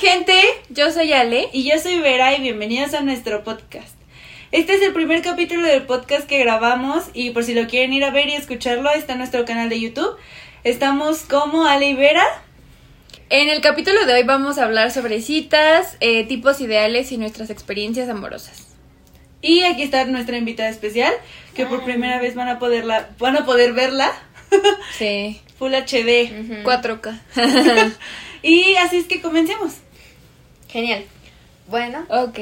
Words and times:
Hola 0.00 0.12
gente, 0.12 0.40
yo 0.70 0.90
soy 0.90 1.12
Ale 1.12 1.50
y 1.52 1.68
yo 1.68 1.78
soy 1.78 2.00
Vera 2.00 2.34
y 2.34 2.40
bienvenidos 2.40 2.94
a 2.94 3.02
nuestro 3.02 3.44
podcast. 3.44 3.94
Este 4.50 4.74
es 4.74 4.82
el 4.82 4.94
primer 4.94 5.20
capítulo 5.20 5.66
del 5.66 5.82
podcast 5.82 6.26
que 6.26 6.38
grabamos 6.38 7.10
y 7.12 7.30
por 7.30 7.44
si 7.44 7.52
lo 7.52 7.66
quieren 7.66 7.92
ir 7.92 8.04
a 8.04 8.10
ver 8.10 8.28
y 8.28 8.32
escucharlo 8.32 8.90
está 8.90 9.12
en 9.12 9.18
nuestro 9.18 9.44
canal 9.44 9.68
de 9.68 9.78
YouTube. 9.78 10.16
Estamos 10.64 11.24
como 11.24 11.66
Ale 11.66 11.90
y 11.90 11.94
Vera. 11.94 12.24
En 13.28 13.50
el 13.50 13.60
capítulo 13.60 14.06
de 14.06 14.14
hoy 14.14 14.22
vamos 14.22 14.56
a 14.56 14.64
hablar 14.64 14.90
sobre 14.90 15.20
citas, 15.20 15.98
eh, 16.00 16.24
tipos 16.24 16.62
ideales 16.62 17.12
y 17.12 17.18
nuestras 17.18 17.50
experiencias 17.50 18.08
amorosas. 18.08 18.68
Y 19.42 19.64
aquí 19.64 19.82
está 19.82 20.06
nuestra 20.06 20.38
invitada 20.38 20.70
especial, 20.70 21.12
que 21.54 21.66
por 21.66 21.84
primera 21.84 22.18
vez 22.20 22.34
van 22.34 22.48
a 22.48 22.58
poderla, 22.58 23.10
van 23.18 23.36
a 23.36 23.44
poder 23.44 23.74
verla. 23.74 24.12
Sí. 24.96 25.42
Full 25.58 25.74
HD. 25.74 26.64
4K. 26.64 27.20
y 28.42 28.76
así 28.76 28.96
es 28.96 29.04
que 29.04 29.20
comencemos. 29.20 29.74
Genial. 30.70 31.04
Bueno. 31.68 32.04
Ok. 32.08 32.38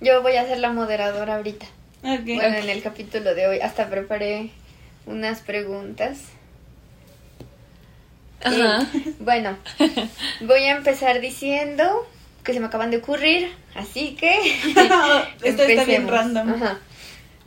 Yo 0.00 0.22
voy 0.22 0.36
a 0.36 0.46
ser 0.46 0.58
la 0.58 0.70
moderadora 0.70 1.36
ahorita. 1.36 1.66
Okay. 2.00 2.36
Bueno, 2.36 2.56
en 2.56 2.68
el 2.68 2.82
capítulo 2.82 3.34
de 3.34 3.46
hoy 3.46 3.60
hasta 3.60 3.88
preparé 3.88 4.50
unas 5.06 5.40
preguntas. 5.40 6.18
Ajá. 8.42 8.86
Y, 8.92 9.14
bueno, 9.20 9.56
voy 10.42 10.64
a 10.64 10.76
empezar 10.76 11.20
diciendo 11.20 12.06
que 12.42 12.52
se 12.52 12.60
me 12.60 12.66
acaban 12.66 12.90
de 12.90 12.98
ocurrir, 12.98 13.50
así 13.74 14.14
que 14.16 14.34
esto 15.42 15.62
está 15.62 15.84
bien 15.84 16.08
random. 16.08 16.54
Ajá. 16.54 16.78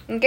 Ok. 0.10 0.26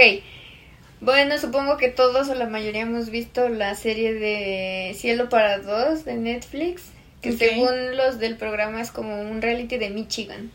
Bueno, 1.01 1.37
supongo 1.39 1.77
que 1.77 1.89
todos 1.89 2.29
o 2.29 2.35
la 2.35 2.47
mayoría 2.47 2.81
hemos 2.81 3.09
visto 3.09 3.49
la 3.49 3.75
serie 3.75 4.13
de 4.13 4.93
Cielo 4.95 5.29
para 5.29 5.57
dos 5.57 6.05
de 6.05 6.15
Netflix, 6.15 6.83
que 7.21 7.29
Okay. 7.33 7.49
según 7.49 7.97
los 7.97 8.19
del 8.19 8.35
programa 8.35 8.81
es 8.81 8.91
como 8.91 9.21
un 9.21 9.41
reality 9.41 9.77
de 9.77 9.89
Michigan. 9.89 10.51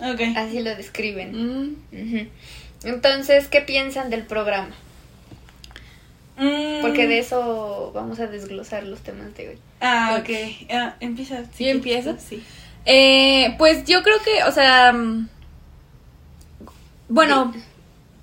Ok. 0.00 0.20
Así 0.36 0.60
lo 0.60 0.74
describen. 0.76 1.70
Mm. 1.90 2.28
Entonces, 2.84 3.48
¿qué 3.48 3.60
piensan 3.62 4.10
del 4.10 4.24
programa? 4.24 4.74
Mm. 6.36 6.82
Porque 6.82 7.08
de 7.08 7.18
eso 7.18 7.90
vamos 7.94 8.20
a 8.20 8.26
desglosar 8.28 8.84
los 8.84 9.00
temas 9.00 9.34
de 9.36 9.48
hoy. 9.48 9.58
Ah, 9.80 10.20
ok. 10.20 10.30
Ah, 10.70 10.94
empieza. 11.00 11.44
¿Sí 11.54 11.68
empiezo? 11.68 12.16
Sí. 12.18 12.42
Eh, 12.84 13.54
pues 13.58 13.84
yo 13.86 14.02
creo 14.02 14.18
que, 14.22 14.44
o 14.44 14.52
sea... 14.52 14.92
mm, 14.92 15.28
Bueno, 17.08 17.52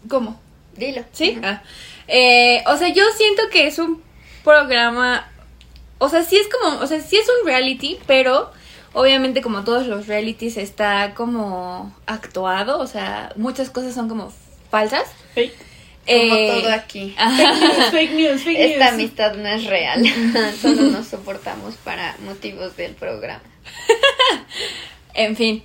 ¿cómo? 0.08 0.40
Dilo. 0.78 1.04
¿Sí? 1.12 1.38
Ah. 1.44 1.62
Eh, 2.08 2.64
o 2.68 2.78
sea, 2.78 2.90
yo 2.90 3.04
siento 3.18 3.44
que 3.52 3.68
es 3.68 3.80
un 3.80 4.02
programa. 4.44 5.30
O 5.98 6.10
sea, 6.10 6.24
sí 6.24 6.38
es 6.38 6.48
como. 6.48 6.80
O 6.82 6.88
sea, 6.88 7.00
sí 7.02 7.18
es 7.18 7.28
un 7.28 7.48
reality, 7.48 7.98
pero 8.06 8.52
obviamente, 8.94 9.42
como 9.42 9.64
todos 9.64 9.88
los 9.88 10.08
realities, 10.08 10.58
está 10.58 11.14
como 11.16 11.94
actuado. 12.06 12.80
O 12.80 12.88
sea, 12.88 13.32
muchas 13.36 13.70
cosas 13.70 13.94
son 13.94 14.10
como 14.10 14.32
falsas. 14.72 15.08
Fake. 15.34 15.54
Como 16.06 16.36
Eh, 16.36 16.62
todo 16.62 16.72
aquí. 16.72 17.16
ajá. 17.18 17.54
Fake 17.92 18.12
news, 18.12 18.12
fake 18.12 18.14
news, 18.14 18.42
fake 18.44 18.60
news. 18.60 18.72
Esta 18.74 18.90
amistad 18.90 19.34
no 19.36 19.48
es 19.50 19.66
real. 19.66 20.04
Solo 20.62 20.84
nos 20.84 21.08
soportamos 21.08 21.76
para 21.78 22.16
motivos 22.26 22.76
del 22.78 22.94
programa. 22.94 23.42
En 25.18 25.36
fin. 25.38 25.64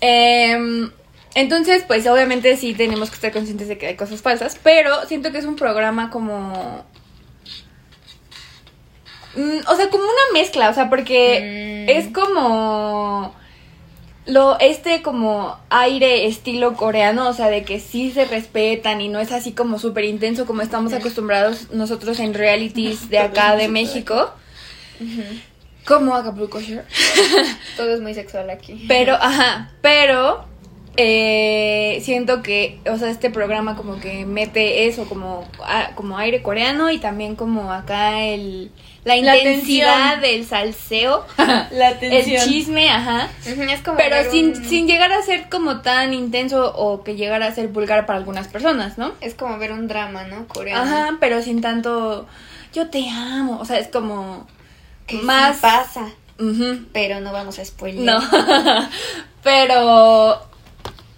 Em, 0.00 0.90
entonces, 1.34 1.84
pues 1.86 2.06
obviamente 2.06 2.56
sí 2.56 2.72
tenemos 2.72 3.10
que 3.10 3.16
estar 3.16 3.32
conscientes 3.32 3.68
de 3.68 3.76
que 3.76 3.86
hay 3.88 3.96
cosas 3.96 4.22
falsas, 4.22 4.58
pero 4.62 5.06
siento 5.06 5.30
que 5.30 5.38
es 5.38 5.44
un 5.44 5.56
programa 5.56 6.08
como... 6.10 6.86
Mm, 9.38 9.60
o 9.70 9.74
sea, 9.76 9.88
como 9.88 10.02
una 10.04 10.32
mezcla, 10.40 10.68
o 10.68 10.74
sea, 10.74 10.90
porque 10.90 11.86
Mm. 11.86 11.90
es 11.90 12.12
como... 12.12 13.34
Lo, 14.26 14.58
este 14.60 15.00
como 15.00 15.56
aire 15.70 16.26
estilo 16.26 16.74
coreano, 16.74 17.30
o 17.30 17.32
sea, 17.32 17.46
de 17.48 17.62
que 17.62 17.80
sí 17.80 18.10
se 18.10 18.26
respetan 18.26 19.00
y 19.00 19.08
no 19.08 19.20
es 19.20 19.32
así 19.32 19.52
como 19.52 19.78
súper 19.78 20.04
intenso 20.04 20.44
como 20.44 20.60
estamos 20.60 20.92
acostumbrados 20.92 21.70
nosotros 21.70 22.20
en 22.20 22.34
realities 22.34 23.08
de 23.08 23.20
acá 23.20 23.56
de 23.56 23.68
México, 23.68 24.30
como 25.86 26.14
Acapulco 26.14 26.60
Shore. 26.60 26.84
Todo 27.78 27.94
es 27.94 28.02
muy 28.02 28.12
sexual 28.12 28.50
aquí. 28.50 28.84
Pero, 28.86 29.14
ajá, 29.14 29.72
pero 29.80 30.44
eh, 30.98 31.98
siento 32.02 32.42
que, 32.42 32.80
o 32.92 32.98
sea, 32.98 33.08
este 33.08 33.30
programa 33.30 33.76
como 33.76 33.98
que 33.98 34.26
mete 34.26 34.86
eso 34.88 35.06
como, 35.08 35.48
como 35.94 36.18
aire 36.18 36.42
coreano 36.42 36.90
y 36.90 36.98
también 36.98 37.34
como 37.34 37.72
acá 37.72 38.22
el, 38.24 38.70
la 39.16 39.16
intensidad 39.16 40.18
del 40.18 40.46
salseo, 40.46 41.24
La 41.70 41.90
el 42.00 42.40
chisme, 42.44 42.88
ajá. 42.90 43.28
Ujú, 43.50 43.62
es 43.62 43.80
como 43.82 43.96
Pero 43.96 44.30
sin, 44.30 44.48
un- 44.56 44.64
sin 44.64 44.86
llegar 44.86 45.12
a 45.12 45.22
ser 45.22 45.48
como 45.48 45.80
tan 45.80 46.14
intenso 46.14 46.72
o 46.76 47.02
que 47.02 47.16
llegara 47.16 47.46
a 47.46 47.54
ser 47.54 47.68
vulgar 47.68 48.06
para 48.06 48.18
algunas 48.18 48.46
personas, 48.48 48.98
¿no? 48.98 49.12
Es 49.20 49.34
como 49.34 49.58
ver 49.58 49.72
un 49.72 49.88
drama, 49.88 50.24
¿no? 50.24 50.46
Coreano. 50.48 50.82
Ajá, 50.82 51.16
pero 51.20 51.42
sin 51.42 51.60
tanto, 51.60 52.26
yo 52.72 52.88
te 52.90 53.08
amo, 53.10 53.58
o 53.60 53.64
sea, 53.64 53.78
es 53.78 53.88
como 53.88 54.46
Que 55.06 55.18
sí 55.18 55.22
más... 55.24 55.56
pasa, 55.58 56.08
pero 56.92 57.20
no 57.20 57.32
vamos 57.32 57.58
a 57.58 57.64
spoiler. 57.64 58.04
No. 58.04 58.20
Pero 59.42 60.40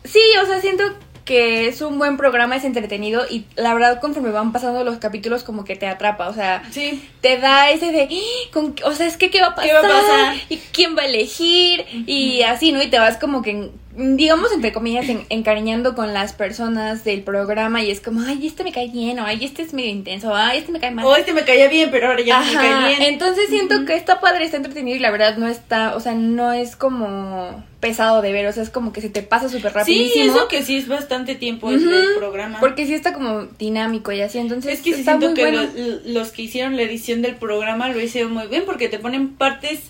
sí, 0.04 0.20
o 0.42 0.46
sea, 0.46 0.60
siento 0.60 0.84
que 1.24 1.68
es 1.68 1.80
un 1.82 1.98
buen 1.98 2.16
programa, 2.16 2.56
es 2.56 2.64
entretenido 2.64 3.22
y 3.30 3.44
la 3.56 3.72
verdad 3.74 4.00
conforme 4.00 4.30
van 4.30 4.52
pasando 4.52 4.82
los 4.84 4.98
capítulos 4.98 5.44
como 5.44 5.64
que 5.64 5.76
te 5.76 5.86
atrapa, 5.86 6.28
o 6.28 6.34
sea, 6.34 6.62
Sí. 6.70 7.08
te 7.20 7.38
da 7.38 7.70
ese 7.70 7.92
de, 7.92 8.08
"Ah, 8.10 8.48
con- 8.52 8.74
o 8.84 8.92
sea, 8.92 9.06
es 9.06 9.16
que 9.16 9.30
qué 9.30 9.40
va 9.40 9.48
a 9.48 9.54
pasar, 9.54 9.70
¿Qué 9.70 9.74
va 9.74 9.80
a 9.80 10.00
pasar? 10.00 10.36
y 10.48 10.56
quién 10.72 10.96
va 10.96 11.02
a 11.02 11.06
elegir 11.06 11.84
y 12.06 12.42
así, 12.42 12.72
¿no? 12.72 12.82
Y 12.82 12.88
te 12.88 12.98
vas 12.98 13.16
como 13.18 13.42
que 13.42 13.70
digamos 14.16 14.52
entre 14.52 14.72
comillas 14.72 15.08
en- 15.08 15.24
encariñando 15.28 15.94
con 15.94 16.12
las 16.14 16.32
personas 16.32 17.04
del 17.04 17.22
programa 17.22 17.82
y 17.82 17.90
es 17.90 18.00
como, 18.00 18.22
ay, 18.22 18.46
este 18.46 18.64
me 18.64 18.72
cae 18.72 18.88
bien 18.88 19.18
o 19.20 19.26
ay, 19.26 19.44
este 19.44 19.62
es 19.62 19.72
medio 19.74 19.90
intenso, 19.90 20.34
ay, 20.34 20.58
este 20.58 20.72
me 20.72 20.80
cae 20.80 20.90
mal. 20.90 21.04
O 21.04 21.14
este 21.16 21.32
me 21.32 21.44
caía 21.44 21.68
bien, 21.68 21.90
pero 21.90 22.08
ahora 22.08 22.20
ya 22.22 22.38
no 22.40 22.44
me 22.46 22.50
Ajá, 22.52 22.60
cae 22.60 22.88
bien. 22.98 23.02
Entonces 23.12 23.48
siento 23.50 23.84
que 23.84 23.94
está 23.94 24.20
padre, 24.20 24.44
está 24.44 24.56
entretenido 24.56 24.96
y 24.96 25.00
la 25.00 25.10
verdad 25.10 25.36
no 25.36 25.46
está, 25.48 25.94
o 25.96 26.00
sea, 26.00 26.14
no 26.14 26.52
es 26.52 26.76
como 26.76 27.64
pesado 27.80 28.20
de 28.22 28.32
ver, 28.32 28.46
o 28.46 28.52
sea, 28.52 28.62
es 28.62 28.70
como 28.70 28.92
que 28.92 29.00
se 29.00 29.08
te 29.08 29.22
pasa 29.22 29.48
súper 29.48 29.72
Sí, 29.72 29.78
rapidísimo. 29.78 30.24
eso 30.36 30.48
que 30.48 30.62
sí 30.62 30.76
es 30.76 30.86
bastante 30.88 31.34
tiempo 31.34 31.70
el 31.70 31.78
Ujú, 31.78 31.88
del 31.88 32.06
programa. 32.18 32.60
Porque 32.60 32.86
sí 32.86 32.94
está 32.94 33.12
como 33.14 33.44
dinámico 33.58 34.12
y 34.12 34.20
así, 34.20 34.38
entonces 34.38 34.74
es 34.74 34.80
que 34.82 34.94
sí 34.94 35.02
siento 35.02 35.32
que 35.34 35.42
bueno. 35.42 35.62
lo- 35.74 36.00
los 36.12 36.30
que 36.32 36.42
hicieron 36.42 36.76
la 36.76 36.82
edición 36.82 37.22
del 37.22 37.36
programa 37.36 37.88
lo 37.88 38.00
hicieron 38.00 38.32
muy 38.32 38.46
bien 38.48 38.64
porque 38.66 38.88
te 38.88 38.98
ponen 38.98 39.30
partes 39.34 39.80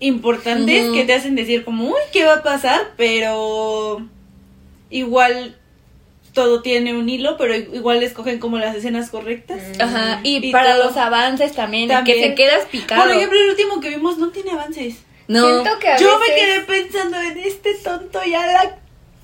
importantes 0.00 0.90
que 0.90 1.04
te 1.04 1.14
hacen 1.14 1.36
decir 1.36 1.64
como, 1.64 1.88
uy, 1.88 2.00
¿qué 2.12 2.24
va 2.24 2.34
a 2.36 2.42
pasar? 2.42 2.92
Pero 2.96 4.04
igual 4.88 5.56
todo 6.32 6.62
tiene 6.62 6.94
un 6.96 7.08
hilo, 7.08 7.36
pero 7.36 7.54
igual 7.54 8.02
escogen 8.02 8.38
como 8.38 8.58
las 8.58 8.74
escenas 8.74 9.10
correctas. 9.10 9.60
Ajá, 9.78 10.20
y, 10.22 10.44
Y 10.44 10.52
para 10.52 10.74
todo. 10.74 10.86
los 10.86 10.96
avances 10.96 11.52
también, 11.52 11.90
que 12.04 12.14
te 12.14 12.34
quedas 12.34 12.66
picado. 12.66 13.02
Por 13.02 13.12
ejemplo, 13.12 13.38
el 13.38 13.50
último 13.50 13.80
que 13.80 13.90
vimos 13.90 14.18
no 14.18 14.30
tiene 14.30 14.52
avances. 14.52 14.96
no. 15.28 15.46
Siento 15.62 15.78
que 15.78 15.88
a 15.88 15.96
Yo 15.98 16.18
me 16.18 16.34
quedé 16.34 16.60
pensando 16.60 17.20
en 17.20 17.38
este 17.38 17.74
tonto 17.74 18.20
ya 18.24 18.46
la... 18.46 18.78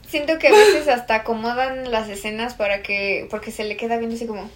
Siento 0.09 0.39
que 0.39 0.49
a 0.49 0.53
veces 0.53 0.87
hasta 0.87 1.17
acomodan 1.17 1.91
las 1.91 2.09
escenas 2.09 2.55
para 2.55 2.81
que. 2.81 3.27
porque 3.29 3.51
se 3.51 3.65
le 3.65 3.77
queda 3.77 3.97
viendo 3.97 4.15
así 4.15 4.27
como. 4.27 4.49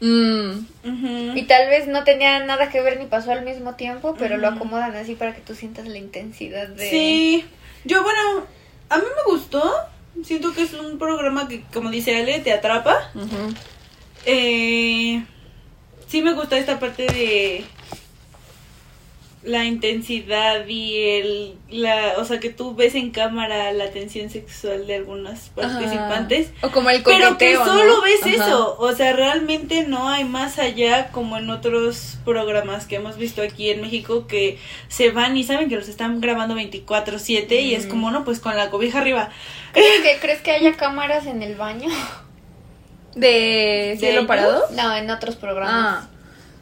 Mm. 0.00 1.36
Y 1.36 1.42
tal 1.44 1.68
vez 1.68 1.86
no 1.88 2.04
tenía 2.04 2.44
nada 2.44 2.70
que 2.70 2.80
ver 2.80 2.98
ni 2.98 3.06
pasó 3.06 3.32
al 3.32 3.44
mismo 3.44 3.74
tiempo, 3.74 4.14
pero 4.18 4.36
lo 4.36 4.48
Ujú. 4.48 4.56
acomodan 4.56 4.94
así 4.96 5.14
para 5.14 5.34
que 5.34 5.40
tú 5.40 5.54
sientas 5.54 5.86
la 5.86 5.98
intensidad 5.98 6.68
de. 6.68 6.88
Sí, 6.90 7.44
yo 7.84 8.02
bueno, 8.02 8.46
a 8.88 8.98
mí 8.98 9.04
me 9.04 9.32
gustó. 9.32 9.62
Siento 10.24 10.52
que 10.52 10.62
es 10.62 10.72
un 10.74 10.98
programa 10.98 11.46
que, 11.48 11.62
como 11.72 11.90
dice 11.90 12.16
Ale, 12.16 12.40
te 12.40 12.52
atrapa. 12.52 13.10
ujú. 13.14 13.54
Eh, 14.24 15.22
sí 16.08 16.22
me 16.22 16.32
gusta 16.34 16.58
esta 16.58 16.78
parte 16.80 17.06
de 17.06 17.64
la 19.48 19.64
intensidad 19.64 20.66
y 20.66 20.96
el 21.02 21.54
la 21.70 22.14
o 22.18 22.24
sea 22.24 22.38
que 22.38 22.50
tú 22.50 22.74
ves 22.74 22.94
en 22.94 23.10
cámara 23.10 23.72
la 23.72 23.90
tensión 23.90 24.30
sexual 24.30 24.86
de 24.86 24.96
algunos 24.96 25.38
participantes 25.54 26.50
Ajá. 26.58 26.66
O 26.66 26.70
como 26.70 26.90
el 26.90 27.02
pero 27.02 27.36
que 27.38 27.54
coqueteo, 27.54 27.64
solo 27.64 27.96
¿no? 27.96 28.02
ves 28.02 28.20
Ajá. 28.22 28.30
eso 28.46 28.76
o 28.78 28.92
sea 28.92 29.12
realmente 29.14 29.84
no 29.86 30.08
hay 30.08 30.24
más 30.24 30.58
allá 30.58 31.08
como 31.12 31.36
en 31.38 31.48
otros 31.50 32.18
programas 32.24 32.86
que 32.86 32.96
hemos 32.96 33.16
visto 33.16 33.42
aquí 33.42 33.70
en 33.70 33.80
México 33.80 34.26
que 34.26 34.58
se 34.88 35.10
van 35.10 35.36
y 35.36 35.44
saben 35.44 35.68
que 35.68 35.76
los 35.76 35.88
están 35.88 36.20
grabando 36.20 36.54
24/7 36.54 37.60
y 37.62 37.74
es 37.74 37.86
Mm. 37.86 37.90
como 37.90 38.10
no 38.10 38.24
pues 38.24 38.40
con 38.40 38.56
la 38.56 38.70
cobija 38.70 38.98
arriba 39.00 39.30
¿Crees 39.72 40.00
que, 40.02 40.18
¿Crees 40.20 40.40
que 40.42 40.50
haya 40.52 40.76
cámaras 40.76 41.26
en 41.26 41.42
el 41.42 41.54
baño? 41.54 41.88
¿De 43.14 43.96
cielo 43.98 44.18
ellos? 44.20 44.26
parado? 44.26 44.64
No, 44.74 44.94
en 44.96 45.10
otros 45.10 45.36
programas. 45.36 46.04
Ah. 46.04 46.08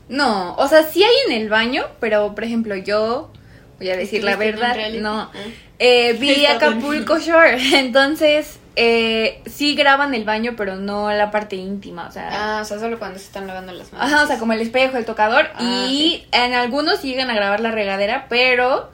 No, 0.08 0.54
o 0.56 0.68
sea, 0.68 0.84
sí 0.84 1.02
hay 1.02 1.14
en 1.26 1.40
el 1.42 1.48
baño, 1.48 1.84
pero 2.00 2.34
por 2.34 2.44
ejemplo, 2.44 2.76
yo 2.76 3.30
voy 3.78 3.90
a 3.90 3.96
decir 3.96 4.22
la 4.24 4.32
¿Estuviste 4.32 4.56
en 4.60 4.64
un 4.64 4.76
verdad, 4.76 4.92
no. 5.00 5.20
Ah. 5.22 5.30
Eh, 5.78 6.12
vi 6.14 6.46
Acapulco 6.46 7.18
Shore, 7.18 7.58
entonces 7.78 8.58
eh, 8.76 9.42
sí 9.46 9.74
graban 9.74 10.14
el 10.14 10.24
baño, 10.24 10.54
pero 10.56 10.76
no 10.76 11.10
la 11.10 11.30
parte 11.30 11.56
íntima, 11.56 12.06
o 12.08 12.12
sea. 12.12 12.28
Ah, 12.58 12.62
o 12.62 12.64
sea, 12.64 12.78
solo 12.78 12.98
cuando 12.98 13.18
se 13.18 13.24
están 13.26 13.46
lavando 13.46 13.72
las 13.72 13.92
manos. 13.92 14.12
Ajá, 14.12 14.24
o 14.24 14.26
sea, 14.26 14.38
como 14.38 14.52
el 14.52 14.60
espejo, 14.60 14.96
el 14.96 15.04
tocador. 15.04 15.48
Ah, 15.54 15.86
y 15.90 16.26
en 16.32 16.54
algunos 16.54 17.02
llegan 17.02 17.28
a 17.30 17.34
grabar 17.34 17.60
la 17.60 17.70
regadera, 17.72 18.26
pero 18.28 18.90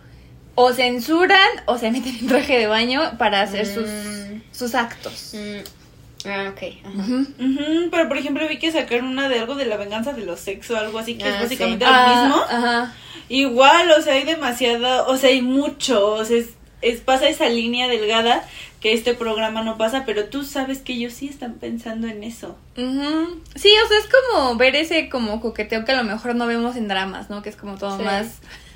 o 0.55 0.73
censuran 0.73 1.49
o 1.67 1.79
se 1.79 1.91
meten 1.91 2.17
en 2.21 2.27
traje 2.29 2.59
de 2.59 2.67
baño 2.67 3.13
para 3.19 3.41
hacer 3.43 3.67
sus, 3.67 3.89
Mm. 3.89 4.41
sus 4.53 4.75
actos. 4.75 5.33
Mm. 5.35 5.61
Ah, 6.27 6.53
ok. 6.53 6.63
ajá. 6.85 7.13
Ujú, 7.39 7.89
pero 7.91 8.09
por 8.09 8.17
ejemplo 8.19 8.47
vi 8.49 8.59
que 8.59 8.71
sacaron 8.73 9.07
una 9.07 9.29
de 9.29 9.39
algo 9.41 9.55
de 9.55 9.67
la 9.67 9.77
venganza 9.77 10.13
de 10.13 10.25
los 10.25 10.41
sexos 10.41 10.77
algo 10.79 10.99
así 10.99 11.17
que 11.17 11.29
es 11.29 11.35
Ah, 11.35 11.43
básicamente 11.43 11.85
sí. 11.85 11.91
lo 11.91 11.97
Ah, 11.97 12.23
mismo 12.25 12.43
Ajá. 12.45 12.95
Igual, 13.29 13.91
o 13.93 14.03
sea, 14.03 14.15
hay 14.15 14.25
demasiada, 14.25 15.05
o 15.05 15.17
sea, 15.17 15.31
hay 15.31 15.41
mucho, 15.43 16.07
o 16.15 16.25
sea, 16.25 16.37
es, 16.39 16.51
es- 16.83 17.01
pasa 17.01 17.29
esa 17.29 17.49
línea 17.49 17.89
delgada 17.89 18.47
que 18.81 18.93
este 18.93 19.15
programa 19.15 19.63
no 19.63 19.79
pasa, 19.79 20.03
pero 20.05 20.25
tú 20.25 20.45
sabes 20.45 20.79
que 20.81 20.93
ellos 20.95 21.13
sí 21.15 21.29
están 21.29 21.55
pensando 21.55 22.09
en 22.09 22.25
eso. 22.25 22.57
Ujú. 22.77 23.41
Sí, 23.55 23.71
o 23.85 23.89
sea, 23.89 23.99
es 23.99 24.09
como 24.33 24.57
ver 24.57 24.75
ese 24.77 25.09
como 25.09 25.41
coqueteo 25.41 25.85
que 25.85 25.93
a 25.93 25.97
lo 25.97 26.05
mejor 26.05 26.35
no 26.35 26.47
vemos 26.47 26.75
en 26.77 26.89
dramas, 26.89 27.31
¿no? 27.31 27.43
Que 27.43 27.49
es 27.49 27.57
como 27.57 27.79
todo 27.79 27.97
Sí. 27.99 28.03
más 28.05 28.27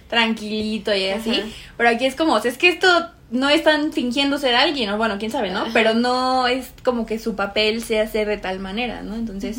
tranquilito 0.09 0.95
y 0.95 1.09
así. 1.09 1.43
Pero 1.77 1.89
aquí 1.91 2.07
es 2.07 2.15
como, 2.15 2.35
o 2.35 2.41
sea, 2.41 2.51
es 2.51 2.57
que 2.59 2.69
esto 2.69 3.11
no 3.31 3.49
están 3.49 3.93
fingiendo 3.93 4.39
ser 4.39 4.55
alguien, 4.55 4.91
o 4.91 4.97
bueno, 4.97 5.17
quién 5.19 5.31
sabe, 5.31 5.51
¿no? 5.51 5.65
Pero 5.73 5.95
no 5.95 6.47
es 6.47 6.71
como 6.85 7.07
que 7.07 7.19
su 7.19 7.35
papel 7.35 7.83
sea 7.83 8.07
ser 8.09 8.29
de 8.29 8.37
tal 8.39 8.59
manera, 8.61 9.03
¿no? 9.03 9.15
Entonces, 9.15 9.59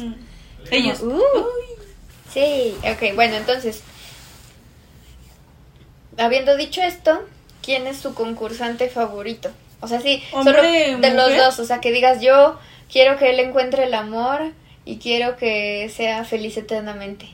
Ellos. 0.72 1.02
uh, 1.02 1.22
Sí, 2.34 2.76
ok, 2.84 3.16
bueno, 3.16 3.36
entonces, 3.36 3.82
habiendo 6.18 6.56
dicho 6.58 6.82
esto, 6.82 7.22
¿quién 7.62 7.88
es 7.88 7.98
su 7.98 8.14
concursante 8.14 8.90
favorito? 8.90 9.50
O 9.80 9.88
sea, 9.88 10.02
sí, 10.02 10.24
Hombre, 10.32 10.54
solo 10.96 11.00
de 11.00 11.14
los 11.14 11.38
dos, 11.38 11.60
o 11.60 11.66
sea, 11.66 11.80
que 11.80 11.92
digas 11.92 12.22
yo 12.22 12.58
quiero 12.92 13.18
que 13.18 13.30
él 13.30 13.40
encuentre 13.40 13.84
el 13.86 13.94
amor 13.94 14.52
y 14.86 14.98
quiero 14.98 15.38
que 15.38 15.92
sea 15.96 16.24
feliz 16.26 16.58
eternamente. 16.58 17.28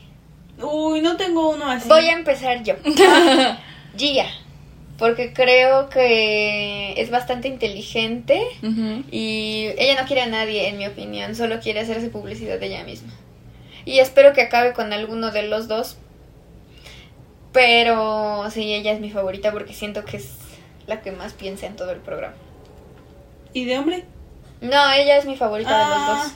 Uy, 0.62 1.02
no 1.02 1.18
tengo 1.18 1.50
uno 1.50 1.70
así. 1.70 1.88
Voy 1.88 2.08
a 2.08 2.14
empezar 2.14 2.64
yo. 2.64 2.76
Gia, 3.98 4.28
porque 4.98 5.34
creo 5.34 5.90
que 5.90 6.94
es 7.02 7.10
bastante 7.10 7.48
inteligente 7.48 8.42
y 9.12 9.68
ella 9.78 10.00
no 10.02 10.08
quiere 10.08 10.22
a 10.22 10.28
nadie, 10.28 10.68
en 10.70 10.78
mi 10.78 10.86
opinión, 10.88 11.36
solo 11.36 11.60
quiere 11.60 11.80
hacerse 11.82 12.10
publicidad 12.10 12.60
de 12.60 12.68
ella 12.68 12.84
misma. 12.84 13.12
Y 13.86 14.00
espero 14.00 14.34
que 14.34 14.42
acabe 14.42 14.74
con 14.74 14.94
alguno 14.94 15.32
de 15.32 15.44
los 15.44 15.68
dos. 15.68 15.98
Pero 17.52 18.50
sí, 18.50 18.74
ella 18.74 18.92
es 18.94 19.00
mi 19.00 19.12
favorita 19.12 19.52
porque 19.52 19.74
siento 19.74 20.06
que 20.06 20.18
es 20.18 20.30
la 20.88 21.02
que 21.02 21.12
más 21.12 21.34
piensa 21.34 21.66
en 21.68 21.76
todo 21.76 21.92
el 21.92 22.00
programa. 22.00 22.34
¿Y 23.54 23.66
de 23.66 23.78
hombre? 23.78 24.06
No, 24.62 24.92
ella 24.94 25.18
es 25.18 25.26
mi 25.26 25.36
favorita 25.38 25.70
de 25.70 25.84
Ah. 25.84 25.90
los 26.18 26.24
dos. 26.24 26.34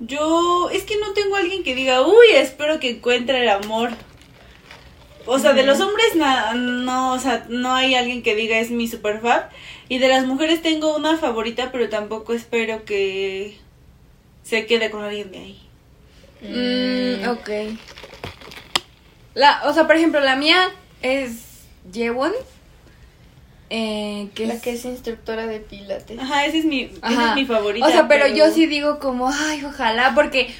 Yo, 0.00 0.70
es 0.70 0.84
que 0.84 0.96
no 0.96 1.12
tengo 1.12 1.36
alguien 1.36 1.64
que 1.64 1.74
diga, 1.74 2.02
uy, 2.02 2.26
espero 2.34 2.78
que 2.80 2.90
encuentre 2.90 3.42
el 3.42 3.48
amor. 3.48 3.90
O 5.30 5.38
sea, 5.38 5.52
de 5.52 5.62
los 5.62 5.78
hombres 5.80 6.14
na- 6.16 6.54
no, 6.54 7.12
o 7.12 7.18
sea, 7.18 7.44
no 7.50 7.74
hay 7.74 7.94
alguien 7.94 8.22
que 8.22 8.34
diga 8.34 8.58
es 8.58 8.70
mi 8.70 8.88
super 8.88 9.20
fab. 9.20 9.50
Y 9.90 9.98
de 9.98 10.08
las 10.08 10.24
mujeres 10.26 10.62
tengo 10.62 10.96
una 10.96 11.16
favorita, 11.18 11.70
pero 11.70 11.88
tampoco 11.88 12.32
espero 12.32 12.84
que 12.84 13.58
se 14.42 14.64
quede 14.66 14.90
con 14.90 15.02
alguien 15.04 15.30
de 15.30 15.38
ahí. 15.38 15.62
Mm, 16.40 17.28
ok. 17.28 17.50
La, 19.34 19.62
o 19.66 19.72
sea, 19.74 19.86
por 19.86 19.96
ejemplo, 19.96 20.20
la 20.20 20.36
mía 20.36 20.70
es 21.02 21.64
Jewon. 21.92 22.32
Eh, 23.70 24.28
que 24.34 24.46
La 24.46 24.54
es- 24.54 24.62
que 24.62 24.72
es 24.72 24.84
instructora 24.86 25.46
de 25.46 25.60
pilates. 25.60 26.18
Ajá, 26.18 26.46
esa 26.46 26.56
es 26.56 26.64
mi, 26.64 26.84
esa 26.84 27.28
es 27.30 27.34
mi 27.34 27.44
favorita. 27.44 27.86
O 27.86 27.90
sea, 27.90 28.08
pero, 28.08 28.26
yo 28.26 28.50
sí 28.50 28.64
digo 28.66 28.98
como, 28.98 29.28
ay, 29.30 29.62
ojalá, 29.64 30.12
porque, 30.14 30.54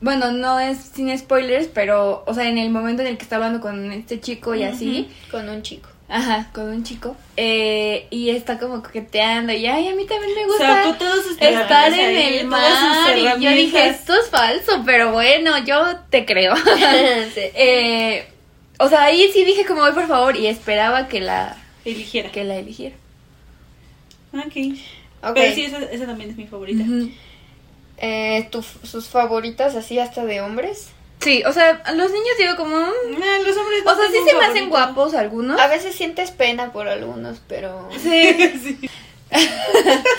bueno, 0.00 0.32
no 0.32 0.58
es 0.60 0.78
sin 0.78 1.16
spoilers, 1.18 1.68
pero, 1.68 2.24
o 2.26 2.34
sea, 2.34 2.48
en 2.48 2.58
el 2.58 2.70
momento 2.70 3.02
en 3.02 3.08
el 3.08 3.16
que 3.16 3.22
está 3.24 3.36
hablando 3.36 3.60
con 3.60 3.92
este 3.92 4.20
chico 4.20 4.54
y 4.54 4.62
así, 4.62 5.08
Con 5.30 5.48
un 5.48 5.62
chico. 5.62 5.88
ajá, 6.08 6.50
con 6.52 6.68
un 6.70 6.82
chico, 6.82 7.16
eh, 7.36 8.06
y 8.10 8.30
está 8.30 8.58
como 8.58 8.82
coqueteando, 8.82 9.52
y 9.52 9.66
ay, 9.66 9.88
a 9.88 9.94
mí 9.94 10.06
también 10.06 10.34
me 10.34 10.44
gusta 10.46 10.82
Sacó 10.84 10.94
todas 10.96 11.24
sus 11.24 11.32
estar 11.40 11.92
en 11.92 12.16
el 12.16 12.46
mar, 12.46 13.16
y 13.16 13.42
yo 13.42 13.50
dije, 13.50 13.88
esto 13.88 14.14
es 14.14 14.28
falso, 14.28 14.82
pero 14.84 15.12
bueno, 15.12 15.58
yo 15.64 15.96
te 16.10 16.24
creo. 16.24 16.54
Sí. 17.34 17.40
eh, 17.54 18.26
o 18.78 18.88
sea, 18.88 19.04
ahí 19.04 19.30
sí 19.32 19.44
dije 19.44 19.64
como, 19.66 19.84
ay, 19.84 19.92
por 19.92 20.06
favor, 20.08 20.36
y 20.36 20.46
esperaba 20.46 21.06
que 21.08 21.20
la, 21.20 21.56
Eligiera. 21.84 22.30
que 22.32 22.44
la 22.44 22.56
eligiera. 22.56 22.96
Ok. 24.32 24.78
Ok. 25.22 25.34
Pero 25.34 25.54
sí, 25.54 25.64
esa, 25.64 25.78
esa 25.78 26.06
también 26.06 26.30
es 26.30 26.36
mi 26.36 26.46
favorita. 26.46 26.82
Ujú. 26.82 27.10
Eh, 28.00 28.48
tu- 28.50 28.62
sus 28.62 29.08
favoritas 29.08 29.76
así 29.76 29.98
hasta 29.98 30.24
de 30.24 30.40
hombres. 30.40 30.88
Sí, 31.20 31.42
o 31.46 31.52
sea, 31.52 31.82
los 31.94 32.10
niños 32.10 32.36
digo 32.38 32.56
como... 32.56 32.76
mm, 32.78 33.22
Ah, 33.22 33.38
los 33.46 33.54
hombres 33.56 33.84
no 33.84 33.92
O 33.92 33.94
sea, 33.94 34.06
sí 34.10 34.16
se 34.26 34.34
me 34.36 34.44
hacen 34.46 34.70
guapos 34.70 35.12
algunos. 35.14 35.60
A 35.60 35.66
veces 35.66 35.94
sientes 35.94 36.30
pena 36.30 36.72
por 36.72 36.88
algunos, 36.88 37.40
pero... 37.46 37.88
Sí. 38.02 38.34
Sí. 39.32 39.46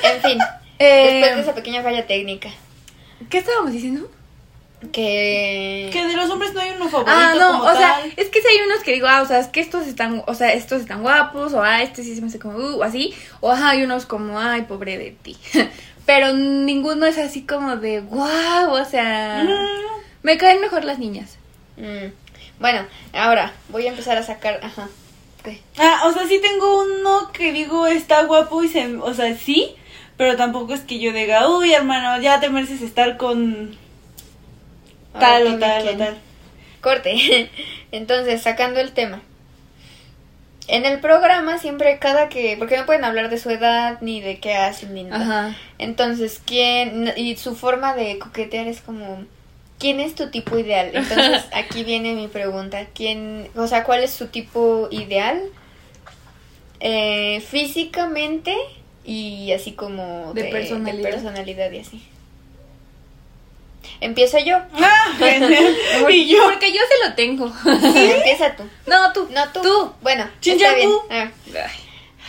En 0.03 0.21
fin, 0.21 0.39
Eh, 0.79 1.11
después 1.21 1.35
de 1.35 1.41
esa 1.41 1.53
pequeña 1.55 1.83
falla 1.83 2.07
técnica. 2.07 2.49
¿Qué 3.29 3.39
estábamos 3.39 3.71
diciendo? 3.71 4.09
Que... 4.91 5.89
Que 5.93 6.05
de 6.05 6.15
los 6.15 6.29
hombres 6.29 6.53
no 6.53 6.61
hay 6.61 6.71
uno 6.75 6.89
favorito 6.89 7.11
Ah, 7.15 7.35
no, 7.37 7.51
como 7.59 7.63
o 7.65 7.75
sea, 7.75 7.99
tal. 8.01 8.13
es 8.17 8.29
que 8.29 8.41
si 8.41 8.47
hay 8.47 8.61
unos 8.65 8.79
que 8.83 8.93
digo, 8.93 9.07
ah, 9.07 9.21
o 9.21 9.27
sea, 9.27 9.39
es 9.39 9.47
que 9.47 9.59
estos 9.59 9.85
están, 9.85 10.23
o 10.25 10.33
sea, 10.33 10.53
estos 10.53 10.81
están 10.81 11.01
guapos, 11.03 11.53
o 11.53 11.61
ah, 11.61 11.83
este 11.83 12.03
sí 12.03 12.15
se 12.15 12.21
me 12.21 12.27
hace 12.27 12.39
como, 12.39 12.57
uh, 12.57 12.79
o 12.79 12.83
así, 12.83 13.13
o 13.41 13.51
ajá, 13.51 13.69
hay 13.71 13.83
unos 13.83 14.05
como, 14.07 14.39
ay, 14.39 14.63
pobre 14.63 14.97
de 14.97 15.11
ti. 15.11 15.37
Pero 16.05 16.33
ninguno 16.33 17.05
es 17.05 17.17
así 17.17 17.43
como 17.43 17.77
de, 17.77 18.01
wow, 18.01 18.71
o 18.71 18.85
sea, 18.85 19.43
Mm. 19.45 20.01
me 20.23 20.37
caen 20.37 20.61
mejor 20.61 20.83
las 20.83 20.99
niñas. 20.99 21.37
Mm, 21.77 22.11
Bueno, 22.59 22.85
ahora 23.13 23.53
voy 23.69 23.87
a 23.87 23.89
empezar 23.89 24.17
a 24.17 24.23
sacar... 24.23 24.59
Ajá. 24.63 24.87
Ah, 25.79 26.03
o 26.05 26.11
sea, 26.13 26.27
sí 26.27 26.39
tengo 26.39 26.83
uno 26.83 27.31
que 27.31 27.51
digo 27.51 27.87
está 27.87 28.23
guapo 28.25 28.61
y 28.63 28.67
se, 28.67 28.97
o 28.97 29.13
sea, 29.15 29.35
sí, 29.35 29.75
pero 30.15 30.35
tampoco 30.37 30.73
es 30.75 30.81
que 30.81 30.99
yo 30.99 31.11
diga, 31.13 31.49
uy, 31.49 31.73
hermano, 31.73 32.21
ya 32.21 32.39
te 32.39 32.49
mereces 32.49 32.83
estar 32.83 33.17
con 33.17 33.75
tal 35.19 35.47
o 35.47 35.57
tal 35.59 35.87
o 35.87 35.97
tal. 35.97 36.17
Corte. 36.81 37.49
Entonces, 37.91 38.41
sacando 38.43 38.79
el 38.79 38.91
tema. 38.91 39.21
En 40.71 40.85
el 40.85 41.01
programa 41.01 41.57
siempre 41.57 41.99
cada 41.99 42.29
que... 42.29 42.55
Porque 42.57 42.77
no 42.77 42.85
pueden 42.85 43.03
hablar 43.03 43.29
de 43.29 43.37
su 43.37 43.49
edad, 43.49 43.97
ni 43.99 44.21
de 44.21 44.39
qué 44.39 44.53
hacen, 44.53 44.93
ni 44.93 45.03
nada. 45.03 45.47
Ajá. 45.49 45.57
Entonces, 45.77 46.41
¿quién? 46.45 47.11
Y 47.17 47.35
su 47.35 47.57
forma 47.57 47.93
de 47.93 48.17
coquetear 48.19 48.67
es 48.69 48.79
como, 48.79 49.25
¿quién 49.79 49.99
es 49.99 50.15
tu 50.15 50.31
tipo 50.31 50.57
ideal? 50.57 50.91
Entonces, 50.93 51.43
aquí 51.51 51.83
viene 51.83 52.13
mi 52.13 52.29
pregunta, 52.29 52.87
¿quién, 52.95 53.49
o 53.57 53.67
sea, 53.67 53.83
cuál 53.83 54.01
es 54.01 54.11
su 54.11 54.27
tipo 54.27 54.87
ideal? 54.91 55.41
Eh, 56.79 57.41
físicamente 57.41 58.55
y 59.03 59.51
así 59.51 59.73
como 59.73 60.31
De 60.33 60.45
personalidad. 60.45 61.09
personalidad 61.09 61.71
y 61.71 61.79
así. 61.79 62.01
Empiezo 64.01 64.39
yo. 64.39 64.57
Ah, 64.73 65.13
y 66.09 66.27
yo, 66.27 66.43
Porque 66.43 66.71
yo 66.73 66.79
se 66.79 67.07
lo 67.07 67.13
tengo. 67.15 67.45
Empieza 67.65 68.55
tú. 68.55 68.63
no, 68.87 69.13
tú. 69.13 69.27
No 69.31 69.47
tú. 69.53 69.61
Tú. 69.61 69.93
Bueno, 70.01 70.27
está 70.43 70.73
bien. 70.75 70.89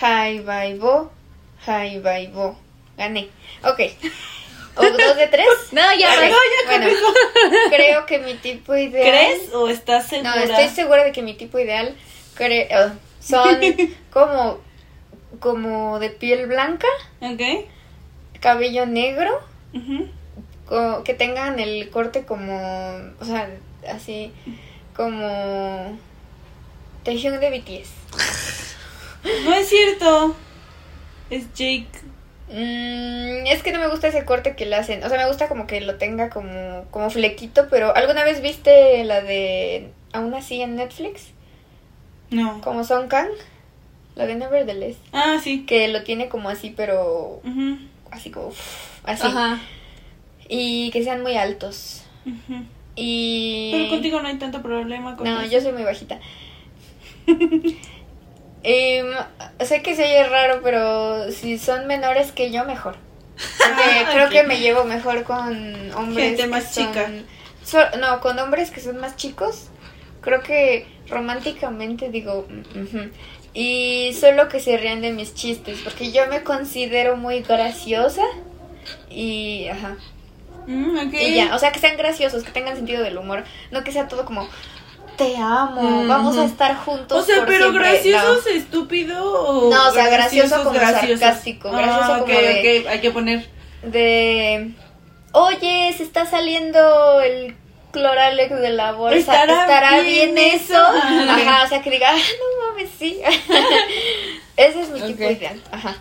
Hi, 0.01 0.41
bye, 0.41 0.79
bo. 0.79 1.11
Hi, 1.67 1.99
bye, 1.99 2.29
bo. 2.29 2.57
Gané. 2.97 3.29
Ok. 3.65 3.81
¿O 4.77 4.83
dos 4.83 5.17
de 5.17 5.27
tres? 5.29 5.47
No, 5.73 5.81
ya 5.99 6.15
no, 6.15 6.23
ya 6.23 6.31
bueno, 6.67 6.87
creo 7.71 8.07
que 8.07 8.19
mi 8.19 8.35
tipo 8.35 8.75
ideal. 8.77 9.09
¿Crees 9.09 9.55
o 9.55 9.69
estás 9.69 10.07
segura? 10.09 10.35
No, 10.37 10.43
estoy 10.43 10.69
segura 10.69 11.05
de 11.05 11.13
que 11.13 11.23
mi 11.23 11.35
tipo 11.35 11.59
ideal 11.59 11.95
cre- 12.37 12.69
oh, 12.75 12.93
son 13.23 13.59
como, 14.13 14.61
como 15.41 15.99
de 15.99 16.11
piel 16.11 16.47
blanca, 16.47 16.87
Ok. 17.21 17.41
cabello 18.41 18.85
negro, 18.87 19.41
que 21.05 21.15
tengan 21.15 21.59
el 21.61 21.91
corte 21.91 22.25
como, 22.25 22.57
o 23.21 23.25
sea, 23.25 23.51
así 23.89 24.33
como 24.97 25.97
Taehyung 27.05 27.39
de 27.41 27.51
BTS. 27.51 27.91
No 29.45 29.55
es 29.55 29.69
cierto. 29.69 30.35
Es 31.31 31.53
Jake. 31.55 31.87
Mm, 32.49 33.47
es 33.47 33.63
que 33.63 33.73
no 33.73 33.79
me 33.79 33.89
gusta 33.89 34.09
ese 34.09 34.25
corte 34.25 34.55
que 34.57 34.67
le 34.67 34.77
hacen. 34.77 35.03
O 35.05 35.09
sea, 35.09 35.17
me 35.19 35.27
gusta 35.29 35.49
como 35.49 35.67
que 35.67 35.81
lo 35.81 35.97
tenga 35.97 36.29
como, 36.31 36.85
como 36.91 37.09
flequito, 37.11 37.69
pero 37.71 37.95
¿alguna 37.97 38.25
vez 38.25 38.43
viste 38.43 39.03
la 39.05 39.23
de 39.23 39.91
aún 40.13 40.35
así 40.35 40.61
en 40.61 40.77
Netflix? 40.77 41.29
No. 42.31 42.61
Como 42.61 42.85
Song 42.85 43.09
Kang, 43.09 43.29
la 44.17 44.27
de 44.27 44.35
Nevertheless, 44.35 44.97
Ah, 45.13 45.39
sí. 45.43 45.65
que 45.67 45.89
lo 45.89 46.03
tiene 46.03 46.29
como 46.29 46.49
así, 46.51 46.73
pero 46.77 47.41
así 48.11 48.31
como 48.31 48.49
uf, 48.49 48.59
así. 49.05 49.27
Ajá. 49.27 49.59
Y 50.55 50.91
que 50.91 51.03
sean 51.03 51.23
muy 51.23 51.37
altos. 51.37 52.03
Y 52.95 53.71
Pero 53.73 53.89
contigo 53.89 54.21
no 54.21 54.29
hay 54.29 54.37
tanto 54.39 54.61
problema 54.61 55.17
con 55.17 55.27
No, 55.27 55.41
eso. 55.41 55.51
yo 55.51 55.61
soy 55.63 55.73
muy 55.73 55.83
bajita. 55.83 56.19
Em, 58.65 59.07
sé 59.61 59.83
que 59.83 59.97
se 59.97 60.05
oye 60.05 60.29
raro, 60.29 60.61
pero 60.63 61.31
si 61.33 61.59
son 61.59 61.87
menores 61.87 62.33
que 62.33 62.51
yo, 62.53 62.65
mejor. 62.65 62.97
Porque 63.59 63.83
Ah, 64.07 64.09
creo 64.13 64.29
que 64.29 64.43
me 64.45 64.61
llevo 64.61 64.85
mejor 64.85 65.25
con 65.25 65.93
hombres. 65.95 66.27
Gente 66.37 66.47
más 66.47 66.73
son- 66.73 66.87
chica. 66.89 67.11
so- 67.65 67.97
no, 67.99 68.21
con 68.21 68.39
hombres 68.39 68.71
que 68.71 68.81
son 68.81 68.99
más 68.99 69.17
chicos. 69.17 69.69
Creo 70.21 70.43
que 70.43 70.87
románticamente 71.09 72.11
digo. 72.11 72.47
mm. 72.49 73.11
Y 73.55 74.15
solo 74.19 74.49
que 74.49 74.61
se 74.61 74.77
rían 74.77 75.01
de 75.03 75.13
mis 75.13 75.35
chistes, 75.35 75.81
porque 75.83 76.13
yo 76.13 76.27
me 76.29 76.43
considero 76.43 77.17
muy 77.17 77.41
graciosa. 77.43 78.23
Y, 79.11 79.67
ajá. 79.69 79.97
Mm, 80.67 80.99
ok. 81.09 81.15
Y 81.15 81.35
ya, 81.35 81.55
o 81.55 81.59
sea, 81.59 81.73
que 81.73 81.79
sean 81.81 81.97
graciosos, 81.97 82.43
que 82.45 82.51
tengan 82.53 82.77
sentido 82.77 83.03
del 83.03 83.19
humor, 83.19 83.45
no 83.71 83.83
que 83.85 83.93
sea 83.93 84.09
todo 84.09 84.25
como, 84.25 84.49
te 85.17 85.37
amo, 85.37 85.83
Mm, 86.05 86.09
vamos 86.09 86.37
a 86.39 86.45
estar 86.45 86.77
juntos. 86.77 87.23
O 87.23 87.27
sea, 87.27 87.37
por 87.39 87.47
pero 87.47 87.71
siempre". 87.71 87.91
graciosos 87.91 88.47
estúpido 88.47 89.25
o 89.25 89.71
No, 89.71 89.89
o 89.89 89.93
sea, 89.93 90.09
gracioso 90.09 90.49
graciosos, 90.49 90.63
como 90.65 90.79
sarcástico, 90.81 91.71
gracioso 91.71 92.13
ah, 92.15 92.19
como 92.21 92.23
ok, 92.33 92.41
de- 92.41 92.81
ok, 92.81 92.89
hay 92.89 93.01
que 93.01 93.11
poner. 93.11 93.49
No, 93.83 93.91
de, 93.91 94.71
oye, 95.33 95.93
se 95.97 96.03
está 96.05 96.25
saliendo 96.27 97.21
el 97.21 97.57
cloralex 97.91 98.59
de 98.59 98.71
la 98.71 98.93
bolsa, 98.93 99.19
¿Estará 99.19 99.63
¿estará, 99.63 100.01
bien 100.01 100.35
bien, 100.35 100.53
eso? 100.55 100.75
Ah. 100.79 101.37
Ajá, 101.39 101.65
o 101.65 101.69
sea, 101.69 101.83
que 101.83 101.91
diga, 101.91 102.09
ah, 102.11 102.17
no 102.17 102.69
mames, 102.71 102.89
sí. 102.99 103.21
Ese 104.57 104.81
es 104.83 104.89
mi 104.91 105.01
tipo 105.01 105.25
ideal, 105.25 105.61
ajá. 105.71 105.97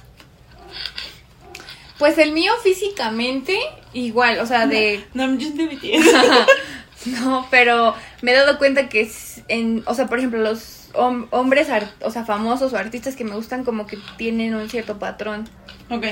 Pues 2.02 2.18
el 2.18 2.32
mío 2.32 2.52
físicamente, 2.64 3.60
igual, 3.94 4.40
o 4.40 4.46
sea, 4.48 4.66
de... 4.66 5.06
No, 5.14 5.28
BTS. 5.28 7.06
no, 7.22 7.48
pero 7.52 7.94
me 8.24 8.32
he 8.32 8.34
dado 8.36 8.58
cuenta 8.58 8.90
que 8.90 9.02
es 9.02 9.44
en, 9.48 9.84
o 9.86 9.94
sea, 9.94 10.08
por 10.08 10.18
ejemplo, 10.18 10.40
los 10.40 10.90
hom- 10.94 11.28
hombres, 11.30 11.68
o 12.02 12.10
sea, 12.10 12.26
famosos 12.26 12.74
o 12.74 12.78
artistas 12.78 13.16
que 13.16 13.24
me 13.24 13.36
gustan 13.36 13.64
como 13.64 13.86
que 13.86 14.00
tienen 14.18 14.56
un 14.56 14.68
cierto 14.68 14.98
patrón. 14.98 15.48
ok. 15.92 16.06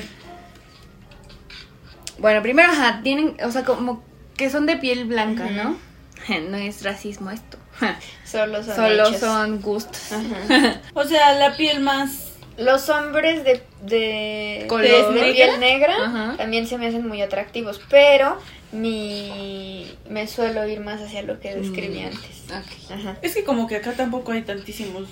Bueno, 2.20 2.42
primero, 2.44 2.72
ajá, 2.72 3.02
tienen, 3.04 3.36
o 3.44 3.52
sea, 3.52 3.64
como 3.64 4.04
que 4.38 4.50
son 4.52 4.66
de 4.68 4.78
piel 4.78 5.06
blanca. 5.06 5.46
¿no? 5.50 5.76
No 6.50 6.58
es 6.58 6.84
racismo 6.84 7.32
esto. 7.32 7.58
Solo 8.26 8.62
son 8.64 8.76
Solo 8.76 9.08
hechos. 9.08 9.20
son 9.22 9.62
gustos. 9.62 10.12
Ajá. 10.12 10.82
O 10.94 11.04
sea, 11.06 11.34
la 11.34 11.56
piel 11.56 11.80
más. 11.80 12.29
Los 12.60 12.90
hombres 12.90 13.44
de, 13.44 13.62
de, 13.84 14.66
piel 15.34 15.60
negra 15.60 15.96
Ajá. 16.06 16.36
también 16.38 16.68
se 16.68 16.78
me 16.78 16.88
hacen 16.88 17.08
muy 17.08 17.22
atractivos, 17.22 17.80
pero 17.90 18.38
mi 18.72 19.88
me 20.10 20.28
suelo 20.28 20.68
ir 20.68 20.80
más 20.82 21.02
hacia 21.02 21.22
lo 21.24 21.40
que 21.40 21.56
describí 21.56 22.00
Mm. 22.00 22.06
antes. 22.06 22.44
Ok. 22.50 22.92
Ajá. 23.00 23.18
Es 23.22 23.34
que 23.36 23.44
como 23.44 23.68
que 23.68 23.78
acá 23.78 23.94
tampoco 23.94 24.32
hay 24.32 24.42
tantísimos 24.42 25.08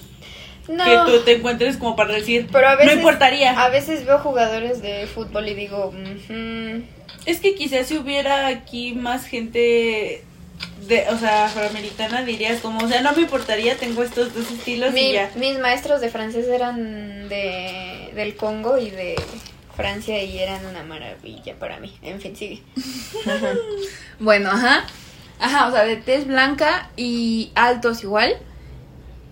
No, 0.68 0.84
que 0.84 1.12
tú 1.12 1.24
te 1.24 1.34
encuentres 1.38 1.78
como 1.78 1.96
para 1.96 2.14
decir. 2.14 2.48
pero 2.52 2.68
a 2.68 2.76
veces 2.76 2.94
no 2.94 3.00
importaría. 3.00 3.60
A 3.64 3.70
veces 3.70 4.06
veo 4.06 4.20
jugadores 4.20 4.82
de 4.82 5.08
fútbol 5.08 5.48
y 5.48 5.54
digo. 5.54 5.94
Es 7.26 7.40
que 7.40 7.56
quizás 7.56 7.88
si 7.88 7.98
hubiera 7.98 8.48
aquí 8.48 8.94
más 8.94 9.26
gente 9.26 10.24
de, 10.88 11.06
o 11.10 11.18
sea, 11.18 11.46
afroamericana 11.46 12.24
dirías 12.24 12.62
como, 12.62 12.86
o 12.86 12.88
sea, 12.88 13.02
no 13.02 13.12
me 13.14 13.22
importaría, 13.24 13.76
tengo 13.78 14.04
estos 14.04 14.34
dos 14.34 14.50
estilos 14.52 14.94
Mi- 14.94 15.10
y 15.10 15.14
ya. 15.14 15.32
mis 15.36 15.60
maestros 15.60 16.02
de 16.02 16.10
francés 16.10 16.48
eran 16.48 17.28
de 17.30 18.12
del 18.16 18.36
Congo 18.36 18.78
y 18.78 18.90
de 18.90 19.16
Francia 19.76 20.24
y 20.24 20.40
eran 20.40 20.66
una 20.66 20.84
maravilla 20.84 21.56
para 21.60 21.80
mí. 21.80 21.96
En 22.02 22.20
fin, 22.22 22.36
sigue. 22.36 22.62
Ajá. 23.26 23.54
Bueno, 24.20 24.50
ajá. 24.50 24.86
Ajá, 25.40 25.68
o 25.68 25.72
sea, 25.72 25.84
de 25.86 25.98
tez 25.98 26.26
blanca 26.26 26.90
y 26.98 27.52
altos 27.54 28.02
igual. 28.04 28.36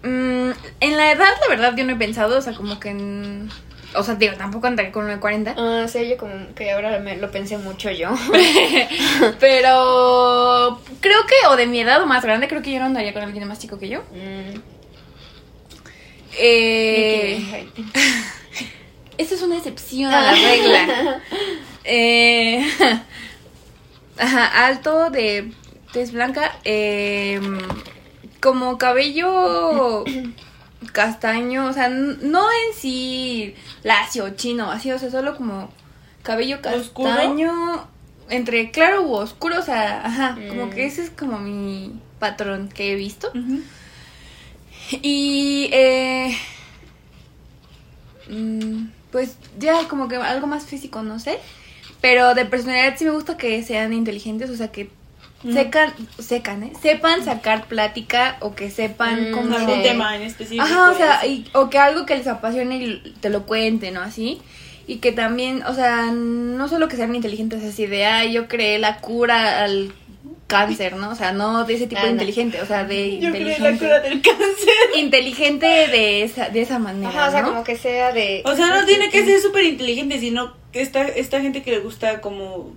Mm, 0.04 0.52
en 0.82 0.98
la 0.98 1.12
edad, 1.12 1.32
la 1.42 1.48
verdad, 1.50 1.74
yo 1.76 1.84
no 1.84 1.94
he 1.94 1.96
pensado, 1.96 2.38
o 2.38 2.42
sea, 2.42 2.54
como 2.54 2.80
que 2.80 2.90
en... 2.90 3.50
O 3.98 4.04
sea, 4.04 4.16
digo, 4.16 4.34
tampoco 4.36 4.68
andaré 4.68 4.92
con 4.92 5.10
el 5.10 5.20
40. 5.20 5.56
Ah, 5.58 5.88
sí, 5.88 6.08
yo 6.10 6.18
como 6.18 6.34
que 6.56 6.72
ahora 6.72 7.00
me 7.00 7.18
lo 7.18 7.32
pensé 7.32 7.58
mucho 7.58 7.90
yo. 7.92 8.10
Pero 9.40 10.80
creo 11.00 11.20
que, 11.26 11.48
o 11.50 11.56
de 11.56 11.66
mi 11.68 11.80
edad 11.82 12.02
o 12.02 12.06
más 12.06 12.24
grande, 12.24 12.48
creo 12.48 12.62
que 12.62 12.72
yo 12.72 12.80
no 12.80 12.86
andaría 12.86 13.14
con 13.14 13.24
alguien 13.24 13.48
más 13.48 13.60
chico 13.60 13.78
que 13.80 13.90
yo. 13.90 14.02
Mm, 14.12 14.60
Eh, 16.38 17.68
esa 19.18 19.36
es 19.36 19.42
una 19.42 19.58
excepción 19.58 20.14
a 20.14 20.22
la 20.22 20.32
regla. 20.34 21.22
Eh, 21.86 22.66
ajá, 24.18 24.66
alto 24.68 25.10
de 25.10 25.52
tez 25.94 26.12
blanca, 26.12 26.58
eh, 26.66 27.40
como 28.42 28.78
cabello 28.78 30.04
castaño, 30.92 31.66
o 31.68 31.74
sea, 31.74 31.90
no 31.90 32.42
en 32.52 32.74
sí 32.80 33.56
lacio, 33.84 34.30
chino, 34.36 34.72
así, 34.72 34.92
o 34.92 35.00
sea, 35.00 35.10
solo 35.12 35.36
como 35.36 35.70
cabello 36.24 36.58
¿Oscuro? 36.74 37.10
castaño, 37.10 37.88
entre 38.30 38.72
claro 38.72 39.04
u 39.04 39.14
oscuro, 39.14 39.60
o 39.60 39.62
sea, 39.62 40.06
ajá, 40.06 40.38
como 40.50 40.68
Mm. 40.68 40.70
que 40.72 40.86
ese 40.86 41.04
es 41.04 41.10
como 41.12 41.40
mi 41.40 42.00
patrón 42.20 42.70
que 42.70 42.92
he 42.92 42.96
visto. 42.96 43.32
Y 45.02 45.70
eh, 45.72 46.38
mm, 48.30 48.88
pues 49.12 49.38
ya 49.60 49.88
como 49.88 50.08
que 50.08 50.16
algo 50.18 50.48
más 50.48 50.66
físico, 50.66 51.04
no 51.04 51.20
sé. 51.20 51.40
Pero 52.02 52.36
de 52.36 52.46
personalidad 52.46 52.98
sí 52.98 53.06
me 53.06 53.12
gusta 53.12 53.38
que 53.38 53.64
sean 53.64 53.94
inteligentes, 53.94 54.50
o 54.50 54.56
sea 54.56 54.72
que 54.72 54.90
Mm. 55.44 55.54
secan, 55.54 55.94
secan, 56.18 56.64
¿eh? 56.64 56.74
sepan 56.82 57.24
sacar 57.24 57.66
plática 57.68 58.38
o 58.40 58.56
que 58.56 58.72
sepan 58.72 59.32
Mm, 59.32 59.34
cómo... 59.34 59.56
algún 59.56 59.82
tema 59.84 60.16
en 60.16 60.24
específico. 60.24 60.64
Ajá, 60.64 60.90
o 60.92 60.96
sea, 60.98 61.26
y 61.26 61.46
o 61.54 61.70
que 61.70 61.78
algo 61.78 62.06
que 62.06 62.16
les 62.16 62.28
apasione 62.28 62.78
y 62.78 63.14
te 63.22 63.30
lo 63.30 63.46
cuenten, 63.46 63.94
¿no? 63.96 64.02
Así. 64.02 64.42
Y 64.88 64.98
que 64.98 65.12
también, 65.12 65.64
o 65.64 65.74
sea, 65.74 66.12
no 66.12 66.68
solo 66.68 66.88
que 66.88 66.96
sean 66.96 67.14
inteligentes 67.16 67.64
así 67.64 67.86
de, 67.86 68.06
ay, 68.06 68.32
yo 68.34 68.48
creé 68.48 68.80
la 68.80 68.98
cura 69.02 69.64
al 69.64 69.92
cáncer, 70.48 70.96
¿no? 70.96 71.10
O 71.10 71.16
sea, 71.16 71.32
no 71.32 71.64
de 71.66 71.74
ese 71.74 71.88
tipo 71.88 72.02
Ah, 72.02 72.06
de 72.06 72.10
no. 72.10 72.14
inteligente, 72.22 72.62
o 72.62 72.66
sea, 72.68 72.84
de 72.84 73.20
yo 73.20 73.32
creé 73.32 73.42
inteligente. 73.54 73.72
la 73.72 73.78
cura 73.78 74.00
del 74.02 74.22
cáncer. 74.22 74.74
inteligente 74.96 75.66
de 75.66 76.24
esa, 76.24 76.50
de 76.50 76.62
esa 76.62 76.78
manera. 76.80 77.10
Ajá, 77.10 77.28
o 77.28 77.32
sea, 77.32 77.42
¿no? 77.42 77.48
como 77.50 77.64
que 77.64 77.78
sea 77.78 78.12
de... 78.14 78.42
O 78.46 78.56
sea, 78.56 78.68
no 78.80 78.86
tiene 78.86 79.10
que 79.10 79.26
ser 79.26 79.40
súper 79.42 79.64
inteligente, 79.66 80.20
sino 80.20 80.54
que 80.72 80.82
esta, 80.82 81.02
esta 81.04 81.42
gente 81.42 81.64
que 81.64 81.72
le 81.72 81.80
gusta 81.80 82.22
como 82.22 82.74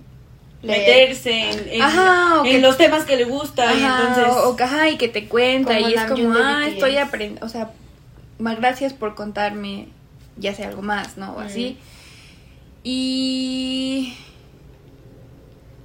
Leer. 0.61 0.79
meterse 1.09 1.49
en, 1.51 1.69
en- 1.69 1.81
Ajá, 1.81 2.41
o 2.41 2.45
en 2.45 2.51
que- 2.51 2.59
los 2.59 2.77
temas 2.77 3.05
que 3.05 3.15
le 3.15 3.23
gusta 3.25 3.73
y 3.73 3.83
entonces... 3.83 4.25
o, 4.27 4.49
o 4.49 4.55
ajá, 4.61 4.89
y 4.89 4.97
que 4.97 5.07
te 5.07 5.27
cuenta 5.27 5.79
y 5.79 5.93
es 5.93 6.01
como, 6.05 6.33
ah, 6.35 6.67
estoy 6.67 6.97
aprendiendo, 6.97 7.45
o 7.45 7.49
sea, 7.49 7.71
más 8.39 8.57
gracias 8.57 8.93
por 8.93 9.15
contarme, 9.15 9.87
ya 10.37 10.53
sé 10.53 10.65
algo 10.65 10.81
más, 10.81 11.17
¿no? 11.17 11.33
O 11.33 11.39
así. 11.39 11.77
Y 12.83 14.13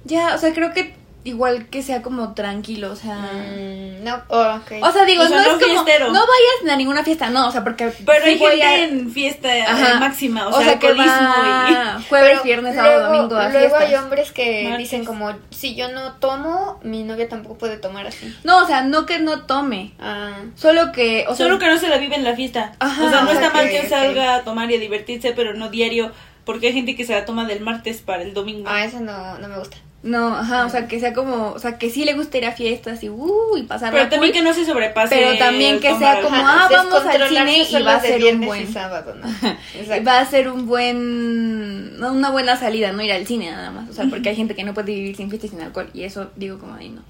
ya, 0.05 0.35
o 0.35 0.37
sea, 0.37 0.53
creo 0.53 0.73
que 0.73 0.93
igual 1.25 1.67
que 1.67 1.81
sea 1.83 2.01
como 2.01 2.33
tranquilo, 2.33 2.91
o 2.91 2.95
sea, 2.95 3.15
Mm, 3.17 4.03
no, 4.03 4.21
oh, 4.29 4.55
ok. 4.61 4.71
o 4.81 4.91
sea, 4.91 5.03
digo, 5.05 5.23
O 5.23 5.27
sea, 5.27 5.37
no, 5.41 5.43
no 5.43 5.57
es 5.57 5.63
como 5.63 5.81
no 6.13 6.19
vayas 6.21 6.71
a 6.73 6.75
ninguna 6.77 7.03
fiesta, 7.03 7.29
no, 7.29 7.47
o 7.47 7.51
sea, 7.51 7.63
porque 7.63 7.91
Pero 8.05 8.23
sí 8.23 8.29
hay 8.31 8.37
voy 8.37 8.51
gente 8.51 8.65
a- 8.65 8.83
en 8.85 9.11
fiesta 9.11 9.57
eh, 9.57 9.63
Ajá. 9.63 9.99
máxima, 9.99 10.47
o, 10.47 10.61
sea, 10.61 10.79
que 10.79 10.87
alcoholismo 10.87 11.11
va 11.27 12.01
jueves, 12.09 12.29
Pero 12.31 12.43
viernes, 12.43 12.75
sábado, 12.75 12.99
luego- 12.99 13.13
domingo 13.13 13.35
a 13.37 13.49
Luego 13.49 13.59
fiestas. 13.59 13.81
hay 13.81 13.95
hombres 13.95 14.31
que 14.31 14.63
Martes. 14.63 14.77
dicen 14.77 15.03
como, 15.05 15.33
si 15.49 15.75
yo 15.75 15.91
no 15.91 16.13
tomo, 16.13 16.79
mi 16.83 17.03
novia 17.03 17.27
tampoco 17.27 17.57
puede 17.57 17.77
tomar 17.77 18.07
así. 18.07 18.33
No, 18.43 18.63
o 18.63 18.67
sea, 18.67 18.83
no 18.83 19.05
que 19.05 19.19
no 19.19 19.41
tome, 19.47 19.93
Ah, 19.99 20.37
solo 20.55 20.91
que, 20.91 21.25
o 21.27 21.33
y 21.33 21.35
sea, 21.35 21.47
solo 21.47 21.57
que 21.59 21.67
no 21.67 21.77
se 21.79 21.89
la 21.89 21.97
vive 21.97 22.15
en 22.15 22.23
la 22.23 22.35
fiesta. 22.35 22.73
Ajá, 22.79 23.03
o 23.03 23.09
sea, 23.09 23.21
no 23.21 23.29
o 23.31 23.33
sea 23.33 23.41
está 23.45 23.53
mal 23.53 23.67
que- 23.67 23.81
que 23.81 23.89
salga 23.89 24.35
a 24.35 24.43
tomar 24.43 24.69
y 24.71 24.75
a 24.75 24.79
divertirse, 24.79 25.31
pero 25.35 25.53
no 25.55 25.69
diario, 25.69 26.11
porque 26.45 26.67
hay 26.67 26.73
gente 26.73 26.95
que 26.95 27.03
se 27.03 27.13
la 27.13 27.25
toma 27.25 27.45
del 27.45 27.61
martes 27.61 28.01
para 28.01 28.21
el 28.21 28.35
domingo. 28.35 28.69
ah, 28.69 28.85
eso 28.85 28.99
no, 28.99 29.39
no 29.39 29.47
me 29.47 29.57
gusta. 29.57 29.77
No, 30.05 30.35
ajá, 30.35 30.67
o 30.67 30.69
sea, 30.69 30.87
que 30.87 30.99
sea 30.99 31.13
como, 31.15 31.49
o 31.53 31.57
sea, 31.57 31.79
que 31.79 31.89
sí 31.89 32.05
le 32.05 32.13
guste 32.13 32.37
ir 32.37 32.45
a 32.45 32.51
fiestas 32.51 33.01
y, 33.01 33.09
uh, 33.09 33.57
y 33.57 33.63
pasarla 33.63 33.97
Pero 34.01 34.09
también 34.11 34.31
cool, 34.33 34.39
que 34.39 34.47
no 34.47 34.53
se 34.53 34.63
sobrepase. 34.63 35.15
Pero 35.15 35.35
también 35.39 35.79
que 35.79 35.97
sea 35.97 36.21
como, 36.21 36.35
ah, 36.37 36.67
vamos 36.71 37.03
al 37.07 37.27
cine 37.27 37.63
y 37.67 37.81
va 37.81 37.95
a 37.95 37.99
ser 38.01 38.23
un 38.35 38.41
buen- 38.45 38.69
y 38.69 38.71
sábado, 38.71 39.15
¿no? 39.15 39.27
Exacto. 39.27 40.03
va 40.05 40.19
a 40.19 40.25
ser 40.27 40.47
un 40.49 40.67
buen, 40.67 41.97
no, 41.99 42.13
una 42.13 42.29
buena 42.29 42.55
salida, 42.55 42.91
no 42.91 43.01
ir 43.01 43.11
al 43.13 43.25
cine 43.25 43.49
nada 43.49 43.71
más, 43.71 43.89
o 43.89 43.93
sea, 43.93 44.05
porque 44.07 44.29
hay 44.29 44.35
gente 44.35 44.53
que 44.53 44.63
no 44.63 44.75
puede 44.75 44.93
vivir 44.93 45.15
sin 45.15 45.29
fiesta 45.29 45.47
y 45.47 45.49
sin 45.49 45.61
alcohol, 45.61 45.89
y 45.91 46.03
eso 46.03 46.29
digo 46.35 46.59
como, 46.59 46.75
ay, 46.75 46.89
no, 46.89 47.01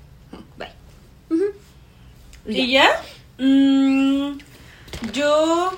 bye. 0.57 0.69
Ujú. 1.29 1.43
¿Y 2.47 2.71
ya? 2.71 2.87
Mm, 3.39 4.37
yo 5.11 5.77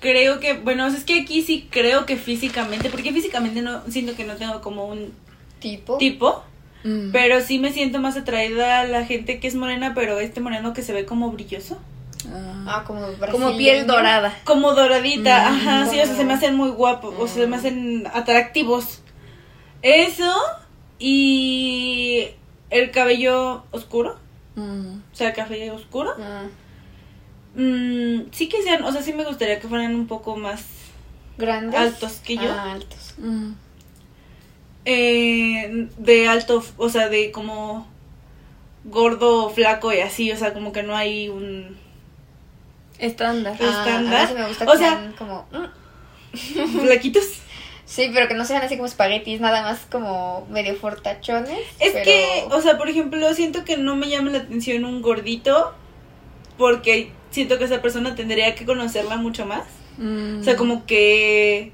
creo 0.00 0.38
que, 0.38 0.52
bueno, 0.52 0.86
o 0.86 0.90
sea, 0.90 0.98
es 0.98 1.04
que 1.04 1.20
aquí 1.22 1.42
sí 1.42 1.66
creo 1.70 2.06
que 2.06 2.16
físicamente, 2.16 2.90
porque 2.90 3.12
físicamente 3.12 3.60
no 3.62 3.82
siento 3.88 4.14
que 4.14 4.22
no 4.24 4.34
tengo 4.36 4.60
como 4.60 4.86
un 4.86 5.12
Tipo. 5.64 5.96
tipo, 5.98 6.42
Mm. 6.84 7.12
pero 7.12 7.40
sí 7.40 7.58
me 7.58 7.72
siento 7.72 7.98
más 7.98 8.16
atraída 8.16 8.80
a 8.80 8.84
la 8.84 9.04
gente 9.06 9.40
que 9.40 9.48
es 9.48 9.54
morena, 9.54 9.92
pero 9.94 10.18
este 10.20 10.40
moreno 10.42 10.72
que 10.74 10.82
se 10.82 10.92
ve 10.92 11.06
como 11.06 11.30
brilloso. 11.30 11.78
Ah. 12.30 12.64
Ah, 12.80 12.84
como 12.86 13.00
como 13.32 13.56
piel 13.56 13.86
dorada. 13.86 14.34
Como 14.44 14.72
doradita, 14.74 15.50
Mm. 15.50 15.54
ajá, 15.54 15.86
sí, 15.86 15.98
o 16.00 16.04
sea, 16.06 16.14
se 16.16 16.24
me 16.24 16.34
hacen 16.34 16.54
muy 16.56 16.70
guapos, 16.70 17.14
o 17.18 17.26
sea, 17.26 17.42
se 17.44 17.46
me 17.46 17.56
hacen 17.56 18.06
atractivos. 18.12 19.00
Eso 19.82 20.34
y 20.98 22.28
el 22.70 22.90
cabello 22.90 23.64
oscuro, 23.70 24.16
Mm. 24.56 24.96
o 25.12 25.16
sea, 25.16 25.32
café 25.32 25.70
oscuro. 25.70 26.12
Ah, 26.20 26.44
Mm, 27.56 28.30
sí 28.32 28.48
que 28.48 28.62
sean, 28.62 28.82
o 28.82 28.90
sea, 28.90 29.00
sí 29.02 29.12
me 29.12 29.24
gustaría 29.24 29.60
que 29.60 29.68
fueran 29.68 29.94
un 29.94 30.06
poco 30.08 30.36
más 30.36 30.64
grandes. 31.38 31.78
altos 31.78 32.14
que 32.24 32.36
yo. 32.36 32.50
Ah, 32.52 32.72
altos. 32.72 33.14
Eh, 34.84 35.88
de 35.96 36.28
alto, 36.28 36.62
o 36.76 36.88
sea, 36.88 37.08
de 37.08 37.30
como 37.32 37.86
gordo, 38.84 39.48
flaco 39.50 39.92
y 39.92 40.00
así, 40.00 40.30
o 40.30 40.36
sea, 40.36 40.52
como 40.52 40.72
que 40.72 40.82
no 40.82 40.96
hay 40.96 41.28
un 41.28 41.76
Estándar. 42.98 43.56
Ah. 43.60 43.64
Ah, 43.64 43.80
estándar. 43.80 44.26
a 44.26 44.28
mí 44.34 44.40
me 44.40 44.48
gusta 44.48 44.64
O 44.66 44.72
que 44.72 44.78
sea- 44.78 44.90
sean 44.90 45.12
como... 45.18 45.46
mm. 45.52 46.80
flaquitos. 46.80 47.24
Sí, 47.86 48.10
pero 48.14 48.26
que 48.28 48.34
no 48.34 48.46
sean 48.46 48.62
así 48.62 48.76
como 48.76 48.86
espaguetis, 48.86 49.40
nada 49.40 49.60
más 49.60 49.80
como 49.90 50.46
medio 50.50 50.74
fortachones. 50.74 51.58
Es 51.78 51.92
pero- 51.92 52.04
que, 52.04 52.44
o 52.50 52.60
sea, 52.62 52.78
por 52.78 52.88
ejemplo, 52.88 53.32
siento 53.34 53.62
que 53.66 53.76
no 53.76 53.94
me 53.94 54.08
llama 54.08 54.30
la 54.30 54.38
atención 54.38 54.86
un 54.86 55.02
gordito 55.02 55.74
porque 56.56 57.12
siento 57.30 57.58
que 57.58 57.64
esa 57.64 57.82
persona 57.82 58.14
tendría 58.14 58.54
que 58.54 58.64
conocerla 58.64 59.16
mucho 59.16 59.44
más. 59.44 59.64
Mm. 59.98 60.40
O 60.40 60.42
sea, 60.44 60.56
como 60.56 60.86
que 60.86 61.72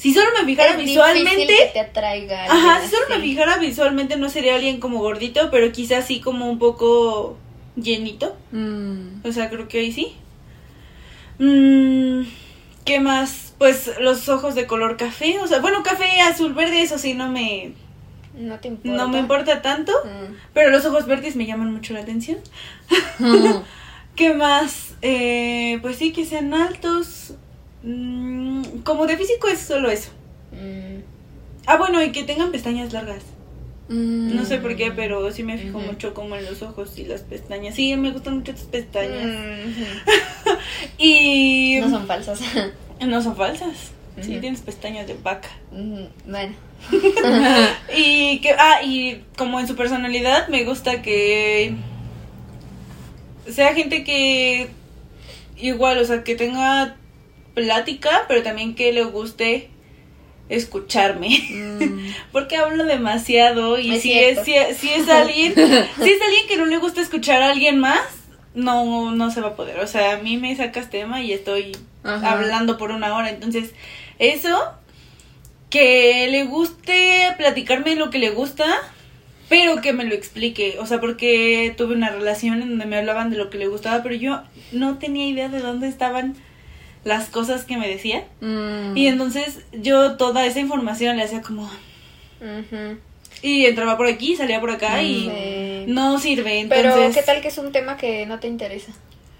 si 0.00 0.14
solo 0.14 0.30
me 0.38 0.46
fijara 0.46 0.70
es 0.70 0.78
visualmente, 0.78 1.46
que 1.46 1.70
te 1.74 1.80
atraiga. 1.80 2.46
ajá, 2.46 2.80
si 2.80 2.88
solo 2.88 3.04
me 3.10 3.20
fijara 3.20 3.58
visualmente 3.58 4.16
no 4.16 4.30
sería 4.30 4.54
alguien 4.54 4.80
como 4.80 5.00
gordito, 5.00 5.50
pero 5.50 5.70
quizás 5.72 6.06
sí 6.06 6.20
como 6.20 6.48
un 6.48 6.58
poco 6.58 7.36
llenito. 7.76 8.34
Mm. 8.50 9.26
O 9.26 9.30
sea, 9.30 9.50
creo 9.50 9.68
que 9.68 9.80
ahí 9.80 9.92
sí. 9.92 10.14
Mm, 11.38 12.22
¿Qué 12.86 12.98
más? 12.98 13.52
Pues 13.58 13.90
los 14.00 14.30
ojos 14.30 14.54
de 14.54 14.66
color 14.66 14.96
café. 14.96 15.38
O 15.40 15.46
sea, 15.46 15.58
bueno, 15.58 15.82
café, 15.82 16.22
azul, 16.22 16.54
verde, 16.54 16.80
eso 16.80 16.96
sí 16.96 17.12
no 17.12 17.28
me, 17.28 17.74
No 18.34 18.58
te 18.58 18.68
importa. 18.68 18.96
no 18.96 19.08
me 19.08 19.18
importa 19.18 19.60
tanto. 19.60 19.92
Mm. 20.02 20.34
Pero 20.54 20.70
los 20.70 20.86
ojos 20.86 21.04
verdes 21.04 21.36
me 21.36 21.44
llaman 21.44 21.74
mucho 21.74 21.92
la 21.92 22.00
atención. 22.00 22.38
¿Qué 24.16 24.32
más? 24.32 24.94
Eh, 25.02 25.78
pues 25.82 25.96
sí, 25.96 26.10
que 26.14 26.24
sean 26.24 26.54
altos. 26.54 27.34
Mm, 27.82 28.80
como 28.82 29.06
de 29.06 29.16
físico 29.16 29.48
es 29.48 29.60
solo 29.60 29.90
eso. 29.90 30.10
Mm. 30.52 31.02
Ah, 31.66 31.76
bueno, 31.76 32.02
y 32.02 32.12
que 32.12 32.24
tengan 32.24 32.50
pestañas 32.50 32.92
largas. 32.92 33.22
Mm. 33.88 34.36
No 34.36 34.44
sé 34.44 34.58
por 34.58 34.76
qué, 34.76 34.92
pero 34.92 35.32
sí 35.32 35.42
me 35.42 35.58
fijo 35.58 35.80
mucho 35.80 36.14
como 36.14 36.36
en 36.36 36.44
los 36.44 36.62
ojos 36.62 36.98
y 36.98 37.04
las 37.04 37.22
pestañas. 37.22 37.74
Sí, 37.74 37.96
me 37.96 38.12
gustan 38.12 38.38
mucho 38.38 38.54
tus 38.54 38.64
pestañas. 38.64 39.26
Y... 40.98 41.78
No 41.80 41.90
son 41.90 42.06
falsas. 42.06 42.40
No 43.00 43.22
son 43.22 43.34
falsas. 43.34 43.92
Sí, 44.20 44.36
tienes 44.40 44.60
pestañas 44.60 45.06
de 45.06 45.14
vaca. 45.14 45.48
Bueno. 45.70 46.54
y 47.96 48.38
que, 48.40 48.52
ah, 48.52 48.82
y 48.82 49.24
como 49.36 49.58
en 49.58 49.66
su 49.66 49.74
personalidad 49.74 50.48
me 50.48 50.64
gusta 50.64 51.00
que 51.00 51.74
sea 53.48 53.74
gente 53.74 54.04
que 54.04 54.68
igual, 55.56 55.98
o 55.98 56.04
sea, 56.04 56.22
que 56.24 56.34
tenga 56.34 56.96
plática, 57.64 58.24
pero 58.28 58.42
también 58.42 58.74
que 58.74 58.92
le 58.92 59.02
guste 59.04 59.70
escucharme. 60.48 61.28
Mm. 61.50 62.12
Porque 62.32 62.56
hablo 62.56 62.84
demasiado 62.84 63.78
y 63.78 63.94
Es 63.96 64.02
si 64.02 64.12
es, 64.18 64.44
si, 64.44 64.54
es- 64.54 64.76
si 64.78 64.90
es 64.90 65.08
alguien, 65.08 65.54
si 65.54 66.10
es 66.10 66.22
alguien 66.22 66.46
que 66.48 66.56
no 66.56 66.66
le 66.66 66.78
gusta 66.78 67.00
escuchar 67.00 67.42
a 67.42 67.50
alguien 67.50 67.78
más, 67.78 68.00
no, 68.54 69.12
no 69.12 69.30
se 69.30 69.40
va 69.40 69.48
a 69.48 69.56
poder. 69.56 69.78
O 69.80 69.86
sea, 69.86 70.14
a 70.14 70.18
mí 70.18 70.36
me 70.36 70.56
sacas 70.56 70.90
tema 70.90 71.22
y 71.22 71.32
estoy 71.32 71.76
Ajá. 72.02 72.32
hablando 72.32 72.78
por 72.78 72.90
una 72.90 73.14
hora. 73.16 73.30
Entonces, 73.30 73.72
eso, 74.18 74.58
que 75.70 76.26
le 76.30 76.44
guste 76.44 77.28
platicarme 77.36 77.94
lo 77.94 78.10
que 78.10 78.18
le 78.18 78.30
gusta, 78.30 78.66
pero 79.48 79.80
que 79.80 79.92
me 79.92 80.04
lo 80.04 80.14
explique. 80.14 80.76
O 80.80 80.86
sea, 80.86 81.00
porque 81.00 81.72
tuve 81.76 81.94
una 81.94 82.10
relación 82.10 82.60
en 82.62 82.70
donde 82.70 82.86
me 82.86 82.96
hablaban 82.98 83.30
de 83.30 83.36
lo 83.36 83.50
que 83.50 83.58
le 83.58 83.68
gustaba, 83.68 84.02
pero 84.02 84.16
yo 84.16 84.42
no 84.72 84.98
tenía 84.98 85.28
idea 85.28 85.48
de 85.48 85.60
dónde 85.60 85.86
estaban 85.88 86.34
las 87.04 87.28
cosas 87.28 87.64
que 87.64 87.76
me 87.76 87.88
decían. 87.88 88.24
Mm. 88.40 88.96
Y 88.96 89.06
entonces 89.06 89.60
yo 89.72 90.16
toda 90.16 90.44
esa 90.46 90.60
información 90.60 91.16
le 91.16 91.22
hacía 91.24 91.42
como... 91.42 91.70
Y 93.42 93.64
entraba 93.66 93.96
por 93.96 94.06
aquí, 94.06 94.36
salía 94.36 94.60
por 94.60 94.70
acá 94.70 95.02
y 95.02 95.24
Sí. 95.24 95.84
no 95.92 96.18
sirve. 96.18 96.60
Entonces, 96.60 96.92
Pero, 96.92 97.12
¿qué 97.14 97.22
tal 97.22 97.40
que 97.40 97.48
es 97.48 97.58
un 97.58 97.72
tema 97.72 97.96
que 97.96 98.26
no 98.26 98.38
te 98.38 98.48
interesa? 98.48 98.92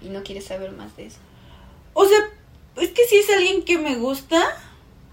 Y 0.03 0.09
no 0.09 0.23
quieres 0.23 0.45
saber 0.45 0.71
más 0.71 0.95
de 0.97 1.05
eso. 1.07 1.17
O 1.93 2.05
sea, 2.05 2.17
es 2.77 2.89
que 2.89 3.03
si 3.05 3.17
es 3.17 3.29
alguien 3.29 3.61
que 3.63 3.77
me 3.77 3.95
gusta, 3.95 4.41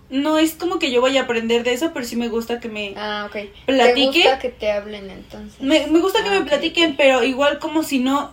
no 0.08 0.38
es 0.38 0.54
como 0.54 0.78
que 0.78 0.90
yo 0.90 1.02
vaya 1.02 1.20
a 1.20 1.24
aprender 1.24 1.64
de 1.64 1.74
eso, 1.74 1.90
pero 1.92 2.06
sí 2.06 2.16
me 2.16 2.28
gusta 2.28 2.60
que 2.60 2.68
me... 2.68 2.94
Ah, 2.96 3.26
ok. 3.28 3.36
¿Platique? 3.66 4.22
¿Te 4.22 4.28
gusta 4.28 4.38
que 4.38 4.48
te 4.48 4.70
hablen 4.70 5.10
entonces? 5.10 5.60
Me, 5.60 5.86
me 5.88 5.98
gusta 6.00 6.22
que 6.22 6.30
Ah, 6.30 6.38
me 6.40 6.46
platiquen, 6.46 6.96
pero 6.96 7.24
igual 7.24 7.58
como 7.58 7.82
si 7.82 7.98
no 7.98 8.32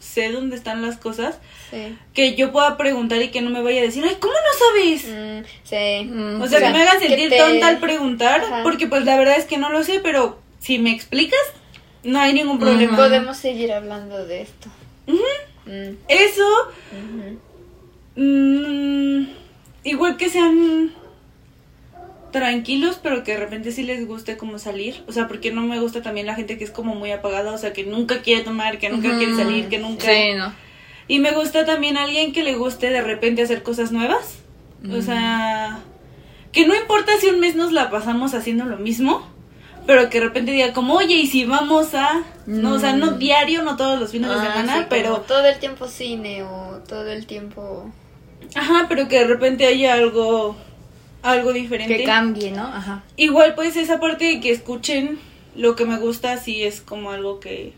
sé 0.00 0.30
dónde 0.32 0.56
están 0.56 0.82
las 0.82 0.96
cosas, 0.96 1.38
Sí. 1.70 1.96
que 2.14 2.34
yo 2.34 2.50
pueda 2.52 2.76
preguntar 2.76 3.20
y 3.22 3.28
que 3.30 3.40
no 3.42 3.50
me 3.50 3.62
vaya 3.62 3.80
a 3.80 3.84
decir, 3.84 4.04
ay, 4.08 4.16
¿cómo 4.20 4.32
no 4.32 4.58
sabes? 4.58 5.04
Mm, 5.06 5.44
sí. 5.64 6.04
Mm. 6.10 6.40
O 6.42 6.46
sea, 6.46 6.58
O 6.58 6.60
sea, 6.60 6.68
que 6.72 6.74
me 6.78 6.82
hagan 6.82 6.98
que 7.00 7.08
sentir 7.08 7.28
te- 7.30 7.38
tonta 7.38 7.68
al 7.68 7.78
preguntar, 7.78 8.40
Ajá. 8.42 8.62
porque 8.62 8.86
pues 8.86 9.04
la 9.04 9.16
verdad 9.16 9.36
es 9.36 9.44
que 9.44 9.58
no 9.58 9.70
lo 9.70 9.82
sé, 9.84 10.00
pero 10.02 10.38
si 10.60 10.78
me 10.78 10.90
explicas, 10.92 11.38
no 12.04 12.20
hay 12.20 12.32
ningún 12.32 12.58
problema. 12.58 12.96
Podemos 12.96 13.36
seguir 13.36 13.72
hablando 13.72 14.24
de 14.26 14.42
esto. 14.42 14.68
Mm, 15.06 15.94
Eso, 16.08 16.46
igual 19.84 20.16
que 20.16 20.28
sean 20.30 20.92
tranquilos, 22.32 22.98
pero 23.02 23.24
que 23.24 23.32
de 23.32 23.38
repente 23.38 23.72
sí 23.72 23.82
les 23.82 24.06
guste 24.06 24.36
como 24.36 24.58
salir. 24.58 25.02
O 25.06 25.12
sea, 25.12 25.28
porque 25.28 25.50
no 25.50 25.62
me 25.62 25.80
gusta 25.80 26.02
también 26.02 26.26
la 26.26 26.34
gente 26.34 26.58
que 26.58 26.64
es 26.64 26.70
como 26.70 26.94
muy 26.94 27.10
apagada, 27.12 27.52
o 27.52 27.58
sea, 27.58 27.72
que 27.72 27.84
nunca 27.84 28.20
quiere 28.22 28.42
tomar, 28.42 28.78
que 28.78 28.90
nunca 28.90 29.16
quiere 29.16 29.34
salir, 29.36 29.68
que 29.68 29.78
nunca... 29.78 30.04
Sí, 30.06 30.34
no. 30.36 30.52
Y 31.08 31.20
me 31.20 31.32
gusta 31.32 31.64
también 31.64 31.96
alguien 31.96 32.32
que 32.32 32.42
le 32.42 32.54
guste 32.56 32.90
de 32.90 33.00
repente 33.00 33.42
hacer 33.42 33.62
cosas 33.62 33.92
nuevas. 33.92 34.40
O 34.92 35.00
sea, 35.02 35.80
que 36.52 36.66
no 36.66 36.74
importa 36.76 37.12
si 37.18 37.26
un 37.28 37.40
mes 37.40 37.56
nos 37.56 37.72
la 37.72 37.90
pasamos 37.90 38.34
haciendo 38.34 38.64
lo 38.66 38.76
mismo, 38.76 39.26
pero 39.86 40.10
que 40.10 40.20
de 40.20 40.26
repente 40.26 40.52
diga 40.52 40.74
como, 40.74 40.94
oye, 40.94 41.14
y 41.14 41.26
si 41.26 41.44
vamos 41.46 41.94
a... 41.94 42.22
No, 42.46 42.74
o 42.74 42.78
sea, 42.78 42.92
no 42.92 43.12
Mm. 43.12 43.18
diario, 43.18 43.62
no 43.62 43.76
todos 43.76 43.98
los 43.98 44.10
fines 44.12 44.28
de 44.28 44.36
Ah, 44.36 44.42
semana, 44.42 44.78
sí, 44.80 44.86
pero... 44.90 45.16
todo 45.22 45.46
el 45.46 45.58
tiempo 45.58 45.88
cine 45.88 46.42
o 46.42 46.82
todo 46.86 47.08
el 47.10 47.26
tiempo... 47.26 47.90
Ajá, 48.54 48.84
pero 48.88 49.08
que 49.08 49.18
de 49.20 49.26
repente 49.26 49.66
haya 49.66 49.94
algo... 49.94 50.56
Algo 51.28 51.52
diferente. 51.52 51.96
Que 51.96 52.04
cambie, 52.04 52.50
¿no? 52.52 52.64
Ajá. 52.64 53.02
Igual 53.16 53.54
pues 53.54 53.76
esa 53.76 54.00
parte 54.00 54.24
de 54.24 54.40
que 54.40 54.50
escuchen 54.50 55.18
lo 55.54 55.76
que 55.76 55.84
me 55.84 55.98
gusta, 55.98 56.36
sí 56.36 56.62
es 56.62 56.80
como 56.80 57.10
algo 57.10 57.40
que... 57.40 57.72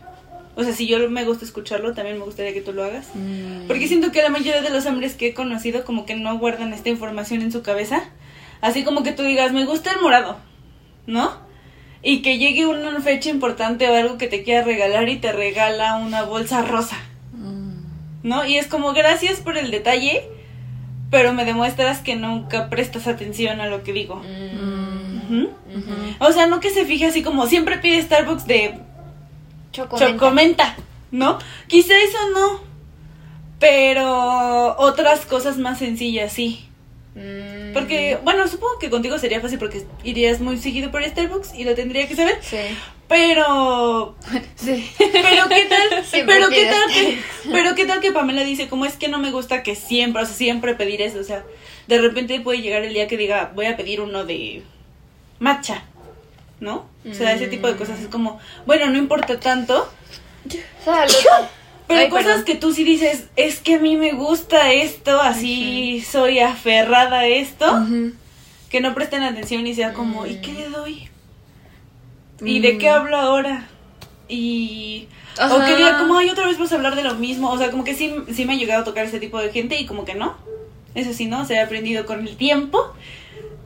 O 0.55 0.63
sea, 0.63 0.73
si 0.73 0.85
yo 0.85 1.09
me 1.09 1.23
gusta 1.23 1.45
escucharlo, 1.45 1.93
también 1.93 2.17
me 2.19 2.25
gustaría 2.25 2.53
que 2.53 2.61
tú 2.61 2.73
lo 2.73 2.83
hagas. 2.83 3.07
Mm. 3.15 3.67
Porque 3.67 3.87
siento 3.87 4.11
que 4.11 4.21
la 4.21 4.29
mayoría 4.29 4.61
de 4.61 4.69
los 4.69 4.85
hombres 4.85 5.15
que 5.15 5.27
he 5.27 5.33
conocido 5.33 5.85
como 5.85 6.05
que 6.05 6.15
no 6.15 6.37
guardan 6.37 6.73
esta 6.73 6.89
información 6.89 7.41
en 7.41 7.51
su 7.51 7.61
cabeza. 7.63 8.03
Así 8.59 8.83
como 8.83 9.01
que 9.01 9.13
tú 9.13 9.23
digas, 9.23 9.53
me 9.53 9.65
gusta 9.65 9.91
el 9.91 10.01
morado, 10.01 10.37
¿no? 11.07 11.31
Y 12.03 12.21
que 12.21 12.37
llegue 12.37 12.67
una 12.67 12.99
fecha 12.99 13.29
importante 13.29 13.89
o 13.89 13.95
algo 13.95 14.17
que 14.17 14.27
te 14.27 14.43
quiera 14.43 14.63
regalar 14.63 15.07
y 15.09 15.17
te 15.17 15.31
regala 15.31 15.95
una 15.95 16.23
bolsa 16.23 16.61
rosa, 16.61 16.97
Mm. 17.33 17.83
¿no? 18.23 18.45
Y 18.45 18.57
es 18.57 18.67
como, 18.67 18.93
gracias 18.93 19.39
por 19.39 19.57
el 19.57 19.71
detalle, 19.71 20.27
pero 21.11 21.33
me 21.33 21.45
demuestras 21.45 21.99
que 21.99 22.15
nunca 22.15 22.69
prestas 22.69 23.05
atención 23.05 23.59
a 23.59 23.67
lo 23.67 23.83
que 23.83 23.93
digo. 23.93 24.15
Mm, 24.15 25.43
ujú. 25.43 25.49
O 26.19 26.31
sea, 26.31 26.47
no 26.47 26.59
que 26.59 26.71
se 26.71 26.85
fije 26.85 27.05
así 27.05 27.21
como 27.21 27.45
siempre 27.45 27.77
pide 27.77 28.01
Starbucks 28.01 28.47
de 28.47 28.79
Chocomenta. 29.73 30.11
chocomenta, 30.11 30.75
¿no? 31.11 31.37
Quizá 31.67 31.93
eso 31.97 32.17
no, 32.33 32.61
pero 33.59 34.75
otras 34.79 35.25
cosas 35.25 35.57
más 35.57 35.79
sencillas 35.79 36.31
sí. 36.33 36.67
Mm, 37.13 37.73
Porque, 37.73 38.17
bueno, 38.23 38.47
supongo 38.47 38.79
que 38.79 38.89
contigo 38.89 39.17
sería 39.19 39.41
fácil 39.41 39.59
porque 39.59 39.85
irías 40.03 40.39
muy 40.39 40.57
seguido 40.57 40.91
por 40.91 41.03
Starbucks 41.03 41.53
y 41.55 41.65
lo 41.65 41.75
tendría 41.75 42.07
que 42.07 42.15
saber. 42.15 42.39
Sí. 42.41 42.57
Pero, 43.09 44.15
Sí. 44.55 44.89
pero 44.97 45.49
qué 45.49 45.65
tal, 45.65 46.05
Siempre 46.05 46.35
pero 46.35 46.49
qué 46.49 46.65
tal 46.65 46.93
que, 46.93 47.19
pero 47.51 47.75
qué 47.75 47.85
tal 47.85 47.99
que 47.99 48.11
Pamela 48.13 48.43
dice, 48.43 48.69
como 48.69 48.85
es 48.85 48.93
que 48.95 49.09
no 49.09 49.19
me 49.19 49.31
gusta 49.31 49.63
que 49.63 49.75
siempre, 49.75 50.21
o 50.23 50.25
sea, 50.25 50.35
siempre 50.35 50.75
pedir 50.75 51.01
eso, 51.01 51.19
o 51.19 51.23
sea, 51.23 51.43
de 51.87 51.97
repente 51.99 52.39
puede 52.39 52.61
llegar 52.61 52.83
el 52.83 52.93
día 52.93 53.07
que 53.07 53.17
diga, 53.17 53.51
voy 53.53 53.65
a 53.65 53.75
pedir 53.75 53.99
uno 53.99 54.23
de 54.23 54.63
matcha, 55.39 55.83
¿no? 56.61 56.87
O 57.09 57.13
sea, 57.13 57.33
ese 57.33 57.47
tipo 57.47 57.67
de 57.67 57.75
cosas 57.75 57.99
es 57.99 58.07
como, 58.07 58.39
bueno, 58.65 58.89
no 58.89 58.97
importa 58.97 59.37
tanto, 59.39 59.91
Salud. 60.85 61.47
Pero 61.91 62.01
Ay, 62.03 62.09
cosas 62.09 62.25
perdón. 62.27 62.45
que 62.45 62.55
tú 62.55 62.73
sí 62.73 62.83
dices, 62.83 63.25
es 63.35 63.59
que 63.59 63.75
a 63.75 63.79
mí 63.79 63.97
me 63.97 64.13
gusta 64.13 64.71
esto, 64.73 65.21
así 65.21 66.01
soy 66.09 66.39
aferrada 66.39 67.19
a 67.19 67.27
esto, 67.27 67.85
que 68.69 68.81
no 68.81 68.93
presten 68.95 69.23
atención 69.23 69.65
y 69.67 69.75
sea 69.75 69.93
como, 69.93 70.25
¿y 70.25 70.35
qué 70.41 70.53
le 70.53 70.69
doy? 70.69 71.09
¿Y 72.43 72.59
de 72.59 72.77
qué 72.77 72.89
Mm. 72.89 72.93
hablo 72.93 73.17
ahora? 73.17 73.67
Y... 74.27 75.07
O 75.39 75.59
que 75.65 75.75
diga 75.75 75.97
como, 75.99 76.17
ay, 76.17 76.29
otra 76.29 76.45
vez 76.47 76.57
vas 76.57 76.71
a 76.71 76.75
hablar 76.75 76.95
de 76.95 77.03
lo 77.03 77.15
mismo. 77.15 77.49
O 77.51 77.57
sea, 77.57 77.71
como 77.71 77.83
que 77.83 77.95
sí, 77.95 78.13
sí 78.33 78.45
me 78.45 78.53
ha 78.53 78.57
llegado 78.57 78.81
a 78.81 78.85
tocar 78.85 79.05
ese 79.05 79.19
tipo 79.19 79.39
de 79.39 79.51
gente 79.51 79.79
y 79.79 79.85
como 79.85 80.03
que 80.05 80.13
no. 80.15 80.35
Eso 80.95 81.13
sí, 81.13 81.25
¿no? 81.25 81.45
Se 81.45 81.57
ha 81.59 81.63
aprendido 81.65 82.05
con 82.05 82.27
el 82.27 82.35
tiempo 82.35 82.93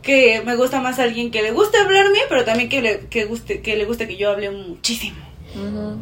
que 0.03 0.41
me 0.45 0.55
gusta 0.55 0.81
más 0.81 0.99
alguien 0.99 1.31
que 1.31 1.41
le 1.41 1.51
guste 1.51 1.77
hablarme, 1.79 2.19
pero 2.29 2.45
también 2.45 2.69
que 2.69 2.81
le, 2.81 2.99
que 3.09 3.25
guste, 3.25 3.61
que 3.61 3.75
le 3.75 3.85
guste 3.85 4.07
que 4.07 4.15
yo 4.17 4.29
hable 4.31 4.51
muchísimo. 4.51 5.17
Ujú. 5.55 5.97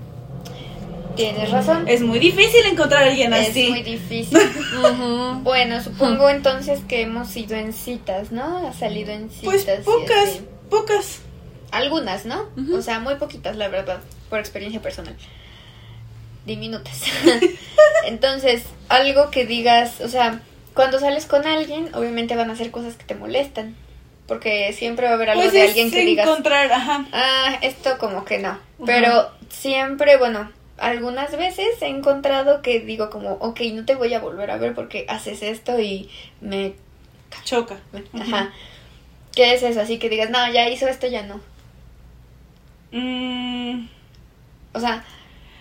Tienes 1.15 1.51
razón. 1.51 1.87
Es 1.87 2.01
muy 2.01 2.19
difícil 2.19 2.65
encontrar 2.65 3.03
a 3.03 3.07
alguien 3.07 3.33
Es 3.33 3.49
así. 3.49 3.69
muy 3.69 3.83
difícil. 3.83 4.37
Bueno, 5.43 5.81
supongo 5.83 6.29
entonces 6.29 6.79
que 6.87 7.01
hemos 7.01 7.35
ido 7.35 7.55
en 7.55 7.73
citas, 7.73 8.31
¿no? 8.31 8.67
Ha 8.67 8.73
salido 8.73 9.11
en 9.11 9.29
citas. 9.29 9.43
Pues 9.43 9.65
pocas, 9.83 10.39
pocas. 10.69 11.19
Algunas, 11.71 12.25
¿no? 12.25 12.47
O 12.75 12.81
sea, 12.81 12.99
muy 12.99 13.15
poquitas, 13.15 13.55
la 13.55 13.67
verdad, 13.67 13.99
por 14.29 14.39
experiencia 14.39 14.81
personal. 14.81 15.15
Diminutas. 16.45 17.01
Entonces, 18.05 18.63
algo 18.89 19.31
que 19.31 19.45
digas, 19.45 20.01
o 20.01 20.07
sea, 20.07 20.41
cuando 20.73 20.99
sales 20.99 21.25
con 21.25 21.45
alguien, 21.45 21.89
obviamente 21.93 22.35
van 22.35 22.49
a 22.49 22.53
hacer 22.53 22.71
cosas 22.71 22.95
que 22.95 23.05
te 23.05 23.15
molestan. 23.15 23.75
Porque 24.27 24.71
siempre 24.73 25.05
va 25.07 25.11
a 25.11 25.15
haber 25.15 25.31
algo 25.31 25.41
Pues 25.41 25.51
de 25.53 25.63
es 25.63 25.69
alguien 25.69 25.91
que 25.91 26.05
digas, 26.05 26.25
encontrar, 26.27 26.71
ajá. 26.71 27.05
ah, 27.11 27.57
esto 27.61 27.97
como 27.97 28.23
que 28.23 28.39
no. 28.39 28.57
Pero 28.85 29.29
siempre, 29.49 30.15
bueno, 30.17 30.49
algunas 30.77 31.35
veces 31.37 31.81
he 31.81 31.87
encontrado 31.87 32.61
que 32.61 32.79
digo 32.79 33.09
como, 33.09 33.33
ok, 33.33 33.61
no 33.73 33.85
te 33.85 33.95
voy 33.95 34.13
a 34.13 34.19
volver 34.19 34.51
a 34.51 34.57
ver 34.57 34.73
porque 34.73 35.05
haces 35.09 35.43
esto 35.43 35.79
y 35.79 36.09
me... 36.41 36.73
Choca. 37.43 37.77
Ajá. 38.13 38.51
¿Qué 39.35 39.53
es 39.53 39.63
eso? 39.63 39.81
Así 39.81 39.97
que 39.99 40.09
digas, 40.09 40.29
no, 40.29 40.51
ya 40.51 40.69
hizo 40.69 40.87
esto, 40.87 41.07
ya 41.07 41.23
no. 41.23 41.41
Mm, 42.91 43.87
O 44.73 44.79
sea, 44.79 45.03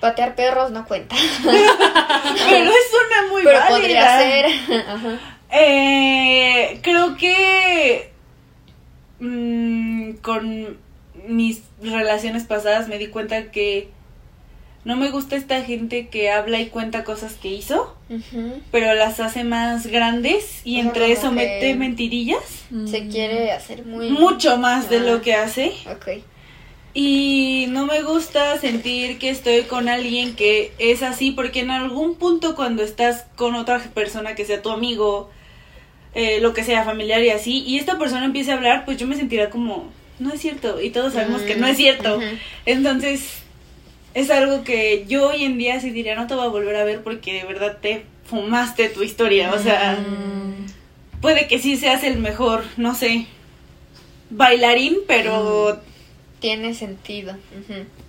patear 0.00 0.34
perros 0.34 0.70
no 0.70 0.86
cuenta. 0.86 1.16
pero 1.44 2.70
es 2.70 2.90
una 3.06 3.28
muy 3.30 3.42
Pero 3.42 3.58
válida. 3.58 3.68
podría 3.78 4.18
ser. 4.18 4.46
Ajá. 4.86 5.18
Eh, 5.50 6.80
creo 6.82 7.16
que 7.16 8.10
mm, 9.20 10.12
con 10.22 10.78
mis 11.26 11.62
relaciones 11.80 12.44
pasadas 12.44 12.88
me 12.88 12.98
di 12.98 13.08
cuenta 13.08 13.50
que 13.50 13.90
no 14.84 14.96
me 14.96 15.10
gusta 15.10 15.36
esta 15.36 15.62
gente 15.62 16.08
que 16.08 16.30
habla 16.30 16.60
y 16.60 16.66
cuenta 16.66 17.04
cosas 17.04 17.34
que 17.34 17.48
hizo, 17.48 17.96
pero 18.70 18.94
las 18.94 19.20
hace 19.20 19.44
más 19.44 19.86
grandes 19.86 20.60
y 20.64 20.80
entre 20.80 21.12
eso 21.12 21.30
mete 21.32 21.74
mentirillas. 21.74 22.42
Se 22.90 23.06
quiere 23.08 23.52
hacer 23.52 23.84
muy... 23.86 24.10
Mucho 24.10 24.58
más 24.58 24.90
de 24.90 24.96
Ah. 24.98 25.00
lo 25.00 25.22
que 25.22 25.34
hace. 25.34 25.72
Ok. 25.90 26.08
Y 26.94 27.66
no 27.70 27.86
me 27.86 28.02
gusta 28.02 28.58
sentir 28.58 29.18
que 29.18 29.30
estoy 29.30 29.62
con 29.62 29.88
alguien 29.88 30.34
que 30.36 30.72
es 30.78 31.02
así, 31.02 31.30
porque 31.30 31.60
en 31.60 31.70
algún 31.70 32.16
punto 32.16 32.54
cuando 32.54 32.82
estás 32.82 33.24
con 33.34 33.54
otra 33.54 33.78
persona 33.94 34.34
que 34.34 34.44
sea 34.44 34.60
tu 34.60 34.68
amigo, 34.70 35.30
eh, 36.14 36.40
lo 36.42 36.52
que 36.52 36.64
sea, 36.64 36.84
familiar 36.84 37.22
y 37.22 37.30
así, 37.30 37.62
y 37.66 37.78
esta 37.78 37.98
persona 37.98 38.26
empiece 38.26 38.50
a 38.50 38.54
hablar, 38.56 38.84
pues 38.84 38.98
yo 38.98 39.06
me 39.06 39.16
sentirá 39.16 39.48
como, 39.48 39.88
no 40.18 40.34
es 40.34 40.40
cierto, 40.42 40.82
y 40.82 40.90
todos 40.90 41.14
sabemos 41.14 41.40
que 41.42 41.56
no 41.56 41.66
es 41.66 41.78
cierto. 41.78 42.16
Ujú. 42.18 42.26
Entonces, 42.66 43.41
es 44.14 44.30
algo 44.30 44.62
que 44.64 45.04
yo 45.08 45.28
hoy 45.30 45.44
en 45.44 45.58
día 45.58 45.80
sí 45.80 45.90
diría, 45.90 46.14
no 46.14 46.26
te 46.26 46.34
voy 46.34 46.44
a 46.44 46.48
volver 46.48 46.76
a 46.76 46.84
ver 46.84 47.02
porque 47.02 47.32
de 47.34 47.44
verdad 47.44 47.78
te 47.80 48.04
fumaste 48.26 48.88
tu 48.88 49.02
historia, 49.02 49.52
o 49.52 49.58
sea, 49.58 49.98
Mm. 49.98 51.20
puede 51.20 51.46
que 51.48 51.58
sí 51.58 51.76
seas 51.76 52.02
el 52.04 52.18
mejor, 52.18 52.64
no 52.76 52.94
sé, 52.94 53.26
bailarín, 54.30 54.98
pero, 55.06 55.80
Tiene 56.40 56.74
sentido. 56.74 57.36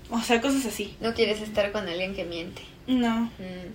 O 0.09 0.19
sea, 0.21 0.41
cosas 0.41 0.65
así. 0.65 0.95
No 0.99 1.13
quieres 1.13 1.39
estar 1.41 1.71
con 1.71 1.87
alguien 1.87 2.15
que 2.15 2.23
miente. 2.23 2.63
No. 2.87 3.29
Mm. 3.37 3.69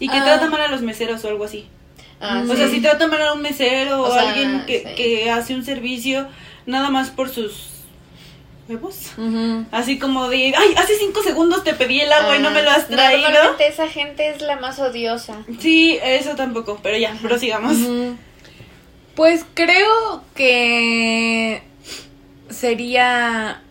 Y 0.00 0.08
que 0.08 0.16
Ah. 0.16 0.24
trata 0.24 0.48
mal 0.48 0.60
a 0.62 0.68
los 0.68 0.82
meseros 0.82 1.24
o 1.24 1.28
algo 1.28 1.44
así. 1.44 1.66
Ah, 2.20 2.44
O 2.48 2.54
sea, 2.56 2.68
si 2.68 2.80
trata 2.80 3.06
mal 3.08 3.20
a 3.22 3.32
un 3.34 3.42
mesero 3.42 4.02
o, 4.02 4.08
O 4.08 4.12
sea, 4.12 4.28
alguien 4.30 4.64
que, 4.66 4.80
sí. 4.80 4.94
que 4.96 5.30
hace 5.30 5.54
un 5.54 5.64
servicio 5.64 6.26
nada 6.64 6.88
más 6.90 7.10
por 7.10 7.28
sus 7.28 7.75
huevos. 8.68 9.12
Así 9.70 9.98
como 9.98 10.28
de, 10.28 10.52
ay, 10.56 10.74
hace 10.76 10.96
cinco 10.96 11.22
segundos 11.22 11.64
te 11.64 11.74
pedí 11.74 12.00
el 12.00 12.12
agua 12.12 12.36
y 12.36 12.40
no 12.40 12.50
me 12.50 12.62
lo 12.62 12.70
has 12.70 12.84
Ah, 12.84 12.88
traído. 12.88 13.28
Normalmente 13.28 13.68
esa 13.68 13.88
gente 13.88 14.28
es 14.30 14.42
la 14.42 14.56
más 14.56 14.78
odiosa. 14.78 15.36
Sí, 15.60 15.98
eso 16.02 16.34
tampoco, 16.36 16.78
pero 16.82 16.96
ya, 16.98 17.14
prosigamos. 17.22 17.76
Ujú. 17.78 18.16
Pues 19.14 19.44
creo 19.54 20.22
que 20.34 21.62
sería 22.50 23.62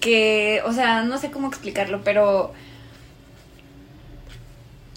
que, 0.00 0.62
o 0.66 0.72
sea, 0.72 1.02
no 1.02 1.18
sé 1.18 1.30
cómo 1.30 1.48
explicarlo, 1.48 2.02
pero 2.04 2.52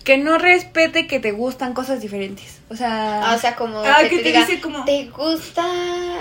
que 0.10 0.18
no 0.18 0.40
respete 0.40 1.06
que 1.06 1.20
te 1.20 1.32
gustan 1.32 1.76
cosas 1.76 2.02
diferentes. 2.02 2.62
O 2.72 2.76
sea, 2.76 3.22
Ah, 3.32 3.36
o 3.36 3.38
sea, 3.40 3.56
como 3.56 3.80
Ah, 3.80 3.98
que 4.02 4.10
que 4.10 4.18
te, 4.18 4.24
te 4.24 4.28
diga, 4.30 4.40
dice 4.46 4.60
como- 4.60 4.84
¿te 4.84 5.06
gusta 5.06 5.64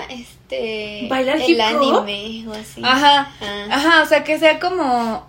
este 0.09 1.07
¿Bailar 1.09 1.37
el 1.37 1.49
hip 1.49 1.57
hop? 1.59 2.01
anime 2.03 2.45
o 2.47 2.53
así? 2.53 2.81
ajá, 2.83 3.31
Ah. 3.41 3.65
ajá, 3.71 4.03
o 4.03 4.05
sea, 4.05 4.23
que 4.23 4.37
sea 4.37 4.59
como 4.59 5.27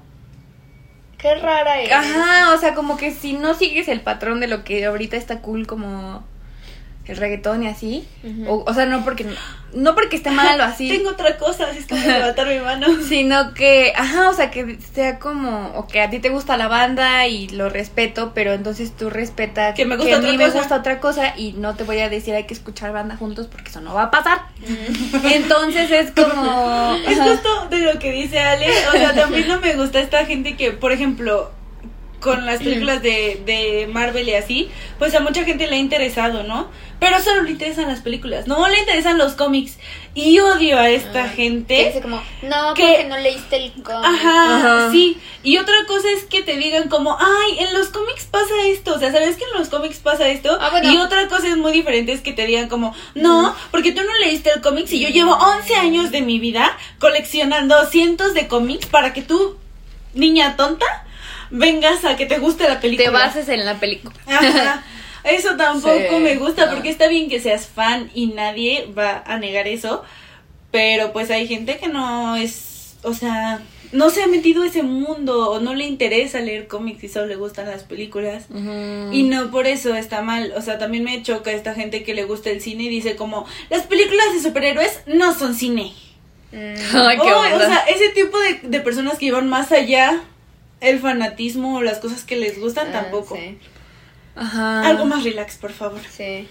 Qué 1.17 1.35
rara 1.37 1.81
es. 1.81 1.91
Ajá, 1.93 2.53
o 2.55 2.59
sea, 2.59 2.75
como 2.75 2.97
que 2.99 3.13
si 3.13 3.33
no 3.33 3.55
sigues 3.55 3.89
el 3.89 4.03
patrón 4.03 4.41
de 4.41 4.47
lo 4.47 4.63
que 4.65 4.85
ahorita 4.85 5.17
está 5.17 5.41
cool 5.41 5.67
como 5.67 6.23
el 7.11 7.17
reggaetón 7.17 7.63
y 7.65 7.67
así, 7.67 8.07
o, 8.47 8.65
o 8.67 8.75
sea, 8.75 8.87
no 8.87 9.05
porque 9.05 9.27
no 9.73 9.95
porque 9.95 10.17
esté 10.17 10.31
mal 10.31 10.61
o 10.61 10.65
así, 10.65 10.89
Tengo 10.97 11.11
otra 11.11 11.37
cosa, 11.37 11.67
así 11.67 11.79
es 11.79 11.87
que 11.87 11.95
voy 11.95 12.05
a 12.05 12.19
levantar 12.19 12.47
mi 12.47 12.59
mano. 12.59 12.87
sino 13.09 13.53
que, 13.55 13.93
ajá, 13.97 14.31
o 14.31 14.35
sea, 14.35 14.51
que 14.51 14.79
sea 14.95 15.19
como 15.19 15.73
o 15.75 15.87
que 15.87 16.01
a 16.01 16.11
ti 16.11 16.21
te 16.21 16.29
gusta 16.29 16.57
la 16.57 16.69
banda 16.69 17.27
y 17.27 17.49
lo 17.49 17.69
respeto, 17.69 18.33
pero 18.35 18.53
entonces 18.53 18.97
tú 18.97 19.11
respeta 19.11 19.75
Que 19.75 19.85
me 19.85 19.97
gusta 19.97 20.15
a 20.15 20.19
otra 20.19 20.31
mí 20.31 20.39
me 20.39 20.51
gusta 20.51 20.77
otra 20.77 21.01
cosa 21.01 21.35
y 21.37 21.53
no 21.53 21.75
te 21.75 21.85
voy 21.85 21.99
a 21.99 22.09
decir 22.09 22.35
hay 22.35 22.45
que 22.45 22.55
escuchar 22.55 22.93
banda 22.93 23.17
juntos 23.17 23.49
porque 23.49 23.71
eso 23.71 23.81
no 23.81 23.95
va 23.95 24.05
a 24.05 24.11
pasar. 24.11 24.43
Mm. 24.61 25.27
Entonces 25.33 25.91
es 25.91 26.11
como 26.13 26.97
Es 27.07 27.19
justo 27.19 27.69
de 27.71 27.79
lo 27.79 27.99
que 27.99 28.13
dice 28.13 28.39
Ale. 28.39 28.67
O 28.89 28.93
sea, 28.93 29.15
también 29.15 29.49
no 29.49 29.61
me 29.61 29.75
gusta 29.75 30.01
esta 30.01 30.25
gente 30.27 30.57
que, 30.57 30.73
por 30.73 30.93
ejemplo, 30.93 31.51
con 32.21 32.45
las 32.47 32.59
películas 32.63 33.03
de, 33.03 33.41
de 33.47 33.89
Marvel 33.91 34.29
y 34.29 34.35
así, 34.35 34.71
pues 34.99 35.15
a 35.15 35.21
mucha 35.21 35.45
gente 35.45 35.67
le 35.67 35.77
ha 35.77 35.79
interesado, 35.79 36.43
¿no? 36.43 36.69
Pero 37.01 37.19
solo 37.19 37.43
le 37.43 37.53
interesan 37.53 37.89
las 37.89 38.01
películas, 38.01 38.47
no 38.47 38.69
le 38.69 38.79
interesan 38.79 39.17
los 39.17 39.33
cómics. 39.33 39.79
Y 40.15 40.39
odio 40.41 40.79
a 40.79 40.91
esta 40.91 41.25
Ah, 41.25 41.33
Que 41.35 41.49
dice 41.51 41.63
gente. 41.63 42.01
como, 42.03 42.23
no, 42.43 42.75
que- 42.75 42.83
porque 42.87 43.05
no 43.09 43.17
leíste 43.17 43.57
el 43.57 43.73
cómic. 43.83 44.05
Ajá, 44.05 44.57
Ajá. 44.57 44.91
sí. 44.93 45.17
Y 45.43 45.57
otra 45.57 45.75
cosa 45.87 46.09
es 46.11 46.25
que 46.25 46.43
te 46.43 46.57
digan 46.59 46.89
como, 46.91 47.17
ay, 47.19 47.59
en 47.61 47.73
los 47.73 47.89
cómics 47.89 48.25
pasa 48.31 48.53
esto. 48.67 48.95
O 48.95 48.99
sea, 48.99 49.13
¿sabes 49.13 49.37
que 49.37 49.45
en 49.45 49.59
los 49.59 49.69
cómics 49.71 49.99
pasa 50.01 50.29
esto? 50.29 50.59
Ah, 50.61 50.69
bueno. 50.71 50.93
Y 50.93 50.99
otra 50.99 51.27
cosa 51.29 51.49
es 51.49 51.57
muy 51.57 51.73
diferente 51.73 52.13
es 52.13 52.21
que 52.21 52.33
te 52.35 52.45
digan 52.45 52.69
como, 52.69 52.95
no, 53.15 53.55
porque 53.71 53.93
tú 53.93 54.03
no 54.03 54.13
leíste 54.23 54.51
el 54.55 54.61
cómic 54.61 54.87
y 54.91 55.01
yo 55.01 55.09
llevo 55.09 55.33
11 55.33 55.75
años 55.77 56.11
de 56.11 56.21
mi 56.21 56.39
vida 56.39 56.77
coleccionando 56.99 57.87
cientos 57.87 58.35
de 58.35 58.47
cómics 58.47 58.87
para 58.87 59.13
que 59.15 59.23
tú, 59.23 59.57
niña 60.13 60.57
tonta, 60.57 61.07
vengas 61.51 62.05
a 62.05 62.17
que 62.17 62.27
te 62.27 62.39
guste 62.39 62.69
la 62.69 62.81
película. 62.81 63.09
te 63.09 63.13
bases 63.13 63.49
en 63.49 63.65
la 63.65 63.79
película. 63.81 64.15
Ajá. 64.27 64.85
Eso 65.25 65.57
tampoco 65.57 65.95
Sí, 66.17 66.23
me 66.23 66.37
gusta 66.37 66.65
no. 66.67 66.73
porque 66.73 66.89
está 66.89 67.07
bien 67.07 67.29
que 67.29 67.41
seas 67.41 67.67
fan 67.67 68.11
y 68.15 68.29
nadie 68.29 68.89
va 68.97 69.23
a 69.27 69.39
negar 69.39 69.69
eso, 69.69 70.03
pero 70.71 71.13
pues 71.13 71.31
hay 71.31 71.47
gente 71.47 71.77
que 71.77 71.89
no 71.89 72.37
es, 72.37 72.95
o 73.03 73.13
sea, 73.13 73.61
no 73.93 74.09
se 74.09 74.23
ha 74.23 74.27
metido 74.29 74.63
a 74.63 74.67
ese 74.67 74.83
mundo 74.83 75.51
o 75.51 75.61
no 75.61 75.75
le 75.75 75.85
interesa 75.85 76.41
leer 76.41 76.69
cómics 76.69 77.05
y 77.05 77.09
solo 77.09 77.27
le 77.27 77.37
gustan 77.37 77.67
las 77.67 77.83
películas. 77.83 78.45
Y 79.13 79.25
no 79.25 79.51
por 79.51 79.67
eso 79.67 79.95
está 79.95 80.23
mal, 80.23 80.55
o 80.57 80.63
sea, 80.63 80.79
también 80.79 81.05
me 81.05 81.23
choca 81.23 81.53
esta 81.53 81.75
gente 81.75 82.03
que 82.03 82.15
le 82.15 82.25
gusta 82.25 82.49
el 82.49 82.63
cine 82.63 82.85
y 82.85 82.89
dice 82.89 83.15
como, 83.17 83.45
las 83.69 83.83
películas 83.83 84.33
de 84.33 84.41
superhéroes 84.41 85.01
no 85.07 85.39
son 85.39 85.55
cine. 85.55 85.93
Mm. 86.53 86.57
Ay, 86.97 87.19
qué 87.19 87.31
Oh, 87.31 87.41
onda. 87.41 87.57
o 87.57 87.59
sea, 87.61 87.85
ese 87.89 88.09
tipo 88.11 88.39
de, 88.39 88.61
de 88.63 88.81
personas 88.81 89.19
que 89.19 89.27
llevan 89.27 89.51
más 89.51 89.71
allá 89.71 90.21
el 90.81 90.99
fanatismo 91.01 91.77
o 91.79 91.83
las 91.83 91.99
cosas 91.99 92.25
que 92.25 92.37
les 92.37 92.59
gustan 92.61 92.89
Ah, 92.89 93.03
tampoco. 93.03 93.37
sí. 93.37 93.59
Ajá. 94.37 94.83
Algo 94.87 95.05
más 95.05 95.25
relax, 95.25 95.57
por 95.57 95.73
favor. 95.73 96.01
Sí. 96.11 96.49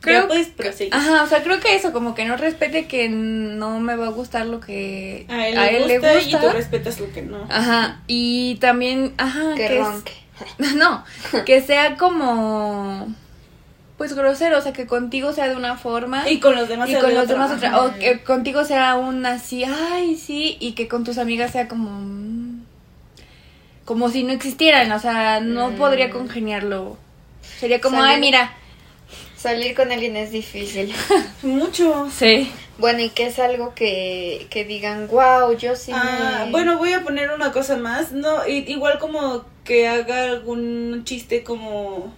Creo 0.00 0.22
ya 0.22 0.28
puedes 0.28 0.48
que- 0.48 0.52
proseguir. 0.64 0.94
Ajá, 0.94 1.22
o 1.22 1.26
sea, 1.28 1.42
creo 1.42 1.60
que 1.60 1.74
eso, 1.76 1.92
como 1.92 2.14
que 2.14 2.24
no 2.24 2.36
respete 2.36 2.86
que 2.86 3.08
no 3.08 3.78
me 3.80 3.94
va 3.96 4.06
a 4.06 4.10
gustar 4.10 4.46
lo 4.46 4.58
que 4.60 5.26
A 5.28 5.46
él, 5.48 5.86
le, 5.86 5.98
gusta 5.98 6.20
y 6.20 6.30
tú 6.30 6.48
respetas 6.52 6.98
lo 7.00 7.12
que 7.12 7.22
no. 7.22 7.46
Ajá, 7.48 8.02
y 8.08 8.56
también, 8.56 9.14
ajá, 9.16 9.54
Que 9.56 9.66
que 9.68 9.78
es- 9.78 9.84
ronque. 9.86 10.12
no, 10.76 11.04
que 11.46 11.60
sea 11.62 11.96
como 11.96 13.14
pues 13.96 14.14
grosero, 14.14 14.58
o 14.58 14.60
sea, 14.60 14.72
que 14.72 14.86
contigo 14.88 15.32
sea 15.32 15.48
de 15.48 15.54
una 15.54 15.76
forma 15.76 16.28
Y 16.28 16.40
con 16.40 16.56
los 16.56 16.68
demás 16.68 16.90
y 16.90 16.94
con 16.94 17.14
los 17.14 17.24
otra. 17.24 17.34
demás 17.34 17.52
otra, 17.52 17.80
o 17.82 17.94
que 17.94 18.24
contigo 18.24 18.64
sea 18.64 18.96
un 18.96 19.24
así, 19.24 19.62
ay, 19.64 20.16
sí, 20.16 20.56
y 20.58 20.72
que 20.72 20.88
con 20.88 21.04
tus 21.04 21.18
amigas 21.18 21.52
sea 21.52 21.68
como 21.68 22.00
como 23.84 24.10
si 24.10 24.22
no 24.24 24.32
existieran, 24.32 24.90
o 24.92 24.98
sea, 24.98 25.40
no 25.40 25.70
Mm. 25.70 25.76
podría 25.76 26.10
congeniarlo. 26.10 26.96
Sería 27.58 27.80
como, 27.80 27.98
Salir- 27.98 28.14
ay, 28.14 28.20
mira. 28.20 28.52
Salir 29.36 29.74
con 29.74 29.90
alguien 29.90 30.16
es 30.16 30.30
difícil. 30.30 30.94
Mucho. 31.42 32.08
Sí. 32.16 32.50
Bueno, 32.78 33.00
y 33.00 33.10
que 33.10 33.26
es 33.26 33.38
algo 33.38 33.74
que, 33.74 34.46
que 34.50 34.64
digan, 34.64 35.08
wow, 35.08 35.56
yo 35.56 35.76
sí 35.76 35.92
Ah, 35.94 36.42
me... 36.46 36.50
bueno, 36.52 36.78
voy 36.78 36.92
a 36.92 37.02
poner 37.02 37.30
una 37.30 37.52
cosa 37.52 37.76
más. 37.76 38.12
No, 38.12 38.46
igual 38.48 38.98
como 38.98 39.44
que 39.64 39.88
haga 39.88 40.24
algún 40.24 41.02
chiste 41.04 41.42
como. 41.44 42.12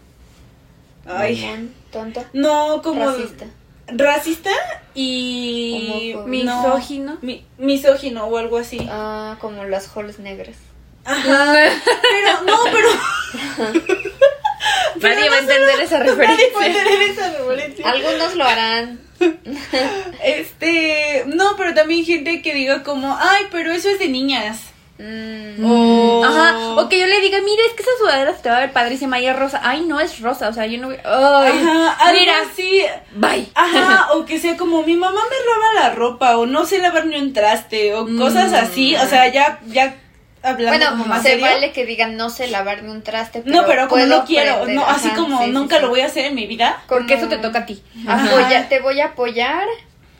Ay. 1.06 1.70
tonto, 1.90 2.24
No, 2.32 2.80
como. 2.82 3.04
racista. 3.06 3.46
Racista 3.88 4.50
y. 4.94 6.12
Homófobo. 6.14 6.26
Misógino. 6.28 7.18
mi- 7.20 7.44
misógino 7.58 8.24
o 8.26 8.36
algo 8.38 8.56
así. 8.58 8.78
Ah, 8.90 9.36
como 9.40 9.64
las 9.64 9.88
halls 9.94 10.18
negras. 10.18 10.56
Ajá. 11.04 11.52
Pero, 11.84 12.42
no, 12.46 12.58
pero. 12.72 12.88
Nadie 15.00 15.28
va 15.28 15.36
a 15.36 15.38
entender 15.40 15.80
esa 15.80 15.98
Nadie 15.98 16.10
referencia. 16.12 16.48
tener 16.84 17.02
esa 17.02 17.30
referencia. 17.30 17.90
Algunos 17.90 18.34
lo 18.34 18.44
harán. 18.44 19.00
Este. 20.22 21.24
No, 21.26 21.56
pero 21.56 21.74
también 21.74 22.04
gente 22.04 22.42
que 22.42 22.54
diga 22.54 22.82
como. 22.82 23.16
Ay, 23.20 23.44
pero 23.50 23.72
eso 23.72 23.88
es 23.88 23.98
de 23.98 24.08
niñas. 24.08 24.58
Mm, 24.96 26.24
Ajá, 26.24 26.74
o 26.76 26.88
que 26.88 27.00
yo 27.00 27.06
le 27.08 27.20
diga, 27.20 27.38
mira, 27.44 27.62
es 27.66 27.72
que 27.72 27.82
esa 27.82 27.90
sudadera 27.98 28.32
se 28.36 28.42
te 28.42 28.48
va 28.48 28.58
a 28.58 28.60
ver 28.60 28.72
padrísima 28.72 29.18
y 29.18 29.26
es 29.26 29.36
rosa. 29.36 29.60
Ay, 29.64 29.80
no 29.82 29.98
es 29.98 30.20
rosa, 30.20 30.48
o 30.48 30.52
sea, 30.52 30.66
yo 30.66 30.78
no 30.80 30.86
voy. 30.86 30.96
Ay, 31.04 31.52
Ajá, 31.66 32.12
mira, 32.12 32.34
así. 32.42 32.82
bye. 33.16 33.48
Ajá, 33.56 34.12
o 34.12 34.24
que 34.24 34.38
sea 34.38 34.56
como 34.56 34.82
mi 34.84 34.94
mamá 34.94 35.20
me 35.28 35.36
lava 35.80 35.88
la 35.88 35.94
ropa 35.96 36.36
o 36.38 36.46
no 36.46 36.64
sé 36.64 36.78
lavar 36.78 37.06
ni 37.06 37.16
un 37.16 37.32
traste 37.32 37.92
o 37.94 38.06
cosas 38.16 38.52
así, 38.52 38.94
o 38.94 39.06
sea, 39.08 39.26
ya 39.32 39.58
ya 39.66 39.96
hablando 40.44 40.68
Bueno, 40.78 40.90
como 40.90 41.04
más 41.06 41.22
se 41.22 41.30
serio. 41.30 41.46
vale 41.46 41.72
que 41.72 41.86
digan 41.86 42.16
no 42.16 42.30
sé 42.30 42.46
lavar 42.48 42.82
ni 42.82 42.90
un 42.90 43.02
traste, 43.02 43.40
pero 43.40 43.56
no, 43.62 43.66
pero 43.66 43.88
como 43.88 44.04
no 44.06 44.24
quiero, 44.24 44.52
aprender". 44.52 44.76
no, 44.76 44.86
así 44.86 45.08
Ajá, 45.08 45.16
como 45.16 45.42
sí, 45.44 45.50
nunca 45.50 45.76
sí. 45.76 45.82
lo 45.82 45.88
voy 45.88 46.00
a 46.00 46.06
hacer 46.06 46.26
en 46.26 46.34
mi 46.34 46.46
vida. 46.46 46.82
Porque 46.88 47.14
como- 47.14 47.26
eso 47.26 47.28
te 47.28 47.38
toca 47.38 47.60
a 47.60 47.66
ti. 47.66 47.82
Apoya- 48.06 48.68
te 48.68 48.80
voy 48.80 49.00
a 49.00 49.06
apoyar, 49.06 49.66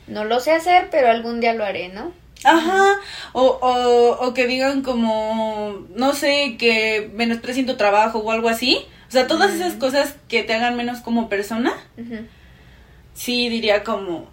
no 0.07 0.25
lo 0.25 0.41
sé 0.41 0.53
hacer, 0.53 0.89
pero 0.91 1.09
algún 1.11 1.41
día 1.41 1.53
lo 1.55 1.65
haré, 1.65 1.89
¿no? 1.91 2.13
Ajá, 2.47 2.97
o, 3.33 3.43
o, 3.43 4.27
o 4.27 4.35
que 4.35 4.47
digan 4.47 4.83
como, 4.83 5.87
no 5.95 6.13
sé, 6.13 6.57
que 6.59 7.11
menosprecien 7.15 7.65
tu 7.67 7.77
trabajo 7.77 8.19
o 8.19 8.31
algo 8.31 8.49
así. 8.51 8.85
O 9.09 9.11
sea, 9.15 9.27
todas 9.27 9.53
esas 9.55 9.75
cosas 9.75 10.17
que 10.29 10.43
te 10.43 10.53
hagan 10.55 10.77
menos 10.77 11.01
como 11.01 11.29
persona, 11.31 11.73
sí 13.15 13.49
diría 13.49 13.85
como, 13.85 14.29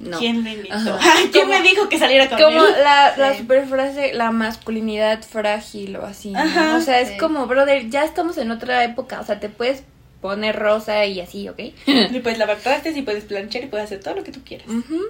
No. 0.00 0.18
¿quién 0.18 0.42
le 0.42 0.54
invitó? 0.54 0.74
¿Quién 1.30 1.44
Como- 1.46 1.58
me 1.58 1.62
dijo 1.62 1.88
que 1.90 1.98
saliera 1.98 2.28
con 2.28 2.38
Como 2.38 2.60
la, 2.62 3.14
la 3.16 3.36
super 3.36 3.66
frase, 3.66 4.14
la 4.14 4.30
masculinidad 4.30 5.22
frágil 5.22 5.96
o 5.96 6.06
así. 6.06 6.32
o 6.34 6.80
sea, 6.80 7.00
es 7.00 7.18
como, 7.20 7.46
brother, 7.46 7.88
ya 7.90 8.04
estamos 8.04 8.38
en 8.38 8.50
otra 8.50 8.82
época. 8.84 9.20
O 9.20 9.24
sea, 9.24 9.38
te 9.40 9.48
puedes 9.50 9.82
poner 10.22 10.56
rosa 10.56 11.04
y 11.06 11.20
así, 11.20 11.48
¿ok? 11.48 11.58
Y 11.86 12.20
puedes 12.20 12.38
lavar 12.38 12.56
trastes 12.58 12.96
y 12.96 13.02
puedes 13.02 13.24
planchar 13.24 13.64
y 13.64 13.66
puedes 13.66 13.84
hacer 13.86 14.00
todo 14.00 14.14
lo 14.16 14.24
que 14.24 14.32
tú 14.32 14.40
quieras. 14.44 14.66
Ujú. 14.68 15.00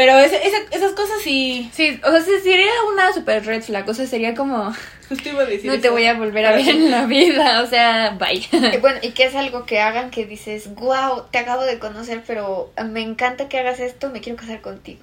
Pero 0.00 0.18
ese- 0.18 0.46
ese- 0.46 0.66
esas 0.70 0.92
cosas 0.92 1.20
sí. 1.22 1.70
Sí, 1.74 2.00
o 2.02 2.10
sea, 2.10 2.22
si 2.22 2.40
sería 2.40 2.70
una 2.90 3.12
super 3.12 3.44
red 3.44 3.62
flag. 3.62 3.86
O 3.86 3.92
sea, 3.92 4.06
sería 4.06 4.34
como, 4.34 4.72
Justo 5.10 5.28
iba 5.28 5.42
a 5.42 5.44
decir. 5.44 5.70
no 5.70 5.78
te 5.78 5.90
voy 5.90 6.06
a 6.06 6.14
volver 6.14 6.46
a 6.46 6.52
ver 6.52 6.66
en 6.66 6.90
la 6.90 7.04
vida. 7.04 7.60
O 7.62 7.66
sea, 7.66 8.16
bye. 8.18 8.42
Y 8.74 8.78
bueno, 8.78 8.98
y 9.02 9.10
que 9.10 9.24
es 9.24 9.34
algo 9.34 9.66
que 9.66 9.78
hagan 9.80 10.10
que 10.10 10.24
dices, 10.24 10.74
wow, 10.74 11.24
te 11.30 11.36
acabo 11.36 11.64
de 11.64 11.78
conocer, 11.78 12.22
pero 12.26 12.72
me 12.88 13.02
encanta 13.02 13.50
que 13.50 13.58
hagas 13.58 13.78
esto, 13.78 14.08
me 14.08 14.22
quiero 14.22 14.38
casar 14.38 14.62
contigo. 14.62 15.00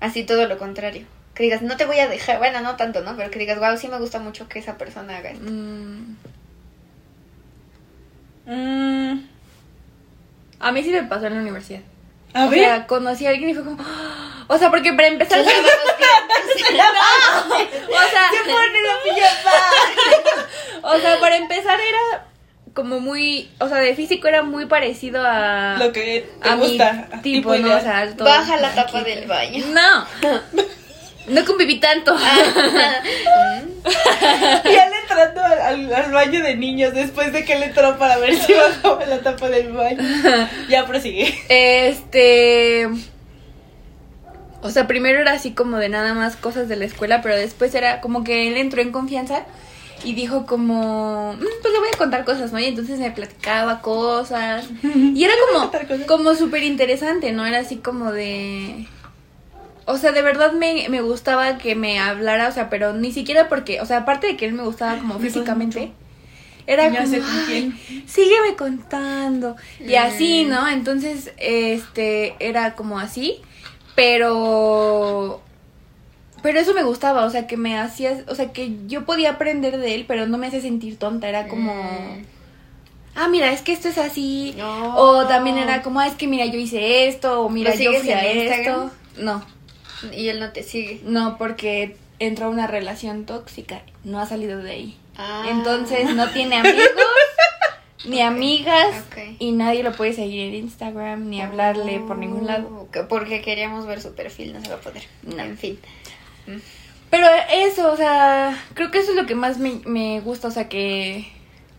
Así 0.00 0.24
todo 0.24 0.46
lo 0.48 0.58
contrario. 0.58 1.04
Que 1.36 1.44
digas, 1.44 1.62
no 1.62 1.76
te 1.76 1.84
voy 1.86 1.98
a 2.00 2.08
dejar, 2.08 2.38
bueno, 2.38 2.60
no 2.62 2.74
tanto, 2.76 3.02
¿no? 3.02 3.16
Pero 3.16 3.30
que 3.30 3.38
digas, 3.38 3.60
wow, 3.60 3.76
sí 3.76 3.86
me 3.86 3.98
gusta 4.00 4.18
mucho 4.18 4.48
que 4.48 4.58
esa 4.58 4.76
persona 4.76 5.18
haga 5.18 5.30
esto. 5.30 5.44
Mm, 5.48 6.16
Mm, 8.48 9.20
a 10.60 10.70
mí 10.72 10.82
sí 10.84 10.90
me 10.90 11.02
pasó 11.02 11.26
en 11.26 11.34
la 11.34 11.40
universidad. 11.40 11.80
A 12.36 12.46
o 12.46 12.50
ver. 12.50 12.60
sea, 12.60 12.86
conocí 12.86 13.26
a 13.26 13.30
alguien 13.30 13.50
y 13.50 13.54
fue 13.54 13.64
como, 13.64 13.82
¡Ah! 13.82 14.44
o 14.48 14.58
sea, 14.58 14.70
porque 14.70 14.92
para 14.92 15.08
empezar, 15.08 15.38
Se 15.44 15.44
lava 16.74 16.98
los 17.34 17.48
dientes. 17.58 17.82
o 17.88 18.10
sea, 18.10 18.30
Se 18.30 18.50
pone 18.50 18.80
la 18.82 19.02
pijama. 19.04 19.56
o 20.94 20.98
sea, 21.00 21.18
para 21.20 21.36
empezar 21.36 21.78
era 21.80 22.24
como 22.74 23.00
muy, 23.00 23.50
o 23.58 23.68
sea, 23.68 23.78
de 23.78 23.94
físico 23.94 24.28
era 24.28 24.42
muy 24.42 24.66
parecido 24.66 25.22
a 25.24 25.76
Lo 25.78 25.92
que 25.92 26.28
te 26.42 26.48
a 26.48 26.54
gusta. 26.56 27.08
mi 27.14 27.22
tipo, 27.22 27.50
¿no? 27.50 27.56
ideal. 27.56 27.78
O 27.78 27.80
sea, 27.80 27.98
alto, 27.98 28.24
Baja 28.24 28.56
la 28.58 28.74
tapa 28.74 29.02
del 29.02 29.26
baño. 29.26 29.64
No. 29.68 30.06
No 31.28 31.44
conviví 31.44 31.78
tanto. 31.80 32.16
Y 33.86 34.68
él 34.68 34.90
entrando 35.02 35.42
al, 35.44 35.60
al- 35.60 35.94
al 35.94 36.12
baño 36.12 36.42
de 36.42 36.56
niños 36.56 36.92
después 36.92 37.32
de 37.32 37.44
que 37.44 37.52
él 37.54 37.62
entró 37.62 37.96
para 37.98 38.16
ver 38.18 38.34
si 38.34 38.52
bajaba 38.52 39.04
la 39.06 39.20
tapa 39.20 39.48
del 39.48 39.72
baño. 39.72 39.98
Ya 40.68 40.84
prosigue. 40.86 41.32
Este. 41.48 42.88
O 44.62 44.70
sea, 44.70 44.86
primero 44.88 45.20
era 45.20 45.32
así 45.32 45.52
como 45.52 45.76
de 45.78 45.88
nada 45.88 46.14
más 46.14 46.34
cosas 46.36 46.68
de 46.68 46.74
la 46.76 46.84
escuela, 46.86 47.22
pero 47.22 47.36
después 47.36 47.72
era 47.74 48.00
como 48.00 48.24
que 48.24 48.48
él 48.48 48.56
entró 48.56 48.82
en 48.82 48.90
confianza 48.90 49.44
y 50.02 50.14
dijo 50.14 50.46
como, 50.46 51.34
"Mm, 51.34 51.38
pues 51.62 51.72
le 51.72 51.78
voy 51.78 51.88
a 51.94 51.96
contar 51.96 52.24
cosas, 52.24 52.52
¿no? 52.52 52.58
Y 52.58 52.64
entonces 52.66 52.98
me 52.98 53.12
platicaba 53.12 53.80
cosas. 53.82 54.66
Y 54.82 55.22
era 55.24 55.34
como, 55.52 55.70
como 56.06 56.34
súper 56.34 56.64
interesante, 56.64 57.30
¿no? 57.32 57.46
Era 57.46 57.58
así 57.60 57.76
como 57.76 58.10
de... 58.12 58.86
O 59.86 59.96
sea, 59.98 60.12
de 60.12 60.20
verdad 60.22 60.52
me, 60.52 60.88
me 60.88 61.00
gustaba 61.00 61.58
que 61.58 61.74
me 61.76 61.98
hablara, 62.00 62.48
o 62.48 62.52
sea, 62.52 62.68
pero 62.68 62.92
ni 62.92 63.12
siquiera 63.12 63.48
porque, 63.48 63.80
o 63.80 63.86
sea, 63.86 63.98
aparte 63.98 64.26
de 64.26 64.36
que 64.36 64.44
él 64.46 64.52
me 64.52 64.64
gustaba 64.64 64.98
como 64.98 65.14
Me 65.14 65.20
físicamente, 65.20 65.92
era 66.66 66.88
Ya 66.90 67.02
como, 67.02 67.08
sé 67.12 67.20
con 67.20 67.28
"Ay, 67.30 67.44
quién". 67.46 68.08
sígueme 68.08 68.56
contando. 68.56 69.54
Y 69.78 69.94
así, 69.94 70.44
Mm. 70.44 70.48
¿no? 70.50 70.68
Entonces, 70.68 71.30
este, 71.38 72.34
era 72.40 72.74
como 72.74 72.98
así, 72.98 73.36
pero... 73.94 75.40
Pero 76.42 76.60
eso 76.60 76.74
me 76.74 76.82
gustaba, 76.84 77.24
o 77.24 77.30
sea, 77.30 77.46
que 77.46 77.56
me 77.56 77.78
hacía, 77.78 78.22
o 78.28 78.34
sea, 78.34 78.52
que 78.52 78.72
yo 78.86 79.04
podía 79.04 79.30
aprender 79.30 79.78
de 79.78 79.94
él, 79.94 80.04
pero 80.06 80.26
no 80.26 80.38
me 80.38 80.46
hacía 80.48 80.60
sentir 80.60 80.96
tonta, 80.98 81.28
era 81.28 81.48
como... 81.48 81.72
Mm. 81.74 82.24
Ah, 83.18 83.28
mira, 83.28 83.50
es 83.50 83.62
que 83.62 83.72
esto 83.72 83.88
es 83.88 83.96
así. 83.98 84.54
No. 84.58 84.94
O 84.96 85.26
también 85.26 85.56
era 85.56 85.82
como, 85.82 86.00
ah, 86.00 86.06
es 86.06 86.14
que 86.14 86.26
mira, 86.26 86.44
yo 86.44 86.58
hice 86.58 87.08
esto, 87.08 87.40
o 87.42 87.48
mira, 87.48 87.70
¿Lo 87.74 87.80
yo 87.80 87.92
fui 88.00 88.10
a 88.10 88.26
esto. 88.26 88.90
No, 89.18 89.42
Y 90.12 90.28
él 90.28 90.40
no 90.40 90.52
te 90.52 90.62
sigue. 90.62 91.00
no, 91.04 91.38
porque 91.38 91.96
entró 92.18 92.46
a 92.46 92.48
una 92.50 92.66
relación 92.66 93.26
tóxica, 93.26 93.82
no 94.04 94.20
ha 94.20 94.26
salido 94.26 94.62
de 94.62 94.70
ahí. 94.70 94.98
Ah. 95.16 95.46
Entonces 95.50 96.14
no 96.14 96.28
tiene 96.30 96.56
amigos, 96.60 96.86
ni 98.04 98.20
amigas, 98.20 99.04
y 99.38 99.52
nadie 99.52 99.82
lo 99.82 99.92
puede 99.92 100.12
seguir 100.12 100.48
en 100.48 100.54
Instagram, 100.54 101.28
ni 101.28 101.40
hablarle 101.40 102.00
por 102.00 102.18
ningún 102.18 102.46
lado. 102.46 102.68
Oh, 102.68 102.90
que 102.90 103.02
Porque 103.02 103.42
queríamos 103.42 103.86
ver 103.86 104.00
su 104.00 104.14
perfil, 104.14 104.52
no 104.52 104.62
se 104.62 104.68
va 104.68 104.76
a 104.76 104.80
poder. 104.80 105.04
No. 105.22 105.42
En 105.42 105.58
fin. 105.58 105.78
Pero 107.10 107.26
eso, 107.52 107.92
o 107.92 107.96
sea, 107.96 108.62
creo 108.74 108.90
que 108.90 108.98
eso 108.98 109.10
es 109.10 109.16
lo 109.16 109.26
que 109.26 109.34
más 109.34 109.58
me, 109.58 109.80
me 109.84 110.20
gusta, 110.20 110.48
o 110.48 110.50
sea, 110.50 110.68
que... 110.68 111.32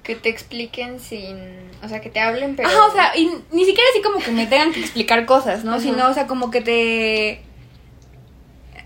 Que 0.03 0.15
te 0.15 0.29
expliquen 0.29 1.01
sin. 1.01 1.35
O 1.83 1.89
sea, 1.89 1.99
que 1.99 2.09
te 2.09 2.21
hablen, 2.21 2.55
pero. 2.55 2.69
Ajá, 2.69 2.85
o 2.85 2.91
sea, 2.93 3.17
y 3.17 3.25
ni 3.51 3.65
siquiera 3.65 3.89
así 3.91 4.01
como 4.01 4.19
que 4.19 4.31
me 4.31 4.47
tengan 4.47 4.71
que 4.71 4.79
explicar 4.79 5.25
cosas, 5.25 5.65
¿no? 5.65 5.81
Sino, 5.81 6.09
o 6.09 6.13
sea, 6.13 6.27
como 6.27 6.49
que 6.49 6.61
te 6.61 7.41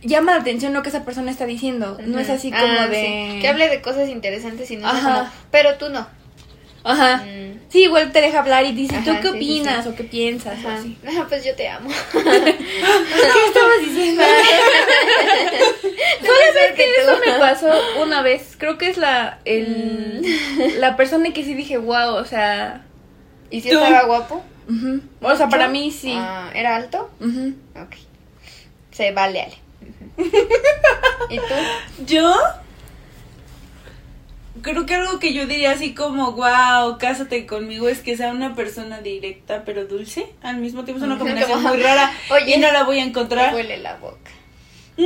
llama 0.02 0.34
la 0.36 0.42
atención 0.42 0.74
lo 0.74 0.84
que 0.84 0.90
esa 0.90 1.04
persona 1.06 1.32
está 1.32 1.46
diciendo. 1.46 1.98
No 2.06 2.20
es 2.20 2.30
así 2.30 2.52
como 2.52 2.64
Ah, 2.80 2.88
de... 2.88 3.32
sí. 3.36 3.40
Que 3.42 3.48
hable 3.48 3.70
de 3.70 3.82
cosas 3.82 4.10
interesantes 4.10 4.70
y 4.72 4.78
no 4.78 4.88
Ajá. 4.88 5.14
como. 5.20 5.30
Pero 5.52 5.76
tú 5.76 5.90
no. 5.90 6.08
Ajá. 6.84 7.18
Mm. 7.18 7.60
Sí, 7.70 7.84
igual 7.84 8.12
te 8.12 8.22
deja 8.22 8.40
hablar 8.40 8.66
y 8.66 8.72
dice, 8.72 9.00
¿tú 9.06 9.12
Ajá, 9.12 9.22
qué 9.22 9.28
sí, 9.28 9.34
sí, 9.34 9.38
opinas 9.38 9.84
sí. 9.86 9.90
o 9.92 9.96
qué 9.96 10.04
piensas? 10.04 10.66
O 10.66 10.70
así. 10.70 10.98
Ah, 11.08 11.26
pues 11.30 11.46
yo 11.46 11.54
te 11.56 11.68
amo. 11.70 11.90
¿Qué 12.12 13.46
estabas 13.48 13.80
diciendo? 13.86 14.24
¿Sabes 15.22 16.54
Mejor 16.56 16.70
que 16.70 16.76
que 16.76 16.96
eso 17.02 17.14
tú. 17.14 17.20
me 17.30 17.40
pasó 17.40 17.68
una 18.02 18.22
vez? 18.22 18.56
Creo 18.58 18.78
que 18.78 18.90
es 18.90 18.98
la 18.98 19.40
el, 19.46 20.26
la 20.80 20.96
persona 20.96 21.32
que 21.34 21.44
sí 21.44 21.54
dije, 21.54 21.78
wow, 21.78 22.16
o 22.16 22.26
sea... 22.26 22.84
¿Y 23.50 23.62
si 23.62 23.70
Tú. 23.70 23.78
estaba 23.78 24.04
guapo? 24.06 24.44
ujú. 24.70 25.02
O 25.22 25.36
sea, 25.36 25.50
para 25.50 25.68
mí 25.68 25.92
sí. 25.92 26.14
Ah, 26.16 26.50
¿Era 26.54 26.76
alto? 26.78 27.10
Ujú. 27.20 27.54
Ok. 27.76 27.96
Se 28.92 29.12
vale, 29.12 29.42
Ale. 29.42 29.56
¿Y 30.18 31.38
tú? 31.38 31.44
Yo. 32.06 32.34
creo 34.62 34.86
que 34.86 34.94
algo 34.96 35.20
que 35.20 35.34
yo 35.34 35.48
diría 35.48 35.72
así 35.72 35.94
como, 35.96 36.34
wow, 36.34 36.98
cásate 37.00 37.46
conmigo, 37.48 37.88
es 37.90 38.00
que 38.00 38.16
sea 38.18 38.32
una 38.32 38.54
persona 38.56 39.00
directa 39.02 39.64
pero 39.66 39.86
dulce. 39.86 40.28
Al 40.44 40.58
mismo 40.58 40.84
tiempo 40.84 41.00
es 41.04 41.08
una 41.10 41.18
combinación 41.18 41.62
como, 41.64 41.74
muy 41.74 41.82
rara 41.84 42.12
"Oye, 42.30 42.56
y 42.56 42.60
no 42.60 42.72
la 42.72 42.84
voy 42.84 43.00
a 43.00 43.04
Me 43.04 43.10
encontrar. 43.10 43.54
huele 43.56 43.78
la 43.78 43.96
boca. 43.98 44.32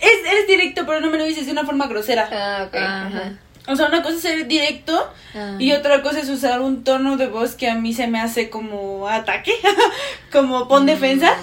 Es, 0.00 0.10
es 0.40 0.46
directo, 0.46 0.84
pero 0.86 1.00
no 1.00 1.08
me 1.10 1.16
lo 1.16 1.24
dices 1.24 1.46
de 1.46 1.52
una 1.52 1.64
forma 1.64 1.86
grosera. 1.86 2.28
Ah, 2.30 2.64
ok. 2.68 2.74
Ajá. 2.76 3.38
O 3.66 3.74
sea, 3.76 3.86
una 3.86 4.02
cosa 4.02 4.16
es 4.16 4.20
ser 4.22 4.46
directo 4.46 5.10
Ah. 5.34 5.56
y 5.58 5.72
otra 5.72 6.02
cosa 6.02 6.20
es 6.20 6.28
usar 6.28 6.60
un 6.60 6.84
tono 6.84 7.16
de 7.16 7.26
voz 7.28 7.54
que 7.54 7.70
a 7.70 7.74
mí 7.74 7.94
se 7.94 8.06
me 8.06 8.20
hace 8.20 8.50
como 8.50 9.08
ataque, 9.08 9.52
como 10.32 10.68
pon 10.68 10.84
defensa. 10.84 11.34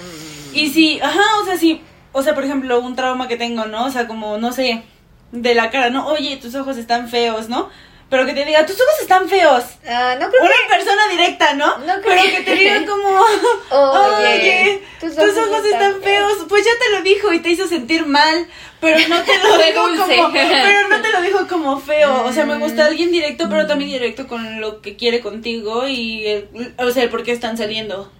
Y 0.53 0.69
si, 0.69 0.99
ajá, 1.01 1.21
o 1.41 1.45
sea, 1.45 1.57
si, 1.57 1.81
o 2.11 2.21
sea, 2.23 2.33
por 2.35 2.43
ejemplo, 2.43 2.79
un 2.79 2.95
trauma 2.95 3.27
que 3.27 3.37
tengo, 3.37 3.65
¿no? 3.65 3.85
O 3.85 3.91
sea, 3.91 4.07
como, 4.07 4.37
no 4.37 4.51
sé, 4.51 4.83
de 5.31 5.55
la 5.55 5.69
cara, 5.69 5.89
¿no? 5.89 6.07
Oye, 6.07 6.37
tus 6.37 6.55
ojos 6.55 6.77
están 6.77 7.09
feos, 7.09 7.49
¿no? 7.49 7.69
Pero 8.09 8.25
que 8.25 8.33
te 8.33 8.43
diga, 8.43 8.65
tus 8.65 8.75
ojos 8.75 8.95
están 9.01 9.29
feos. 9.29 9.63
Ah, 9.87 10.17
no 10.19 10.29
creo 10.29 10.41
Una 10.43 10.51
que. 10.51 10.75
persona 10.75 11.07
directa, 11.09 11.53
¿no? 11.53 11.77
No 11.77 11.93
creo 12.01 12.03
Pero 12.03 12.23
que- 12.23 12.41
te 12.43 12.55
digan 12.55 12.85
como, 12.85 13.07
Oye, 13.71 14.27
oye, 14.41 14.83
tus 14.99 15.17
ojos, 15.17 15.65
están 15.65 16.01
feos. 16.01 16.33
Pues 16.49 16.65
ya 16.65 16.71
te 16.83 16.91
lo 16.97 17.01
dijo 17.03 17.31
y 17.31 17.39
te 17.39 17.49
hizo 17.51 17.67
sentir 17.69 18.05
mal, 18.05 18.47
pero 18.81 18.97
no 19.07 19.21
te 19.23 19.31
lo 19.37 19.57
dijo 19.65 20.05
como, 20.05 20.31
pero 20.33 20.87
no 20.89 21.01
te 21.01 21.09
lo 21.11 21.21
dijo 21.21 21.47
como 21.47 21.79
feo. 21.79 22.25
O 22.25 22.33
sea, 22.33 22.45
me 22.45 22.55
Mm. 22.55 22.59
gusta 22.59 22.85
alguien 22.87 23.11
directo, 23.13 23.47
pero 23.49 23.65
también 23.65 23.89
directo 23.91 24.27
con 24.27 24.59
lo 24.59 24.81
que 24.81 24.97
quiere 24.97 25.21
contigo 25.21 25.87
y, 25.87 26.25
el, 26.27 26.49
o 26.79 26.91
sea, 26.91 27.03
el 27.03 27.09
por 27.09 27.23
qué 27.23 27.31
están 27.31 27.57
saliendo. 27.57 28.11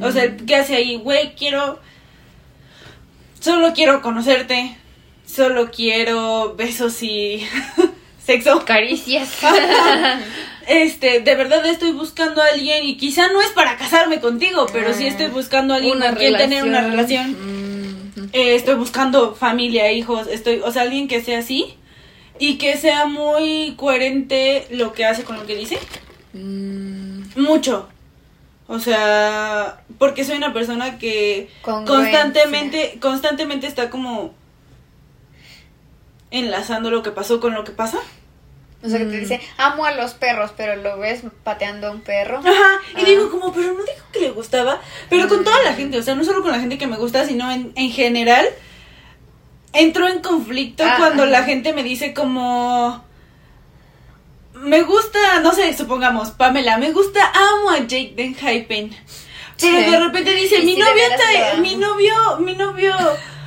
O 0.00 0.10
sea, 0.12 0.36
¿qué 0.36 0.56
hace 0.56 0.76
ahí? 0.76 0.96
Güey, 0.96 1.34
quiero, 1.34 1.78
solo 3.40 3.72
quiero 3.74 4.00
conocerte, 4.02 4.76
solo 5.26 5.70
quiero 5.70 6.54
besos 6.56 7.02
y 7.02 7.46
sexo. 8.24 8.64
Caricias. 8.64 9.30
Este, 10.64 11.18
de 11.20 11.34
verdad 11.34 11.66
estoy 11.66 11.90
buscando 11.90 12.40
a 12.40 12.46
alguien 12.46 12.84
y 12.84 12.96
quizá 12.96 13.26
no 13.32 13.42
es 13.42 13.48
para 13.48 13.76
casarme 13.76 14.20
contigo, 14.20 14.66
pero 14.72 14.94
sí 14.94 15.08
estoy 15.08 15.26
buscando 15.26 15.74
a 15.74 15.78
alguien 15.78 15.98
con 15.98 16.14
quien 16.14 16.36
tener 16.36 16.62
una 16.62 16.82
relación. 16.82 17.36
Eh, 18.32 18.54
estoy 18.54 18.76
buscando 18.76 19.34
familia, 19.34 19.90
hijos, 19.90 20.28
estoy, 20.28 20.60
o 20.64 20.70
sea, 20.70 20.82
alguien 20.82 21.08
que 21.08 21.20
sea 21.20 21.40
así 21.40 21.74
y 22.38 22.58
que 22.58 22.76
sea 22.76 23.06
muy 23.06 23.74
coherente 23.76 24.68
lo 24.70 24.92
que 24.92 25.04
hace 25.04 25.24
con 25.24 25.36
lo 25.36 25.46
que 25.46 25.56
dice. 25.56 25.78
mm. 26.32 27.40
Mucho. 27.40 27.88
O 28.74 28.78
sea, 28.78 29.82
porque 29.98 30.24
soy 30.24 30.38
una 30.38 30.54
persona 30.54 30.96
que 30.98 31.50
constantemente, 31.62 32.98
constantemente 33.02 33.66
está 33.66 33.90
como 33.90 34.32
enlazando 36.30 36.90
lo 36.90 37.02
que 37.02 37.10
pasó 37.10 37.38
con 37.38 37.52
lo 37.52 37.64
que 37.64 37.72
pasa. 37.72 37.98
O 38.82 38.88
sea, 38.88 38.98
que 38.98 39.04
te 39.04 39.16
Mm. 39.18 39.20
dice, 39.20 39.40
amo 39.58 39.84
a 39.84 39.92
los 39.92 40.14
perros, 40.14 40.52
pero 40.56 40.74
lo 40.76 40.98
ves 40.98 41.20
pateando 41.44 41.88
a 41.88 41.90
un 41.90 42.00
perro. 42.00 42.38
Ajá, 42.38 42.80
y 42.96 43.02
Ah. 43.02 43.04
digo 43.04 43.30
como, 43.30 43.52
pero 43.52 43.68
no 43.74 43.80
dijo 43.84 44.06
que 44.10 44.20
le 44.20 44.30
gustaba, 44.30 44.80
pero 45.10 45.28
con 45.28 45.44
toda 45.44 45.62
la 45.62 45.74
gente, 45.74 45.98
o 45.98 46.02
sea, 46.02 46.14
no 46.14 46.24
solo 46.24 46.40
con 46.42 46.50
la 46.50 46.58
gente 46.58 46.78
que 46.78 46.86
me 46.86 46.96
gusta, 46.96 47.26
sino 47.26 47.50
en, 47.52 47.72
en 47.76 47.90
general, 47.90 48.46
entro 49.74 50.08
en 50.08 50.20
conflicto 50.20 50.82
Ah, 50.84 50.94
cuando 50.96 51.26
la 51.26 51.44
gente 51.44 51.74
me 51.74 51.82
dice 51.84 52.14
como, 52.14 53.04
me 54.62 54.82
gusta, 54.82 55.40
no 55.40 55.52
sé, 55.52 55.76
supongamos, 55.76 56.30
Pamela, 56.30 56.78
me 56.78 56.92
gusta, 56.92 57.30
amo 57.34 57.70
a 57.70 57.78
Jake 57.80 58.12
Denhypen, 58.16 58.90
pero 59.60 59.76
Sí. 59.78 59.90
de 59.90 59.98
repente 60.00 60.34
dice, 60.34 60.60
mi 60.60 60.76
novio, 60.76 61.04
amo. 61.52 61.62
mi 61.62 61.74
novio, 61.76 62.14
mi 62.40 62.54
novio 62.54 62.94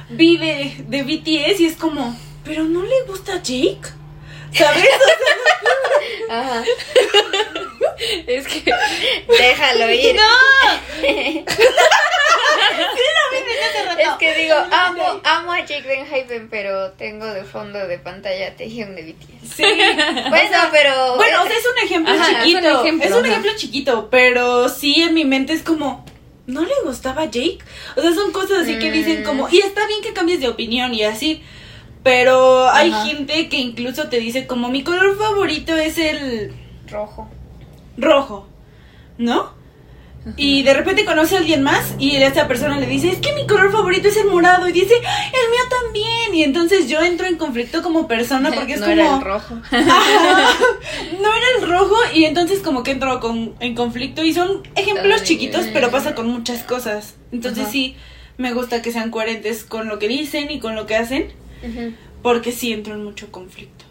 vive 0.09 0.75
de 0.87 1.03
BTS 1.03 1.59
y 1.61 1.65
es 1.67 1.75
como, 1.77 2.17
pero 2.43 2.63
no 2.63 2.83
le 2.83 3.01
gusta 3.07 3.41
Jake, 3.41 3.79
¿sabes? 4.53 4.83
O 4.85 6.27
sea, 6.27 6.39
Ajá. 6.39 6.63
Es 8.27 8.45
que. 8.47 8.63
Déjalo 9.39 9.89
ir. 9.93 10.17
Es 13.97 14.09
que 14.19 14.35
digo, 14.35 14.55
amo, 14.71 15.21
amo 15.23 15.51
a 15.53 15.59
Jake 15.59 15.83
Denhypen, 15.83 16.49
pero 16.49 16.91
tengo 16.91 17.25
de 17.25 17.43
fondo 17.43 17.87
de 17.87 17.97
pantalla 17.97 18.55
Taehyung 18.55 18.93
de 18.95 19.13
BTS. 19.13 19.55
sí. 19.55 19.63
Bueno, 20.29 20.57
pero... 20.71 21.15
Bueno, 21.15 21.43
o 21.43 21.47
sea, 21.47 21.57
es 21.57 21.65
un 21.65 21.85
ejemplo 21.85 22.13
Ajá, 22.13 22.23
es 22.23 22.37
un 22.37 22.43
chiquito. 22.43 22.85
Es 23.03 23.11
un 23.13 23.25
ejemplo, 23.25 23.51
chiquito, 23.55 24.09
pero 24.09 24.69
sí 24.69 25.01
en 25.01 25.13
mi 25.13 25.25
mente 25.25 25.53
es 25.53 25.63
como, 25.63 26.05
¿no 26.47 26.61
le 26.65 26.73
gustaba 26.83 27.25
Jake? 27.25 27.59
O 27.95 28.01
sea, 28.01 28.13
son 28.13 28.31
cosas 28.31 28.59
así 28.63 28.77
que 28.79 28.91
dicen 28.91 29.23
como, 29.23 29.47
y 29.49 29.59
está 29.59 29.87
bien 29.87 30.01
que 30.01 30.13
cambies 30.13 30.41
de 30.41 30.49
opinión 30.49 30.93
y 30.93 31.03
así, 31.03 31.41
pero 32.03 32.69
hay 32.69 32.91
Ajá. 32.91 33.05
gente 33.05 33.49
que 33.49 33.57
incluso 33.57 34.09
te 34.09 34.19
dice 34.19 34.45
como, 34.45 34.69
mi 34.69 34.83
color 34.83 35.17
favorito 35.17 35.75
es 35.75 35.97
el 35.97 36.53
rojo. 36.87 37.29
rojo, 37.97 38.47
¿no? 39.17 39.54
Y 40.37 40.63
de 40.63 40.73
repente 40.73 41.05
conoce 41.05 41.35
a 41.35 41.39
alguien 41.39 41.61
más 41.61 41.93
y 41.99 42.15
esta 42.15 42.47
persona 42.47 42.79
le 42.79 42.87
dice, 42.87 43.09
es 43.09 43.19
que 43.19 43.31
mi 43.33 43.45
color 43.45 43.71
favorito 43.71 44.07
es 44.07 44.17
el 44.17 44.25
morado 44.27 44.67
y 44.67 44.71
dice, 44.71 44.95
"Ay, 45.05 45.31
el 45.33 45.51
mío 45.51 45.61
también. 45.69 46.33
Y 46.33 46.43
entonces 46.43 46.89
yo 46.89 46.99
entro 47.01 47.27
en 47.27 47.37
conflicto 47.37 47.83
como 47.83 48.07
persona 48.07 48.51
porque 48.51 48.73
es 48.73 48.79
no 48.81 48.87
como... 48.87 48.93
era 49.01 49.15
el 49.17 49.21
rojo. 49.21 49.55
Ajá. 49.71 50.49
no 51.21 51.29
era 51.33 51.45
el 51.59 51.69
rojo 51.69 51.95
y 52.13 52.25
entonces 52.25 52.59
como 52.59 52.81
que 52.83 52.91
entro 52.91 53.19
con, 53.19 53.53
en 53.59 53.75
conflicto 53.75 54.23
y 54.23 54.33
son 54.33 54.63
ejemplos 54.75 55.21
Ay, 55.21 55.27
chiquitos 55.27 55.67
pero 55.73 55.91
pasa 55.91 56.15
con 56.15 56.27
muchas 56.27 56.63
cosas 56.63 57.13
entonces 57.31 57.63
Ajá. 57.63 57.71
sí 57.71 57.95
me 58.37 58.51
gusta 58.53 58.81
que 58.81 58.91
sean 58.91 59.11
coherentes 59.11 59.63
con 59.63 59.87
lo 59.87 59.99
que 59.99 60.07
dicen 60.07 60.49
y 60.51 60.59
con 60.59 60.75
lo 60.75 60.85
que 60.87 60.95
hacen 60.95 61.31
porque 62.21 62.51
sí 62.51 62.73
entro 62.73 62.93
en 62.95 63.03
mucho 63.03 63.31
conflicto 63.31 63.84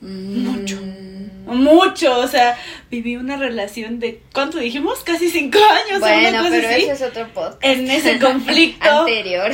Mucho. 0.00 0.78
mucho 1.46 2.18
o 2.18 2.26
sea 2.28 2.58
viví 2.90 3.16
una 3.16 3.36
relación 3.36 3.98
de 3.98 4.20
¿cuánto 4.32 4.58
dijimos? 4.58 5.02
casi 5.04 5.30
cinco 5.30 5.58
años 5.58 6.02
o 6.02 6.04
una 6.06 6.20
Bueno, 6.20 6.38
cosa 6.38 6.50
pero 6.50 6.68
así. 6.68 6.82
ese 6.82 6.92
es 6.92 7.02
otro 7.02 7.28
podcast. 7.32 7.58
en 7.64 7.90
ese 7.90 8.18
conflicto 8.20 8.90
Anterior. 9.00 9.52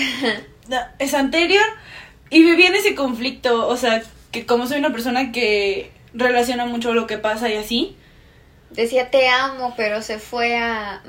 Es 0.99 1.15
anterior 1.15 1.65
y 2.31 2.43
viví 2.43 2.65
en 2.65 2.75
ese 2.75 2.95
conflicto, 2.95 3.69
o 3.69 3.77
sea, 3.77 4.03
que 4.31 4.47
como 4.47 4.67
soy 4.67 4.79
una 4.79 4.91
persona 4.93 5.33
que 5.33 5.91
relaciona 6.15 6.65
mucho 6.65 6.95
lo 6.95 7.07
que 7.07 7.19
pasa 7.19 7.51
y 7.51 7.57
así. 7.57 7.95
Decía 8.71 9.11
te 9.11 9.29
amo, 9.29 9.75
pero 9.77 10.01
se 10.01 10.19
fue 10.19 10.57
a... 10.57 11.03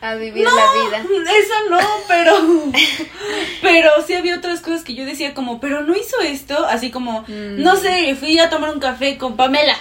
A 0.00 0.14
vivir 0.14 0.44
no, 0.44 0.50
la 0.54 0.64
vida. 0.72 0.98
eso 1.38 1.54
no, 1.70 1.78
pero 2.06 2.36
pero 3.62 3.90
sí 4.06 4.14
había 4.14 4.36
otras 4.36 4.60
cosas 4.60 4.84
que 4.84 4.94
yo 4.94 5.04
decía 5.04 5.34
como, 5.34 5.60
pero 5.60 5.82
no 5.82 5.96
hizo 5.96 6.20
esto, 6.20 6.66
así 6.66 6.90
como, 6.90 7.22
Mm. 7.22 7.62
no 7.62 7.76
sé, 7.76 8.14
fui 8.14 8.38
a 8.38 8.50
tomar 8.50 8.70
un 8.70 8.80
café 8.80 9.16
con 9.18 9.36
Pamela. 9.36 9.76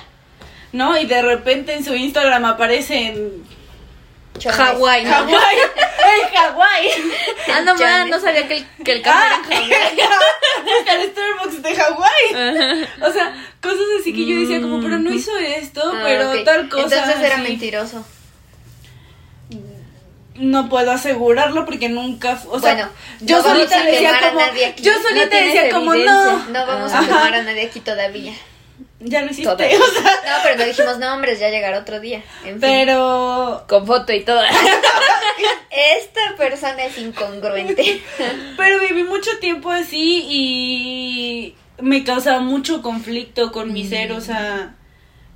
¿No? 0.72 0.98
Y 0.98 1.06
de 1.06 1.22
repente 1.22 1.74
en 1.74 1.86
su 1.86 1.96
Instagram 1.96 2.44
aparece 2.44 3.08
en 3.08 3.44
Chones. 4.38 4.58
Hawái. 4.58 5.06
Hawái. 5.06 5.32
¡En 6.06 6.36
Hawái! 6.38 6.90
Ah, 7.54 7.62
no, 7.62 7.76
man, 7.76 8.10
no 8.10 8.20
sabía 8.20 8.46
que 8.48 8.58
el, 8.58 8.66
que 8.84 8.92
el 8.92 9.02
café 9.02 9.18
Ah, 9.18 9.42
era 9.50 9.90
en 9.90 9.98
Hawái. 9.98 10.90
al 10.90 11.12
Starbucks 11.12 11.62
de 11.64 11.76
Hawái. 11.76 12.88
O 13.02 13.12
sea, 13.14 13.34
cosas 13.62 13.86
así 14.02 14.14
que 14.14 14.26
yo 14.26 14.38
decía 14.38 14.62
como, 14.62 14.82
pero 14.82 15.00
no 15.00 15.14
hizo 15.14 15.38
esto, 15.38 15.82
Ah, 15.96 16.02
pero 16.04 16.44
tal 16.44 16.68
cosa. 16.68 16.84
Entonces 16.98 17.22
era 17.26 17.36
así. 17.36 17.44
mentiroso. 17.44 18.06
No 20.36 20.68
puedo 20.70 20.92
asegurarlo 20.92 21.66
porque 21.66 21.88
nunca, 21.90 22.40
o 22.50 22.60
sea, 22.60 22.74
Bueno, 22.74 22.90
yo 23.22 23.38
no 23.38 23.44
vamos 23.44 23.58
solita 23.58 23.82
a 23.82 23.86
decía 23.86 24.20
como, 24.28 24.40
nadie 24.42 24.66
aquí. 24.66 24.84
yo 24.84 24.92
No 24.94 25.02
solita 25.02 25.30
tienes 25.30 25.54
decía 25.54 25.70
como, 25.72 25.96
no, 25.96 26.46
No 26.50 26.66
vamos 26.68 26.92
a 26.94 27.00
quemar 27.00 27.34
a 27.36 27.44
nadie 27.44 27.64
aquí 27.68 27.80
todavía. 27.80 28.34
ya 29.00 29.22
lo 29.22 29.32
hiciste, 29.32 29.50
Todavía. 29.50 29.80
o 29.82 29.86
sea, 30.02 30.04
No, 30.04 30.44
pero 30.44 30.58
no 30.58 30.66
dijimos 30.66 30.98
nombres, 31.00 31.40
ya 31.40 31.50
llegará 31.50 31.80
otro 31.80 32.00
día. 32.02 32.22
En 32.44 32.52
fin. 32.52 32.60
pero, 32.60 33.64
Con 33.70 33.88
foto 33.88 34.12
y 34.12 34.26
todo. 34.26 34.42
Esta 35.72 36.36
persona 36.38 36.84
es 36.86 36.98
incongruente. 36.98 38.02
pero 38.58 38.80
viví 38.80 39.04
mucho 39.04 39.32
tiempo 39.40 39.72
así 39.72 40.26
y 40.30 41.56
me 41.80 42.04
causaba 42.04 42.40
mucho 42.40 42.82
conflicto 42.82 43.52
con 43.52 43.74
mi 43.74 43.86
ser, 43.88 44.12
o 44.14 44.22
sea, 44.22 44.76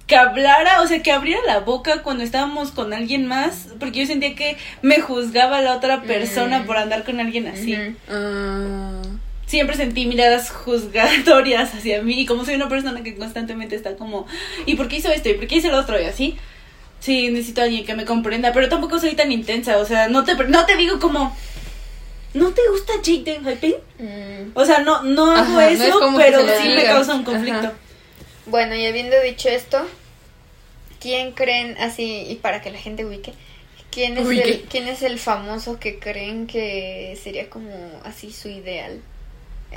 que 0.10 0.16
hablara, 0.18 0.82
o 0.82 0.88
sea, 0.88 1.02
que 1.02 1.12
abriera 1.12 1.40
la 1.48 1.60
boca 1.60 2.02
cuando 2.02 2.24
estábamos 2.24 2.72
con 2.72 2.92
alguien 2.94 3.28
más, 3.28 3.68
porque 3.80 4.00
yo 4.00 4.06
sentía 4.08 4.36
que 4.36 4.58
me 4.82 5.00
juzgaba 5.00 5.62
la 5.62 5.76
otra 5.78 6.02
persona 6.02 6.60
Mm. 6.60 6.66
por 6.66 6.78
andar 6.78 7.04
con 7.06 7.20
alguien 7.22 7.48
así. 7.48 7.78
Ah, 8.10 9.02
siempre 9.46 9.78
sentí 9.78 10.06
miradas 10.08 10.50
juzgatorias 10.52 11.74
hacia 11.76 12.02
mí 12.02 12.22
y 12.22 12.26
como 12.26 12.44
soy 12.44 12.56
una 12.56 12.68
persona 12.70 13.04
que 13.04 13.16
constantemente 13.16 13.76
está 13.76 13.96
como 13.96 14.26
¿y 14.66 14.76
por 14.76 14.88
qué 14.88 14.98
hizo 14.98 15.10
esto? 15.12 15.30
¿y 15.30 15.36
por 15.36 15.48
qué 15.48 15.56
hizo 15.58 15.70
lo 15.70 15.78
otro? 15.80 16.00
y 16.02 16.06
así 16.06 16.38
sí 17.00 17.30
necesito 17.30 17.62
a 17.62 17.64
alguien 17.66 17.86
que 17.86 17.94
me 17.96 18.06
comprenda 18.06 18.52
pero 18.54 18.68
tampoco 18.70 19.00
soy 19.00 19.16
tan 19.16 19.32
intensa 19.32 19.78
o 19.78 19.86
sea 19.86 20.08
no 20.08 20.24
te 20.24 20.36
no 20.36 20.66
te 20.68 20.76
digo 20.76 21.00
como 21.00 21.36
¿no 22.36 22.50
te 22.50 22.62
gusta 22.72 22.94
Jake 23.02 23.24
Denhypen? 23.26 23.76
Mm. 24.00 24.52
o 24.54 24.66
sea 24.66 24.80
no 24.80 25.02
no 25.04 25.32
hago 25.32 25.42
Ajá, 25.42 25.52
no 25.54 25.62
es 25.62 25.80
eso 25.82 26.14
pero 26.18 26.42
sí 26.62 26.70
me 26.70 26.84
causa 26.84 27.16
un 27.16 27.24
conflicto 27.24 27.68
Ajá. 27.68 27.74
Bueno, 28.46 28.74
y 28.76 28.86
habiendo 28.88 29.16
dicho 29.22 29.48
esto, 29.48 29.86
¿quién 31.00 31.34
creen 31.34 31.78
así, 31.80 32.26
y 32.30 32.36
para 32.36 32.62
que 32.62 32.72
la 32.72 32.80
gente 32.80 33.06
ubique, 33.06 33.34
quién 33.92 34.18
es, 34.18 34.26
Ubique. 34.26 34.44
el, 34.44 34.62
quién 34.64 34.88
es 34.88 35.02
el 35.02 35.20
famoso 35.20 35.80
que 35.80 36.00
creen 36.00 36.48
que 36.48 37.18
sería 37.22 37.50
como 37.50 37.70
así 38.04 38.32
su 38.32 38.50
ideal? 38.50 39.02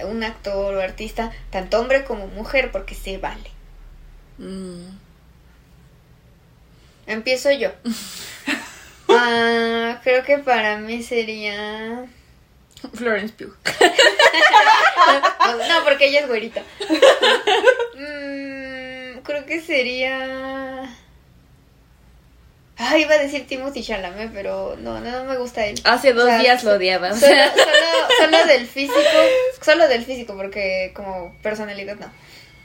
un 0.05 0.25
actor 0.25 0.75
o 0.75 0.81
artista, 0.81 1.33
tanto 1.51 1.79
hombre 1.79 2.05
como 2.05 2.27
mujer, 2.27 2.71
porque 2.73 2.95
se 2.95 3.19
vale. 3.19 3.51
Mm. 4.39 4.87
Empiezo 7.07 7.51
yo. 7.53 7.71
Ah, 9.15 10.01
creo 10.03 10.25
que 10.25 10.39
para 10.39 10.79
mí 10.79 11.03
sería... 11.03 12.07
Florence 12.95 13.35
Pugh. 13.35 13.55
No, 15.69 15.85
porque 15.85 16.07
ella 16.07 16.21
es 16.21 16.29
güerita. 16.29 16.63
Mm, 17.95 19.19
creo 19.23 19.45
que 19.45 19.61
sería... 19.61 20.97
Ay, 22.83 23.03
iba 23.03 23.15
a 23.15 23.19
decir 23.19 23.47
Timothy 23.47 23.83
Chalamet, 23.83 24.31
pero 24.33 24.77
no, 24.81 25.01
no, 25.01 25.11
no 25.11 25.25
me 25.25 25.37
gusta 25.39 25.65
él. 25.67 25.81
Hace 25.85 26.13
dos 26.13 26.25
O 26.25 26.27
sea, 26.27 26.39
días 26.39 26.65
lo 26.65 26.73
odiaba. 26.73 27.13
Solo, 27.15 27.35
solo, 27.55 28.09
solo 28.21 28.47
del 28.53 28.67
físico. 28.67 28.99
Solo 29.61 29.89
del 29.89 30.05
físico, 30.05 30.35
porque 30.37 30.93
como 30.95 31.35
personalidad 31.43 31.97
no. 31.97 32.07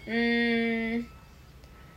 Mm, 0.08 1.06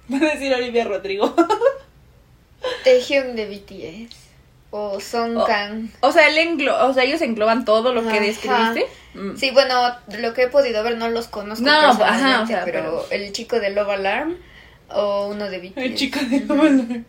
Voy 0.09 0.27
a 0.27 0.33
decir 0.35 0.53
Olivia 0.53 0.85
Rodrigo. 0.85 1.35
Taehyung 2.85 3.35
de 3.35 3.47
BTS. 3.47 4.17
O 4.73 5.01
Song 5.01 5.37
Oh. 5.37 5.47
Kang. 5.47 5.89
O 6.01 6.13
sea, 6.13 6.29
él 6.29 6.37
englo- 6.39 6.89
o 6.89 6.95
sea, 6.95 7.03
ellos 7.05 7.21
engloban 7.23 7.65
todo 7.65 7.93
lo 7.93 8.03
que 8.03 8.11
Ajá. 8.11 8.21
describiste. 8.21 8.87
Mm. 9.15 9.37
Sí, 9.37 9.51
bueno, 9.51 9.97
lo 10.19 10.33
que 10.35 10.43
he 10.43 10.49
podido 10.49 10.85
ver 10.85 10.97
no 10.97 11.09
los 11.09 11.27
conozco 11.27 11.65
No, 11.65 11.73
ajá, 11.91 12.43
o 12.43 12.47
sea, 12.47 12.65
pero, 12.65 13.05
el 13.11 13.33
chico 13.33 13.59
de 13.59 13.71
Love 13.71 13.91
Alarm 13.91 14.37
o 14.91 15.27
uno 15.29 15.51
de 15.51 15.59
BTS. 15.59 15.77
El 15.79 15.95
chico 15.97 16.21
de 16.21 16.41
Nolan. 16.41 17.07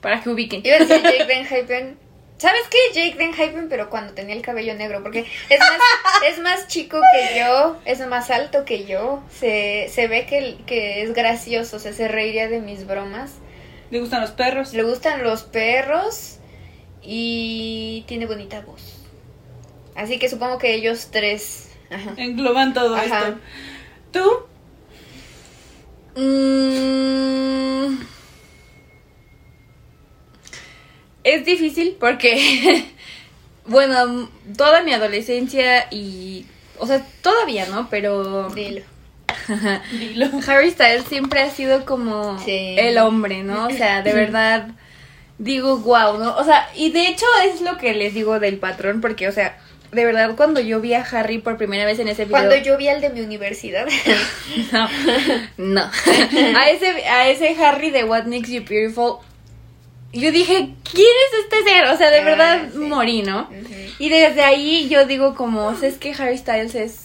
Para 0.00 0.20
que 0.22 0.30
ubiquen. 0.30 0.62
Iba 0.64 0.76
a 0.76 0.78
decir 0.80 1.02
Jake 1.02 1.24
Denhypen. 1.28 1.98
¿Sabes 2.38 2.62
qué? 2.70 2.78
Jake 2.94 3.18
Denhypen, 3.18 3.68
pero 3.68 3.90
cuando 3.90 4.14
tenía 4.14 4.34
el 4.34 4.40
cabello 4.40 4.74
negro, 4.74 5.02
porque 5.02 5.26
es 5.50 5.58
más, 5.58 5.78
es 6.28 6.38
más 6.38 6.68
chico 6.68 6.98
que 7.12 7.38
yo, 7.38 7.76
es 7.84 8.06
más 8.06 8.30
alto 8.30 8.64
que 8.64 8.86
yo, 8.86 9.22
se, 9.30 9.90
se 9.92 10.08
ve 10.08 10.24
que, 10.24 10.56
que 10.66 11.02
es 11.02 11.12
gracioso, 11.12 11.76
o 11.76 11.78
sea, 11.78 11.92
se 11.92 12.08
reiría 12.08 12.48
de 12.48 12.60
mis 12.60 12.86
bromas. 12.86 13.32
¿Le 13.90 14.00
gustan 14.00 14.22
los 14.22 14.30
perros? 14.30 14.72
Le 14.72 14.84
gustan 14.84 15.22
los 15.22 15.42
perros 15.42 16.38
y 17.02 18.04
tiene 18.08 18.24
bonita 18.24 18.60
voz. 18.62 18.96
Así 19.94 20.18
que 20.18 20.30
supongo 20.30 20.56
que 20.56 20.72
ellos 20.72 21.08
tres. 21.10 21.68
Ajá. 21.90 22.14
Engloban 22.16 22.72
todo 22.72 22.94
Ajá. 22.96 23.04
esto. 23.28 23.38
¿Tú? 24.12 24.46
Mm. 26.20 27.98
Es 31.24 31.44
difícil 31.44 31.96
porque, 32.00 32.86
bueno, 33.66 34.28
toda 34.56 34.82
mi 34.82 34.92
adolescencia 34.92 35.86
y, 35.90 36.46
o 36.78 36.86
sea, 36.86 37.04
todavía, 37.22 37.66
¿no? 37.66 37.88
Pero 37.90 38.48
Dilo. 38.50 38.82
Dilo. 39.92 40.26
Harry 40.46 40.70
Styles 40.70 41.04
siempre 41.04 41.40
ha 41.40 41.50
sido 41.50 41.84
como 41.84 42.38
Sí. 42.44 42.74
el 42.78 42.98
hombre, 42.98 43.42
¿no? 43.42 43.66
O 43.66 43.70
sea, 43.70 44.02
de 44.02 44.12
verdad 44.14 44.68
digo, 45.38 45.78
wow, 45.78 46.18
¿no? 46.18 46.36
O 46.36 46.44
sea, 46.44 46.68
y 46.74 46.90
de 46.92 47.08
hecho 47.08 47.26
es 47.46 47.60
lo 47.62 47.78
que 47.78 47.94
les 47.94 48.12
digo 48.14 48.38
del 48.40 48.58
patrón, 48.58 49.00
porque, 49.00 49.26
o 49.28 49.32
sea, 49.32 49.58
de 49.92 50.04
verdad 50.04 50.36
cuando 50.36 50.60
yo 50.60 50.80
vi 50.80 50.94
a 50.94 51.02
Harry 51.02 51.38
por 51.38 51.56
primera 51.56 51.84
vez 51.84 51.98
en 51.98 52.08
ese 52.08 52.24
video... 52.24 52.36
Cuando 52.38 52.56
yo 52.56 52.76
vi 52.76 52.88
al 52.88 53.00
de 53.00 53.10
mi 53.10 53.20
universidad. 53.22 53.86
No, 54.70 54.88
no. 55.56 55.80
A 56.56 56.70
ese, 56.70 57.06
a 57.08 57.28
ese 57.28 57.56
Harry 57.64 57.90
de 57.90 58.04
What 58.04 58.24
Makes 58.24 58.52
You 58.52 58.62
Beautiful, 58.68 59.16
yo 60.12 60.32
dije, 60.32 60.74
¿quién 60.92 61.06
es 61.28 61.44
este 61.44 61.62
ser? 61.62 61.84
O 61.86 61.96
sea, 61.96 62.10
de 62.10 62.20
Ah, 62.20 62.24
verdad 62.24 62.68
sí. 62.72 62.78
morí, 62.78 63.22
¿no? 63.22 63.48
Y 63.98 64.08
desde 64.08 64.42
ahí 64.42 64.88
yo 64.88 65.06
digo 65.06 65.34
como, 65.34 65.66
o 65.66 65.74
sea, 65.76 65.88
es 65.88 65.98
que 65.98 66.12
Harry 66.12 66.36
Styles 66.38 66.74
es 66.74 67.04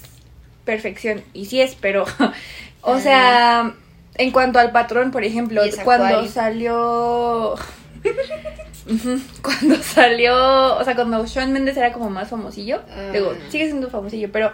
perfección. 0.64 1.22
Y 1.32 1.44
sí 1.46 1.60
es, 1.60 1.76
pero, 1.80 2.04
o 2.82 2.98
sea, 2.98 3.74
en 4.16 4.30
cuanto 4.32 4.58
al 4.58 4.72
patrón, 4.72 5.10
por 5.12 5.24
ejemplo, 5.24 5.62
cuando 5.84 6.06
Acuario. 6.06 6.30
salió... 6.30 7.54
Cuando 9.42 9.82
salió, 9.82 10.76
o 10.76 10.84
sea, 10.84 10.94
cuando 10.94 11.26
Shawn 11.26 11.52
Mendes 11.52 11.76
era 11.76 11.92
como 11.92 12.08
más 12.08 12.28
famosillo, 12.30 12.82
Ah. 12.88 13.10
digo, 13.12 13.34
sigue 13.48 13.66
siendo 13.66 13.90
famosillo, 13.90 14.30
pero, 14.30 14.52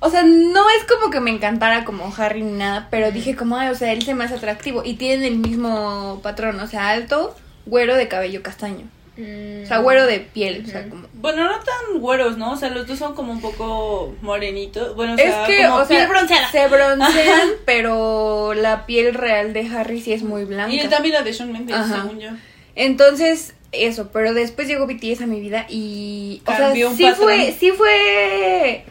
o 0.00 0.10
sea, 0.10 0.24
no 0.24 0.68
es 0.70 0.84
como 0.92 1.10
que 1.10 1.20
me 1.20 1.30
encantara 1.30 1.84
como 1.84 2.12
Harry 2.16 2.42
ni 2.42 2.58
nada, 2.58 2.88
pero 2.90 3.12
dije 3.12 3.36
como, 3.36 3.56
ay, 3.56 3.68
o 3.68 3.74
sea, 3.76 3.92
él 3.92 4.02
se 4.02 4.10
hace 4.12 4.34
atractivo 4.34 4.82
y 4.84 4.94
tienen 4.94 5.24
el 5.24 5.38
mismo 5.38 6.18
patrón, 6.22 6.58
o 6.58 6.66
sea, 6.66 6.88
alto, 6.90 7.36
güero 7.68 7.96
de 7.96 8.08
cabello 8.08 8.42
castaño, 8.42 8.86
Mm. 9.16 9.64
o 9.64 9.66
sea, 9.66 9.78
güero 9.78 10.06
de 10.06 10.20
piel, 10.20 10.62
o 10.64 10.70
sea, 10.70 10.88
como... 10.88 11.08
Bueno, 11.14 11.42
no 11.44 11.58
tan 11.58 11.98
güeros, 12.00 12.38
¿no? 12.38 12.52
O 12.52 12.56
sea, 12.56 12.68
los 12.70 12.86
dos 12.86 12.96
son 13.00 13.14
como 13.16 13.32
un 13.32 13.40
poco 13.40 14.14
morenitos. 14.22 14.94
Bueno, 14.94 15.14
o 15.14 15.16
Es 15.16 15.22
sea, 15.24 15.44
que, 15.44 15.64
como 15.64 15.74
o 15.74 15.84
sea, 15.84 15.96
piel 15.96 16.08
bronceada. 16.08 16.50
se 16.52 16.68
broncean, 16.68 17.48
pero 17.66 18.54
la 18.54 18.86
piel 18.86 19.14
real 19.14 19.52
de 19.54 19.66
Harry 19.66 20.00
sí 20.00 20.12
es 20.12 20.22
muy 20.22 20.44
blanca. 20.44 20.72
Y 20.72 20.86
también 20.88 21.14
la 21.14 21.22
de 21.22 21.32
Shawn 21.32 21.50
Mendes, 21.52 21.74
Ajá. 21.74 22.02
según 22.02 22.20
yo. 22.20 22.28
Entonces, 22.76 23.54
eso, 23.72 24.10
pero 24.12 24.34
después 24.34 24.68
llegó 24.68 24.86
BTS 24.86 25.22
a 25.22 25.26
mi 25.26 25.40
vida 25.40 25.66
y. 25.68 26.40
O 26.46 26.50
sea, 26.52 26.58
Cambió 26.66 26.88
un 26.90 26.96
sí 26.96 27.02
patrón. 27.02 27.24
fue. 27.24 27.56
Sí 27.58 27.72
fue. 27.72 28.84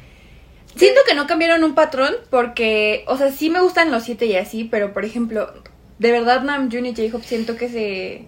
Siento 0.75 0.99
que 1.07 1.15
no 1.15 1.25
cambiaron 1.25 1.63
un 1.63 1.73
patrón 1.73 2.13
porque, 2.29 3.05
o 3.07 3.17
sea, 3.17 3.31
sí 3.31 3.49
me 3.49 3.61
gustan 3.61 3.91
los 3.91 4.03
siete 4.03 4.25
y 4.25 4.35
así, 4.35 4.65
pero 4.65 4.91
por 4.93 5.05
ejemplo, 5.05 5.51
de 5.99 6.11
verdad 6.11 6.41
Namjoon 6.43 6.85
y 6.85 6.93
J-Hope 6.95 7.25
siento 7.25 7.55
que 7.55 7.69
se. 7.69 8.25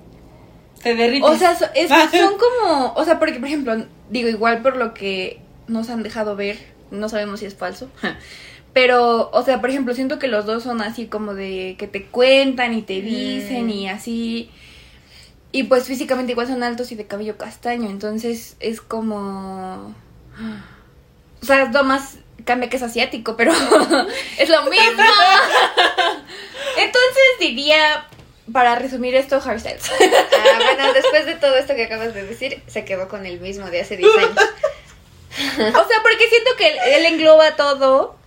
Te 0.83 0.95
derrites. 0.95 1.29
O 1.29 1.35
sea, 1.37 1.51
es- 1.75 1.89
son 2.11 2.33
como. 2.37 2.93
O 2.95 3.05
sea, 3.05 3.19
porque, 3.19 3.39
por 3.39 3.47
ejemplo, 3.47 3.85
digo, 4.09 4.29
igual 4.29 4.61
por 4.61 4.77
lo 4.77 4.93
que 4.93 5.39
nos 5.67 5.89
han 5.89 6.03
dejado 6.03 6.35
ver, 6.35 6.57
no 6.91 7.09
sabemos 7.09 7.39
si 7.41 7.45
es 7.45 7.55
falso. 7.55 7.89
Pero, 8.73 9.29
o 9.33 9.43
sea, 9.43 9.59
por 9.61 9.69
ejemplo, 9.71 9.93
siento 9.95 10.19
que 10.19 10.27
los 10.27 10.45
dos 10.45 10.63
son 10.63 10.81
así 10.81 11.07
como 11.07 11.33
de 11.33 11.75
que 11.79 11.87
te 11.87 12.05
cuentan 12.05 12.73
y 12.73 12.81
te 12.83 13.01
dicen 13.01 13.65
Mm. 13.65 13.69
y 13.71 13.89
así. 13.89 14.51
Y 15.51 15.63
pues 15.63 15.85
físicamente 15.87 16.33
igual 16.33 16.47
son 16.47 16.61
altos 16.61 16.91
y 16.91 16.95
de 16.95 17.07
cabello 17.07 17.35
castaño. 17.37 17.89
Entonces 17.89 18.55
es 18.59 18.79
como. 18.81 19.95
O 21.41 21.45
sea, 21.45 21.65
lo 21.71 21.83
más 21.83 22.19
cambia 22.45 22.69
que 22.69 22.77
es 22.77 22.83
asiático, 22.83 23.35
pero 23.35 23.51
es 24.37 24.49
lo 24.49 24.61
mismo. 24.63 25.03
Entonces 26.77 27.23
diría, 27.39 28.05
para 28.51 28.75
resumir 28.75 29.15
esto, 29.15 29.41
Harry 29.43 29.59
Styles. 29.59 29.91
Ah, 29.91 30.59
bueno, 30.63 30.93
después 30.93 31.25
de 31.25 31.35
todo 31.35 31.55
esto 31.57 31.75
que 31.75 31.83
acabas 31.83 32.13
de 32.13 32.23
decir, 32.23 32.61
se 32.67 32.85
quedó 32.85 33.07
con 33.07 33.25
el 33.25 33.39
mismo 33.39 33.69
de 33.69 33.81
hace 33.81 33.97
10 33.97 34.17
años. 34.17 34.31
O 34.31 35.87
sea, 35.87 35.97
porque 36.01 36.27
siento 36.27 36.51
que 36.57 36.67
él, 36.67 36.77
él 36.95 37.05
engloba 37.05 37.55
todo. 37.55 38.17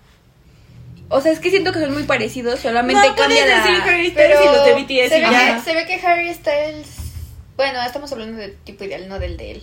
O 1.09 1.21
sea, 1.21 1.33
es 1.33 1.41
que 1.41 1.51
siento 1.51 1.73
que 1.73 1.81
son 1.81 1.93
muy 1.93 2.05
parecidos, 2.05 2.61
solamente 2.61 3.07
no, 3.07 3.15
cambia 3.15 3.45
la... 3.45 3.57
decir 3.57 3.83
Harry 3.83 4.11
Styles 4.11 4.15
Pero 4.15 4.43
y 4.43 4.47
los 4.47 4.65
de 4.65 4.73
BTS 4.75 5.09
se, 5.11 5.19
y 5.19 5.21
ve 5.21 5.31
ya. 5.31 5.57
que, 5.57 5.63
se 5.63 5.75
ve 5.75 5.87
que 5.87 6.07
Harry 6.07 6.33
Styles. 6.33 6.89
Bueno, 7.57 7.83
estamos 7.83 8.11
hablando 8.13 8.39
del 8.39 8.57
tipo 8.57 8.85
ideal, 8.85 9.09
no 9.09 9.19
del 9.19 9.37
de 9.37 9.51
él. 9.51 9.63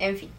En 0.00 0.18
fin. 0.18 0.30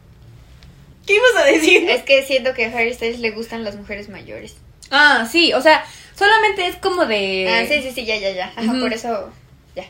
¿Qué 1.06 1.16
ibas 1.16 1.36
a 1.38 1.46
decir? 1.46 1.90
Es 1.90 2.04
que 2.04 2.26
siento 2.26 2.54
que 2.54 2.66
a 2.66 2.78
Harry 2.78 2.94
Styles 2.94 3.20
le 3.20 3.32
gustan 3.32 3.64
las 3.64 3.78
mujeres 3.78 4.10
mayores. 4.10 4.58
Ah, 4.92 5.26
sí, 5.32 5.54
o 5.54 5.62
sea, 5.62 5.86
solamente 6.18 6.68
es 6.68 6.76
como 6.78 7.06
de... 7.06 7.48
Ah, 7.50 7.66
sí, 7.68 7.82
sí, 7.82 7.92
sí, 7.94 8.06
ya, 8.06 8.18
ya, 8.18 8.32
ya. 8.32 8.54
Ajá, 8.56 8.74
por 8.80 8.92
eso. 8.94 9.32
Ya. 9.76 9.86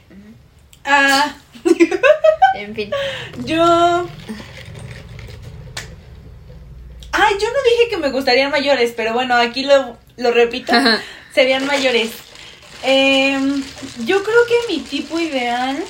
Ah, 0.86 1.36
En 2.56 2.74
fin. 2.76 2.92
yo... 3.46 4.08
Ay, 7.12 7.34
yo 7.42 7.48
no 7.48 7.64
dije 7.72 7.90
que 7.90 7.98
me 7.98 8.12
gustarían 8.12 8.52
mayores, 8.52 8.94
pero 8.96 9.14
bueno, 9.14 9.36
aquí 9.36 9.64
lo, 9.64 9.98
lo 10.18 10.32
repito. 10.32 10.72
Ajá. 10.74 11.02
Serían 11.34 11.66
mayores. 11.66 12.12
Em, 12.84 13.64
yo 14.06 14.24
creo 14.24 14.46
que 14.48 14.74
mi 14.74 14.80
tipo 14.82 15.20
ideal... 15.20 15.84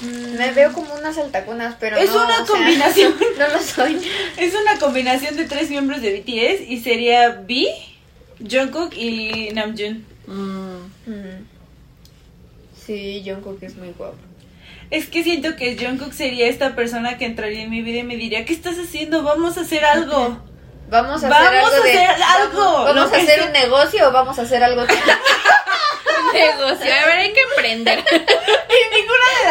mm, 0.00 0.36
Me 0.36 0.52
veo 0.52 0.72
como 0.74 0.94
unas 0.94 1.16
altacunas, 1.16 1.76
pero 1.80 1.96
Es 1.96 2.10
no, 2.10 2.22
una 2.24 2.36
sea, 2.36 2.44
combinación. 2.46 3.14
no 3.38 3.48
lo 3.48 3.62
soy. 3.62 3.98
Es 4.36 4.54
una 4.54 4.78
combinación 4.78 5.36
de 5.36 5.46
tres 5.46 5.70
miembros 5.70 6.02
de 6.02 6.12
BTS 6.20 6.68
y 6.68 6.80
sería 6.80 7.30
V, 7.48 7.66
Jungkook 8.50 8.94
y 8.96 9.50
Namjoon. 9.52 10.04
Mm. 10.26 10.76
Mm. 11.06 11.46
Sí, 12.86 13.22
Jungkook 13.26 13.62
es 13.62 13.76
muy 13.76 13.90
guapo. 13.96 14.16
Es 14.90 15.06
que 15.08 15.22
siento 15.22 15.56
que 15.56 15.76
Jungkook 15.78 16.12
sería 16.12 16.46
esta 16.48 16.74
persona 16.74 17.16
que 17.16 17.24
entraría 17.24 17.62
en 17.62 17.70
mi 17.70 17.82
vida 17.82 18.00
y 18.00 18.04
me 18.04 18.16
diría, 18.16 18.44
¿qué 18.44 18.52
estás 18.52 18.76
haciendo? 18.78 19.22
Vamos 19.22 19.56
a 19.58 19.62
hacer 19.62 19.84
algo. 19.84 20.38
Vamos 20.90 21.24
a 21.24 21.28
Vamos 21.30 21.46
hacer 21.48 21.58
algo 21.58 21.76
a 21.76 21.80
de- 21.86 21.90
hacer 21.98 22.22
algo, 22.22 22.84
Vamos, 22.84 23.12
a 23.12 23.16
hacer 23.16 23.34
sea. 23.38 23.46
un 23.46 23.52
negocio 23.52 24.08
o 24.08 24.12
vamos 24.12 24.38
a 24.38 24.42
hacer 24.42 24.62
algo 24.62 24.84
que... 24.86 24.92
Negocio, 26.34 26.92
a 26.92 27.06
ver, 27.06 27.18
hay 27.18 27.32
que 27.32 27.40
emprender. 27.40 28.04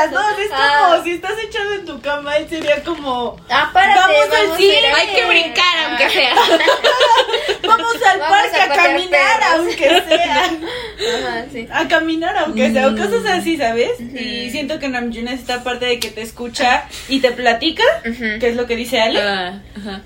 Dos. 0.07 0.39
Es 0.39 0.49
como 0.49 0.61
Ah. 0.61 1.01
si 1.03 1.11
estás 1.11 1.33
echado 1.43 1.73
en 1.75 1.85
tu 1.85 2.01
cama, 2.01 2.37
él 2.37 2.47
sería 2.49 2.83
como, 2.83 3.37
Ah, 3.49 3.69
párate, 3.73 3.99
Vamos 3.99 4.35
al 4.51 4.57
cine, 4.57 4.87
hay 4.95 5.07
que 5.15 5.25
brincar, 5.25 5.75
Ah. 5.77 5.87
aunque 5.89 6.09
sea. 6.09 6.35
vamos 7.67 7.95
al 8.05 8.19
Vamos 8.19 8.37
parque 8.37 8.61
a 8.61 8.67
caminar, 8.75 9.39
perros. 9.39 9.55
aunque 9.55 10.01
sea. 10.07 10.43
Ajá, 10.45 11.45
sí. 11.51 11.67
A 11.71 11.87
caminar, 11.87 12.37
aunque 12.37 12.71
sea, 12.71 12.87
o 12.87 12.91
Mm. 12.91 12.97
cosas 12.97 13.25
así, 13.25 13.57
¿sabes? 13.57 13.99
Y 13.99 14.49
siento 14.51 14.79
que 14.79 14.87
Namjoon 14.89 15.27
es 15.27 15.39
esta 15.41 15.63
parte 15.63 15.85
de 15.85 15.99
que 15.99 16.09
te 16.09 16.21
escucha 16.21 16.85
y 17.07 17.19
te 17.19 17.31
platica, 17.31 17.83
Ujú. 18.05 18.39
que 18.39 18.49
es 18.49 18.55
lo 18.55 18.67
que 18.67 18.75
dice 18.75 18.99
Ale. 19.01 19.21
Ajá. 19.21 20.01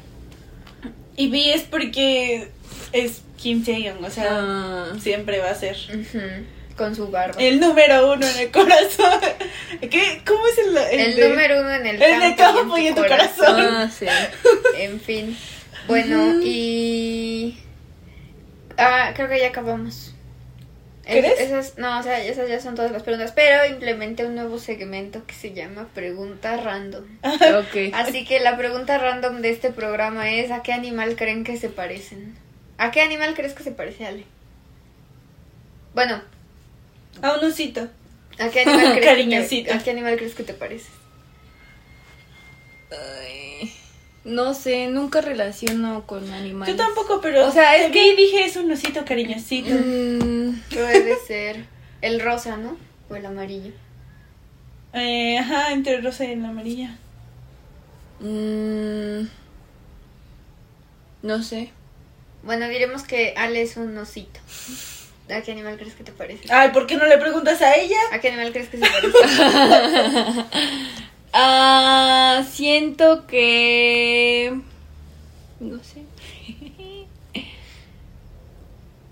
Y 1.18 1.30
B 1.30 1.54
es 1.54 1.62
porque 1.64 2.50
es 2.92 3.22
Kim 3.38 3.64
Tae-young, 3.64 4.04
o 4.04 4.10
sea, 4.10 4.88
siempre 5.00 5.40
va 5.40 5.50
a 5.52 5.56
ser 5.56 5.78
Con 6.76 6.94
su 6.96 7.08
barba. 7.10 7.42
el 7.42 7.60
número 7.60 8.12
uno 8.12 8.28
en 8.28 8.38
el 8.40 8.52
corazón. 8.52 9.20
¿Qué? 9.80 10.22
¿Cómo 10.26 10.46
es 10.48 10.58
el, 10.58 10.78
El, 11.00 11.16
de- 11.16 11.30
número 11.30 11.60
uno 11.62 11.72
en 11.74 11.86
el 11.88 12.02
en 12.02 12.22
el 12.22 12.36
campo, 12.36 12.60
campo 12.60 12.78
y 12.78 12.88
en 12.88 12.96
tu 12.96 13.02
corazón. 13.02 13.56
Ah, 13.60 13.90
sí. 13.90 14.06
En 14.78 15.00
fin. 15.00 15.38
Bueno, 15.88 16.42
y. 16.44 17.58
Ah, 18.78 19.12
creo 19.16 19.30
que 19.30 19.40
ya 19.40 19.48
acabamos. 19.48 20.12
Es- 21.06 21.20
¿Crees? 21.24 21.40
esas, 21.40 21.78
no, 21.78 22.00
o 22.00 22.04
sea, 22.04 22.22
esas 22.26 22.50
ya 22.50 22.60
son 22.60 22.76
todas 22.76 22.92
las 22.92 23.04
preguntas. 23.04 23.32
Pero 23.34 23.66
implementé 23.68 24.26
un 24.26 24.36
nuevo 24.36 24.58
segmento 24.60 25.26
que 25.26 25.34
se 25.36 25.54
llama 25.54 25.88
Pregunta 25.94 26.58
Random. 26.58 27.06
Ok. 27.24 27.94
Así 27.94 28.26
que 28.26 28.40
la 28.42 28.58
pregunta 28.58 28.98
random 28.98 29.42
de 29.42 29.52
este 29.52 29.70
programa 29.72 30.30
es: 30.32 30.52
¿a 30.52 30.62
qué 30.64 30.74
animal 30.74 31.16
creen 31.16 31.44
que 31.46 31.56
se 31.58 31.70
parecen? 31.70 32.36
¿A 32.78 32.92
qué 32.92 33.02
animal 33.02 33.34
crees 33.36 33.54
que 33.54 33.64
se 33.64 33.72
parece 33.72 34.06
Ale? 34.06 34.26
Bueno, 35.94 36.22
A 37.22 37.34
un 37.34 37.44
osito. 37.46 37.88
¿a 38.40 38.50
qué 38.50 38.62
animal 38.62 39.00
crees, 39.00 39.50
que 39.50 39.64
te, 39.64 39.74
¿a 39.74 39.80
qué 39.84 39.92
animal 39.92 40.18
crees 40.18 40.36
que 40.36 40.44
te 40.44 40.54
pareces? 40.54 40.92
Ay, 42.92 43.74
no 44.24 44.54
sé, 44.54 44.88
nunca 44.88 45.22
relaciono 45.22 46.06
con 46.08 46.32
animales. 46.34 46.76
Yo 46.76 46.84
tampoco, 46.84 47.22
pero 47.22 47.48
O 47.48 47.52
sea, 47.52 47.76
es 47.78 47.96
y 47.96 48.16
dije 48.16 48.46
es 48.46 48.56
un 48.58 48.72
osito 48.72 49.06
cariñosito. 49.06 49.70
Mm, 49.70 50.60
Puede 50.70 51.18
ser 51.28 51.66
el 52.02 52.20
rosa, 52.20 52.58
¿no? 52.58 52.78
O 53.10 53.16
el 53.16 53.26
amarillo. 53.26 53.72
Eh, 54.94 55.38
ajá, 55.38 55.74
entre 55.74 55.96
el 55.96 56.04
rosa 56.04 56.26
y 56.26 56.32
el 56.32 56.44
amarilla. 56.46 56.98
mm, 58.20 59.28
no 61.24 61.44
sé. 61.44 61.72
Bueno, 62.44 62.68
diremos 62.68 63.04
que 63.04 63.34
Ale 63.36 63.62
es 63.62 63.78
un 63.78 63.98
osito. 63.98 64.40
¿A 65.30 65.42
qué 65.42 65.52
animal 65.54 65.78
crees 65.78 65.96
que 65.96 66.04
te 66.04 66.12
parece? 66.12 66.48
Ay, 66.54 66.70
¿por 66.70 66.86
qué 66.86 66.98
no 66.98 67.06
le 67.06 67.18
preguntas 67.18 67.62
a 67.62 67.76
ella? 67.76 67.98
¿A 68.12 68.20
qué 68.20 68.28
animal 68.30 68.52
crees 68.52 68.70
que 68.70 68.78
se 68.78 68.86
parece? 68.86 70.46
Ah, 71.38 72.46
siento 72.50 73.28
que... 73.28 74.58
No 75.60 75.84
sé. 75.84 76.04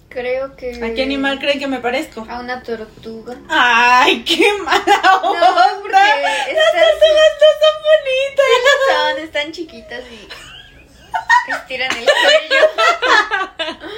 Creo 0.07 0.55
que... 0.55 0.69
¿A 0.83 0.93
qué 0.93 1.01
animal 1.03 1.39
creen 1.39 1.59
que 1.59 1.67
me 1.67 1.79
parezco? 1.79 2.25
A 2.29 2.39
una 2.39 2.61
tortuga. 2.63 3.35
Ay, 3.49 4.23
qué 4.23 4.45
mala 4.63 4.83
No, 5.03 5.31
onda. 5.31 5.79
porque 5.81 5.91
Las 5.91 6.71
tortugas 6.71 7.33
no 7.41 7.49
son 7.59 7.75
bonitas. 7.89 8.53
Son, 9.15 9.17
están 9.23 9.51
chiquitas 9.51 10.03
y 10.11 10.29
estiran 11.51 11.89
el 11.97 12.05
cuello. 12.05 13.79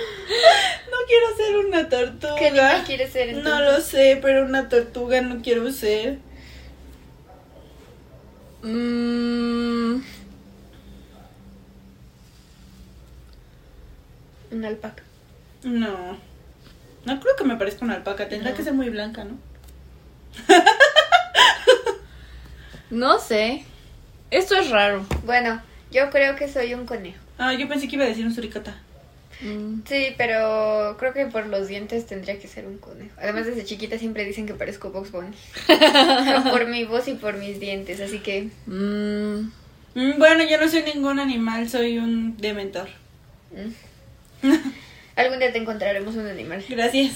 No 0.91 0.97
quiero 1.07 1.35
ser 1.37 1.57
una 1.57 1.89
¿Qué 1.89 1.95
tortuga. 1.95 2.37
animal 2.69 2.83
quieres 2.85 3.11
ser 3.11 3.29
entonces? 3.29 3.51
No 3.53 3.59
lo 3.61 3.81
sé, 3.81 4.19
pero 4.21 4.45
una 4.45 4.69
tortuga 4.69 5.21
no 5.21 5.41
quiero 5.41 5.71
ser. 5.71 6.19
Mm, 8.63 10.01
Una 14.51 14.67
alpaca. 14.69 15.03
No. 15.63 16.17
No 17.05 17.19
creo 17.19 17.35
que 17.35 17.43
me 17.43 17.57
parezca 17.57 17.83
una 17.85 17.95
alpaca. 17.95 18.27
Tendrá 18.29 18.51
No. 18.51 18.57
que 18.57 18.63
ser 18.63 18.73
muy 18.73 18.89
blanca, 18.89 19.25
¿no? 19.25 19.37
no 22.89 23.19
sé. 23.19 23.65
Esto 24.31 24.55
es 24.55 24.69
raro. 24.69 25.05
Bueno, 25.25 25.61
yo 25.91 26.09
creo 26.09 26.35
que 26.35 26.47
soy 26.51 26.73
un 26.73 26.85
conejo. 26.85 27.19
Ah, 27.37 27.53
yo 27.53 27.67
pensé 27.67 27.87
que 27.87 27.95
iba 27.95 28.05
a 28.05 28.07
decir 28.07 28.25
un 28.25 28.33
suricata. 28.33 28.77
Mm, 29.41 29.81
Sí, 29.85 30.13
pero 30.17 30.95
creo 30.97 31.13
que 31.13 31.25
por 31.25 31.45
los 31.47 31.67
dientes 31.67 32.05
tendría 32.05 32.39
que 32.39 32.47
ser 32.47 32.65
un 32.65 32.77
conejo. 32.77 33.13
Además, 33.17 33.45
desde 33.45 33.65
chiquita 33.65 33.97
siempre 33.97 34.23
dicen 34.25 34.45
que 34.45 34.53
parezco 34.53 34.91
Box 34.91 35.11
Bunny. 35.11 35.35
por 36.51 36.67
mi 36.67 36.85
voz 36.85 37.07
y 37.07 37.15
por 37.15 37.35
mis 37.37 37.59
dientes, 37.59 37.99
así 37.99 38.19
que... 38.19 38.49
mm, 38.67 39.51
Mm, 39.95 40.17
bueno, 40.19 40.43
yo 40.43 40.59
no 40.59 40.67
soy 40.67 40.83
ningún 40.83 41.19
animal, 41.19 41.69
soy 41.69 41.97
un 41.97 42.35
dementor. 42.37 42.89
mm. 43.51 44.51
Algún 45.15 45.39
día 45.39 45.53
te 45.53 45.59
encontraremos 45.59 46.15
un 46.15 46.27
animal. 46.27 46.63
Gracias. 46.67 47.13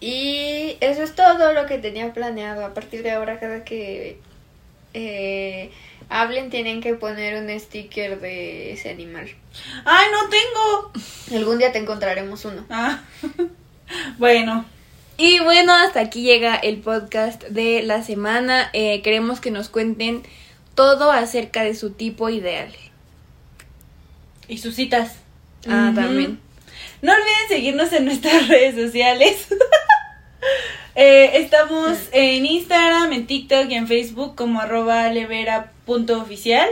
Y 0.00 0.76
eso 0.80 1.02
es 1.02 1.14
todo 1.14 1.52
lo 1.52 1.66
que 1.66 1.76
tenía 1.78 2.12
planeado. 2.14 2.64
A 2.64 2.72
partir 2.72 3.02
de 3.02 3.10
ahora, 3.10 3.38
cada 3.38 3.64
que 3.64 4.18
eh, 4.94 5.70
hablen, 6.08 6.50
tienen 6.50 6.80
que 6.80 6.94
poner 6.94 7.42
un 7.42 7.58
sticker 7.58 8.20
de 8.20 8.72
ese 8.72 8.90
animal. 8.90 9.28
¡Ay, 9.84 10.06
no 10.12 10.28
tengo! 10.28 11.38
Algún 11.38 11.58
día 11.58 11.72
te 11.72 11.78
encontraremos 11.78 12.44
uno. 12.44 12.64
Ah. 12.70 13.02
bueno. 14.18 14.64
Y 15.18 15.40
bueno, 15.40 15.74
hasta 15.74 16.00
aquí 16.00 16.22
llega 16.22 16.56
el 16.56 16.78
podcast 16.78 17.42
de 17.44 17.82
la 17.82 18.02
semana. 18.02 18.70
Eh, 18.72 19.00
queremos 19.02 19.40
que 19.40 19.50
nos 19.50 19.68
cuenten 19.68 20.22
todo 20.74 21.10
acerca 21.10 21.62
de 21.62 21.74
su 21.74 21.90
tipo 21.90 22.28
ideal. 22.28 22.72
Y 24.48 24.58
sus 24.58 24.74
citas. 24.74 25.16
Ah, 25.68 25.92
también. 25.94 26.38
No 27.02 27.12
olviden 27.12 27.48
seguirnos 27.48 27.92
en 27.92 28.04
nuestras 28.04 28.48
redes 28.48 28.74
sociales. 28.74 29.46
Eh, 30.98 31.42
estamos 31.42 31.98
en 32.12 32.46
Instagram, 32.46 33.12
en 33.12 33.26
TikTok 33.26 33.70
y 33.70 33.74
en 33.74 33.86
Facebook 33.86 34.34
como 34.34 34.60
arroba 34.60 35.08
levera.oficial. 35.10 36.68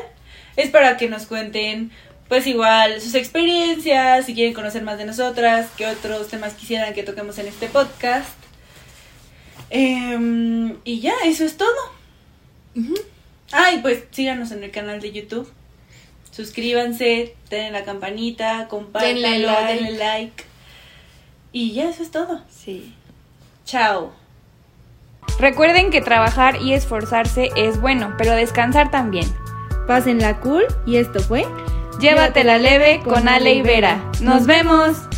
Es 0.56 0.70
para 0.70 0.96
que 0.96 1.10
nos 1.10 1.26
cuenten, 1.26 1.90
pues 2.28 2.46
igual, 2.46 3.02
sus 3.02 3.14
experiencias, 3.14 4.24
si 4.24 4.34
quieren 4.34 4.54
conocer 4.54 4.82
más 4.82 4.96
de 4.96 5.04
nosotras, 5.04 5.68
qué 5.76 5.86
otros 5.86 6.28
temas 6.28 6.54
quisieran 6.54 6.94
que 6.94 7.02
toquemos 7.02 7.36
en 7.38 7.48
este 7.48 7.66
podcast. 7.68 8.30
Em, 9.68 10.78
y 10.84 11.00
ya, 11.00 11.12
eso 11.24 11.44
es 11.44 11.58
todo. 11.58 11.76
Ujú. 12.76 12.94
Ah, 13.52 13.72
y 13.72 13.78
pues 13.78 14.04
síganos 14.10 14.52
en 14.52 14.64
el 14.64 14.70
canal 14.70 15.00
de 15.02 15.12
YouTube. 15.12 15.52
Suscríbanse, 16.30 17.36
denle 17.50 17.70
la 17.72 17.84
campanita, 17.84 18.68
compártanlo, 18.68 19.20
Denle 19.20 19.46
like. 19.46 19.74
denle 19.74 19.98
like. 19.98 20.44
Y 21.52 21.72
ya, 21.72 21.90
eso 21.90 22.02
es 22.02 22.10
todo. 22.10 22.42
Sí. 22.50 22.94
Chao. 23.64 24.12
Recuerden 25.38 25.90
que 25.90 26.00
trabajar 26.00 26.60
y 26.62 26.74
esforzarse 26.74 27.50
es 27.56 27.80
bueno, 27.80 28.14
pero 28.18 28.32
descansar 28.32 28.90
también. 28.90 29.26
Pásenla 29.86 30.40
cool 30.40 30.64
y 30.86 30.96
esto 30.96 31.20
fue 31.20 31.46
Llévatela 32.00 32.58
leve 32.58 33.00
con 33.04 33.28
Ale 33.28 33.54
y 33.54 33.62
Vera. 33.62 33.98
¡Nos 34.20 34.46
vemos! 34.46 35.08